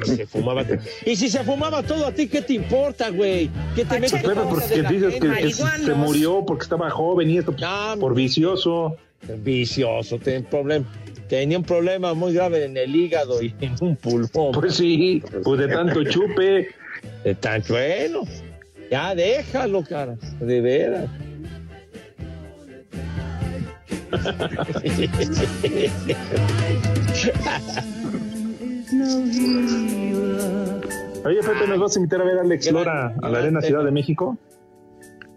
se 0.04 0.26
fumaba. 0.26 0.64
Y 1.06 1.16
si 1.16 1.30
se 1.30 1.44
fumaba 1.44 1.84
todo, 1.84 2.08
¿a 2.08 2.12
ti 2.12 2.28
qué 2.28 2.42
te 2.42 2.54
importa, 2.54 3.10
güey? 3.10 3.50
¿Qué 3.76 3.84
te 3.84 4.00
metes 4.00 4.22
Pepe, 4.22 4.36
porque 4.50 4.84
dices 4.84 5.16
que, 5.20 5.52
se 5.86 5.94
murió 5.94 6.46
porque 6.46 6.64
estaba 6.64 6.90
joven 6.90 7.30
y 7.30 7.38
esto 7.38 7.54
por 8.00 8.14
vicioso. 8.14 8.96
Vicioso, 9.44 10.20
tenía 10.20 10.40
un 10.40 10.46
problema. 10.46 10.86
Tenía 11.28 11.58
un 11.58 11.64
problema 11.66 12.14
muy 12.14 12.34
grave 12.34 12.64
en 12.64 12.78
el 12.78 12.96
hígado 12.96 13.42
y 13.42 13.54
en 13.60 13.76
un 13.82 13.98
pulmón. 13.98 14.54
Pues 14.54 14.76
sí, 14.76 15.22
pues 15.44 15.60
de 15.60 15.68
tanto 15.68 16.04
chupe. 16.06 16.70
De 17.26 17.36
tanto, 17.36 17.74
bueno. 17.74 18.22
Ya 18.90 19.14
déjalo, 19.16 19.84
cara. 19.84 20.16
De 20.40 20.62
veras. 20.62 21.10
Oye, 31.26 31.42
Pepe, 31.42 31.68
¿nos 31.68 31.80
vas 31.80 31.96
a 31.96 32.00
invitar 32.00 32.22
a 32.22 32.24
ver 32.24 32.38
a 32.38 32.42
Alex 32.42 32.72
Lora 32.72 33.16
a 33.22 33.30
la 33.30 33.40
Arena 33.40 33.62
Ciudad 33.62 33.84
de 33.84 33.92
México? 33.92 34.38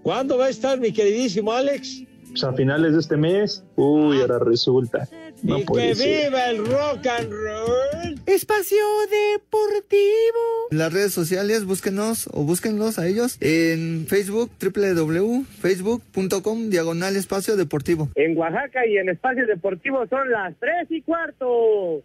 ¿Cuándo 0.03 0.39
va 0.39 0.47
a 0.47 0.49
estar 0.49 0.79
mi 0.79 0.93
queridísimo 0.93 1.53
Alex? 1.53 2.05
Pues 2.29 2.45
a 2.45 2.53
finales 2.53 2.93
de 2.93 3.01
este 3.01 3.17
mes. 3.17 3.65
Uy, 3.77 4.21
ahora 4.21 4.39
resulta. 4.39 5.09
No 5.43 5.59
y 5.59 5.65
que 5.67 5.95
ser. 5.95 6.31
viva 6.31 6.51
el 6.51 6.59
rock 6.67 7.07
and 7.07 7.31
roll. 7.31 8.21
Espacio 8.27 8.79
Deportivo. 9.11 10.69
Las 10.71 10.93
redes 10.93 11.13
sociales, 11.13 11.65
búsquenos 11.65 12.29
o 12.33 12.45
búsquenlos 12.45 12.99
a 12.99 13.07
ellos 13.07 13.37
en 13.41 14.07
Facebook, 14.07 14.51
www.facebook.com, 14.61 16.71
diagonal 16.71 17.17
espacio 17.17 17.57
deportivo. 17.57 18.09
En 18.15 18.37
Oaxaca 18.37 18.87
y 18.87 18.99
en 18.99 19.09
Espacio 19.09 19.47
Deportivo 19.47 20.07
son 20.09 20.31
las 20.31 20.55
tres 20.59 20.87
y 20.91 21.03
cuarto. 21.03 22.03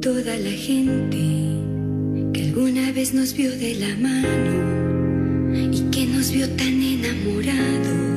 Toda 0.00 0.36
la 0.36 0.50
gente 0.50 1.16
que 2.34 2.42
alguna 2.42 2.90
vez 2.92 3.14
nos 3.14 3.34
vio 3.36 3.50
de 3.50 3.74
la 3.76 3.94
mano 3.96 5.72
y 5.72 5.90
que 5.90 6.06
nos 6.06 6.32
vio 6.32 6.48
tan 6.56 6.82
enamorados, 6.82 8.11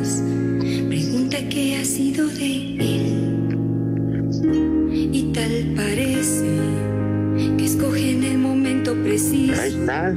pregunta 1.36 1.50
qué 1.50 1.78
ha 1.78 1.86
sido 1.86 2.28
de 2.28 2.56
él. 2.80 3.50
Y 5.12 5.34
tal 5.34 5.74
parece 5.76 6.46
que 7.58 7.66
escogen 7.66 8.24
el 8.24 8.38
momento 8.38 8.94
preciso. 9.04 9.62
Ahí 9.62 9.74
estás. 9.74 10.16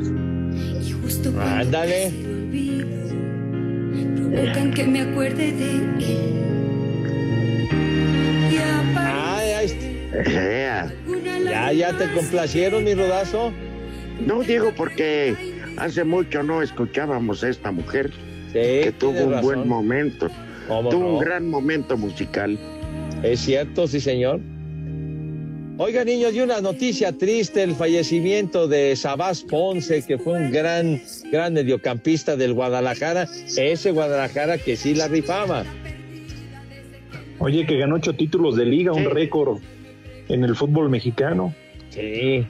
Y 0.86 0.92
justo 0.92 1.32
cuando 1.32 1.78
Ándale. 1.78 2.06
el 2.06 2.26
olvido, 2.26 2.86
provocan 4.16 4.72
que 4.72 4.84
me 4.84 5.00
acuerde 5.00 5.52
de 5.52 5.70
él. 5.70 5.82
Y 8.50 8.56
aparece 8.58 9.98
ya, 11.44 11.72
ya 11.72 11.96
te 11.96 12.12
complacieron, 12.12 12.84
mi 12.84 12.94
rodazo. 12.94 13.52
No 14.24 14.42
digo 14.42 14.72
porque 14.76 15.36
hace 15.76 16.02
mucho 16.04 16.42
no 16.42 16.62
escuchábamos 16.62 17.44
a 17.44 17.50
esta 17.50 17.70
mujer 17.70 18.10
que 18.52 18.92
tuvo 18.98 19.24
un 19.24 19.32
razón. 19.32 19.44
buen 19.44 19.68
momento. 19.68 20.28
¿Cómo 20.68 20.90
Tuvo 20.90 21.02
no? 21.02 21.14
un 21.14 21.18
gran 21.18 21.48
momento 21.48 21.96
musical. 21.96 22.58
Es 23.22 23.40
cierto, 23.40 23.88
sí, 23.88 24.00
señor. 24.00 24.40
Oiga, 25.78 26.04
niños, 26.04 26.34
y 26.34 26.40
una 26.40 26.60
noticia 26.60 27.12
triste, 27.12 27.62
el 27.62 27.74
fallecimiento 27.74 28.66
de 28.66 28.96
Sabás 28.96 29.42
Ponce, 29.42 30.02
que 30.04 30.18
fue 30.18 30.34
un 30.34 30.50
gran, 30.50 31.00
gran 31.30 31.54
mediocampista 31.54 32.36
del 32.36 32.52
Guadalajara, 32.52 33.28
ese 33.56 33.92
Guadalajara 33.92 34.58
que 34.58 34.76
sí 34.76 34.94
la 34.94 35.06
rifaba. 35.08 35.64
Oye, 37.38 37.64
que 37.64 37.78
ganó 37.78 37.94
ocho 37.94 38.12
títulos 38.12 38.56
de 38.56 38.64
liga, 38.66 38.92
un 38.92 39.04
récord 39.04 39.60
en 40.28 40.42
el 40.42 40.56
fútbol 40.56 40.90
mexicano. 40.90 41.54
Sí. 41.90 42.44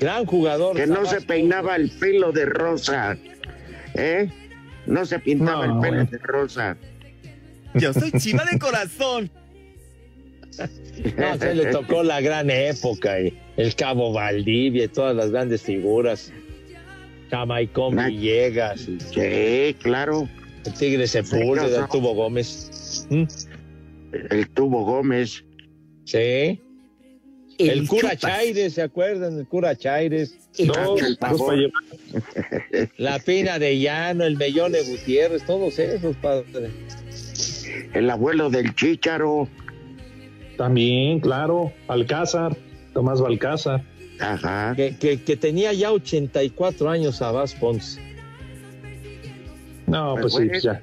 Gran 0.00 0.24
jugador. 0.24 0.76
Que 0.76 0.86
no 0.86 0.96
Sabás 0.96 1.10
se 1.10 1.20
peinaba 1.22 1.74
el 1.74 1.90
pelo 1.90 2.30
de 2.30 2.44
rosa. 2.46 3.16
¿Eh? 3.94 4.30
No 4.86 5.04
se 5.04 5.18
pintaba 5.18 5.66
No, 5.66 5.74
el 5.74 5.90
pelo 5.90 6.04
de 6.04 6.18
rosa. 6.18 6.76
Yo 7.80 7.92
soy 7.92 8.12
chiva 8.12 8.44
de 8.50 8.58
corazón. 8.58 9.30
No, 11.18 11.36
se 11.38 11.54
le 11.54 11.66
tocó 11.66 12.02
la 12.02 12.20
gran 12.20 12.48
época, 12.50 13.20
y 13.20 13.36
el 13.56 13.74
Cabo 13.74 14.12
Valdivia 14.12 14.84
y 14.84 14.88
todas 14.88 15.14
las 15.14 15.30
grandes 15.30 15.62
figuras. 15.62 16.32
Jamaicón 17.30 17.96
Villegas. 17.96 18.88
y 18.88 18.98
Sí, 19.00 19.76
claro. 19.82 20.28
El 20.64 20.72
Tigre 20.74 21.06
Sepúlveda, 21.06 21.68
Sí, 21.68 21.74
el 21.74 21.80
no. 21.80 21.88
Tubo 21.88 22.14
Gómez. 22.14 23.06
¿Mm? 23.10 23.24
El 24.30 24.48
tubo 24.50 24.84
Gómez. 24.84 25.44
Sí. 26.04 26.60
El, 27.58 27.70
El 27.70 27.88
cura 27.88 28.16
Chupas. 28.16 28.20
Chaires, 28.20 28.74
¿se 28.74 28.82
acuerdan? 28.82 29.38
El 29.38 29.46
cura 29.46 29.76
Chaires. 29.76 30.36
Dos, 30.58 30.76
dos 31.00 31.16
para 31.18 31.34
llevar. 31.56 32.90
La 32.96 33.18
Pina 33.18 33.58
de 33.58 33.78
Llano, 33.78 34.24
el 34.24 34.36
Mellone 34.36 34.80
Gutiérrez, 34.82 35.44
todos 35.44 35.78
esos, 35.78 36.16
padre. 36.16 36.70
El 37.92 38.10
abuelo 38.10 38.50
del 38.50 38.74
Chícharo. 38.74 39.48
También, 40.56 41.20
claro. 41.20 41.72
Alcázar, 41.88 42.56
Tomás 42.94 43.20
Balcázar. 43.20 43.82
Ajá. 44.20 44.74
Que, 44.74 44.96
que, 44.96 45.22
que 45.22 45.36
tenía 45.36 45.72
ya 45.72 45.92
84 45.92 46.88
años 46.88 47.20
Abás 47.20 47.54
Ponce. 47.54 48.00
No, 49.86 50.14
pues, 50.20 50.34
Pues 50.34 50.50
sí, 50.52 50.66
ya. 50.66 50.82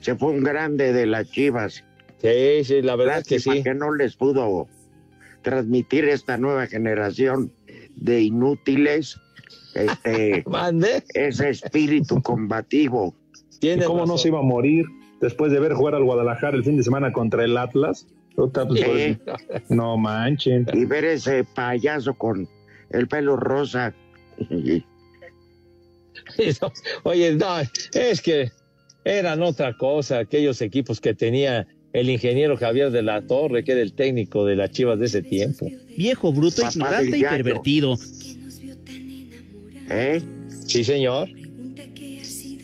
Se 0.00 0.14
fue 0.16 0.30
un 0.30 0.44
grande 0.44 0.92
de 0.92 1.06
las 1.06 1.30
Chivas. 1.30 1.82
Sí, 2.18 2.64
sí, 2.64 2.82
la 2.82 2.96
verdad 2.96 3.24
que 3.26 3.38
sí. 3.38 3.62
que 3.62 3.74
no 3.74 3.94
les 3.94 4.16
pudo 4.16 4.68
transmitir 5.42 6.04
esta 6.06 6.38
nueva 6.38 6.66
generación 6.66 7.52
de 7.96 8.22
inútiles 8.22 9.20
este 9.74 10.42
Mande. 10.46 11.04
ese 11.14 11.50
espíritu 11.50 12.22
combativo. 12.22 13.14
¿Y 13.60 13.78
¿Cómo 13.80 14.06
no 14.06 14.18
se 14.18 14.28
iba 14.28 14.38
a 14.40 14.42
morir 14.42 14.84
después 15.24 15.50
de 15.50 15.58
ver 15.58 15.72
jugar 15.72 15.94
al 15.94 16.04
Guadalajara 16.04 16.54
el 16.54 16.64
fin 16.64 16.76
de 16.76 16.82
semana 16.82 17.10
contra 17.10 17.42
el 17.44 17.56
Atlas? 17.56 18.06
Pues, 18.36 18.50
Sí. 18.74 19.16
No 19.70 19.96
manchen. 19.96 20.66
Y 20.72 20.84
ver 20.84 21.04
ese 21.04 21.44
payaso 21.44 22.12
con 22.14 22.46
el 22.90 23.08
pelo 23.08 23.36
rosa. 23.36 23.94
Oye, 27.04 27.36
no, 27.36 27.60
es 27.94 28.20
que 28.20 28.50
eran 29.04 29.42
otra 29.42 29.76
cosa, 29.78 30.18
aquellos 30.18 30.60
equipos 30.60 31.00
que 31.00 31.14
tenía 31.14 31.66
el 31.92 32.10
ingeniero 32.10 32.56
Javier 32.56 32.90
de 32.90 33.02
la 33.02 33.22
Torre, 33.22 33.64
que 33.64 33.72
era 33.72 33.80
el 33.80 33.94
técnico 33.94 34.44
de 34.44 34.56
las 34.56 34.72
Chivas 34.72 34.98
de 34.98 35.06
ese 35.06 35.22
tiempo. 35.22 35.70
Viejo, 35.96 36.32
bruto, 36.32 36.62
Papá 36.62 36.72
ignorante 36.74 37.18
y 37.18 37.22
pervertido. 37.22 37.96
¿Eh? 39.90 40.20
Sí, 40.66 40.84
señor. 40.84 41.28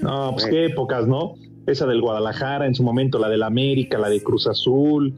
No, 0.00 0.32
pues 0.32 0.46
qué 0.46 0.66
épocas, 0.66 1.06
¿no? 1.06 1.36
Esa 1.66 1.86
del 1.86 2.00
Guadalajara, 2.00 2.66
en 2.66 2.74
su 2.74 2.82
momento 2.82 3.18
la 3.18 3.28
del 3.28 3.42
América, 3.42 3.98
la 3.98 4.08
de 4.08 4.22
Cruz 4.22 4.46
Azul. 4.46 5.14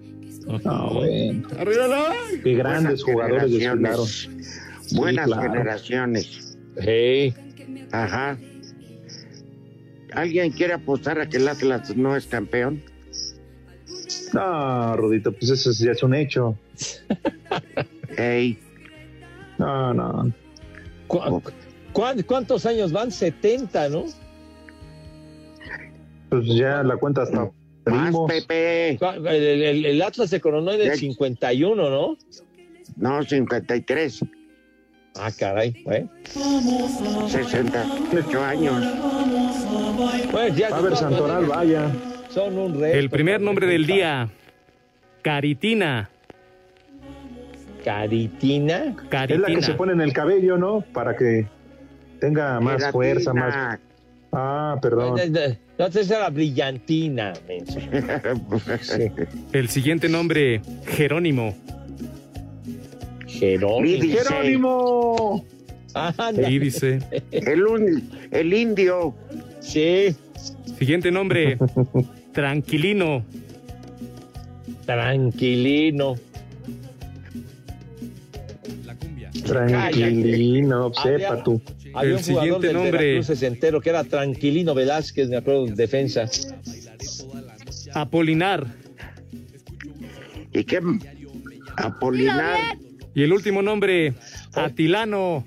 No, 0.64 0.90
bueno. 0.94 1.48
Qué 2.42 2.54
grandes 2.54 3.02
Buenas 3.02 3.02
jugadores 3.04 3.52
desfilaron. 3.52 4.06
Buenas 4.92 5.26
claro. 5.26 5.42
generaciones. 5.52 6.58
Hey. 6.78 7.34
Ajá. 7.92 8.38
¿Alguien 10.14 10.50
quiere 10.52 10.74
apostar 10.74 11.20
a 11.20 11.28
que 11.28 11.38
el 11.38 11.48
Atlas 11.48 11.96
no 11.96 12.16
es 12.16 12.26
campeón? 12.26 12.82
No, 14.34 14.96
Rudito, 14.96 15.32
pues 15.32 15.50
eso 15.50 15.70
ya 15.72 15.92
es 15.92 16.02
un 16.02 16.14
hecho. 16.14 16.56
Ey. 18.18 18.58
No, 19.58 19.94
no. 19.94 20.32
¿Cu- 21.06 21.42
cuán- 21.92 22.22
¿Cuántos 22.22 22.66
años 22.66 22.92
van? 22.92 23.10
70, 23.10 23.88
¿no? 23.90 24.04
Pues 26.32 26.46
ya 26.46 26.82
la 26.82 26.96
cuenta 26.96 27.22
hasta 27.22 27.50
primos. 27.84 28.30
Pepe. 28.30 28.90
El, 28.92 29.26
el- 29.26 29.84
el 29.86 30.02
Atlas 30.02 30.30
se 30.30 30.40
coronó 30.40 30.72
en 30.72 30.80
el 30.80 30.96
51, 30.98 31.90
¿no? 31.90 32.16
No, 32.96 33.22
53. 33.22 34.24
Ah, 35.16 35.30
caray, 35.38 35.74
¿eh? 35.90 36.06
68 37.28 38.42
años. 38.42 38.82
Pues 40.30 40.56
ya 40.56 40.68
A 40.68 40.80
ver, 40.80 40.96
Santoral, 40.96 41.44
vaya. 41.44 41.90
Son 42.30 42.56
un 42.56 42.80
reto. 42.80 42.96
El 42.98 43.10
primer 43.10 43.40
nombre 43.42 43.66
del 43.66 43.86
día, 43.86 44.30
Caritina. 45.20 46.08
¿Caritina? 47.84 48.94
Es 49.28 49.38
la 49.38 49.48
que 49.48 49.60
se 49.62 49.74
pone 49.74 49.92
en 49.92 50.00
el 50.00 50.12
cabello, 50.14 50.56
¿no? 50.56 50.80
Para 50.94 51.14
que 51.14 51.46
tenga 52.20 52.58
más 52.60 52.90
fuerza, 52.90 53.34
más. 53.34 53.78
Ah, 54.32 54.78
perdón. 54.80 55.18
Entonces 55.18 56.10
era 56.10 56.30
brillantina. 56.30 57.32
menso. 57.46 57.78
El 59.52 59.68
siguiente 59.68 60.08
nombre, 60.08 60.62
Jerónimo. 60.86 61.54
Jerónimo. 63.26 64.02
¡Jerónimo! 64.18 65.44
Sí, 66.46 66.58
dice. 66.58 66.98
El, 67.30 67.66
un- 67.66 68.10
el 68.30 68.54
indio. 68.54 69.14
Sí. 69.60 70.16
Siguiente 70.78 71.10
nombre, 71.10 71.58
Tranquilino. 72.32 73.24
Tranquilino. 74.86 76.14
Tranquilino, 79.44 80.92
Había- 80.96 81.18
sepa 81.18 81.42
tú. 81.44 81.60
Había 81.94 82.10
El 82.10 82.16
un 82.16 82.22
jugador 82.22 82.42
siguiente 82.44 82.66
del 82.68 82.76
nombre. 82.76 83.22
Sesentero 83.22 83.80
que 83.80 83.90
era 83.90 84.04
Tranquilino 84.04 84.74
Velázquez, 84.74 85.28
me 85.28 85.36
acuerdo, 85.36 85.66
defensa. 85.66 86.28
Apolinar. 87.94 88.66
¿Y 90.52 90.64
qué? 90.64 90.80
Apolinar. 91.76 92.76
Y 93.14 93.22
el 93.22 93.32
último 93.32 93.62
nombre, 93.62 94.14
Atilano. 94.54 95.44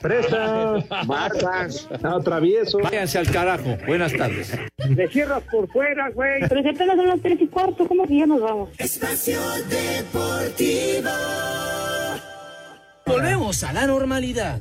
Presta. 0.00 0.84
Barbas. 1.06 1.88
No, 2.02 2.20
travieso. 2.20 2.78
Váyanse 2.80 3.18
al 3.18 3.30
carajo. 3.30 3.78
Buenas 3.86 4.12
tardes. 4.12 4.58
Le 4.88 5.08
cierras 5.08 5.44
por 5.44 5.68
fuera, 5.68 6.10
güey. 6.10 6.40
Pero 6.48 6.60
si 6.62 6.68
apenas 6.68 6.96
son 6.96 7.06
las 7.06 7.20
tres 7.22 7.40
y 7.40 7.46
cuarto, 7.46 7.86
¿cómo 7.86 8.06
que 8.06 8.18
ya 8.18 8.26
nos 8.26 8.40
vamos? 8.40 8.70
Espacio 8.78 9.38
Deportivo. 9.68 11.10
Volvemos 13.06 13.62
a 13.62 13.72
la 13.72 13.86
normalidad. 13.86 14.60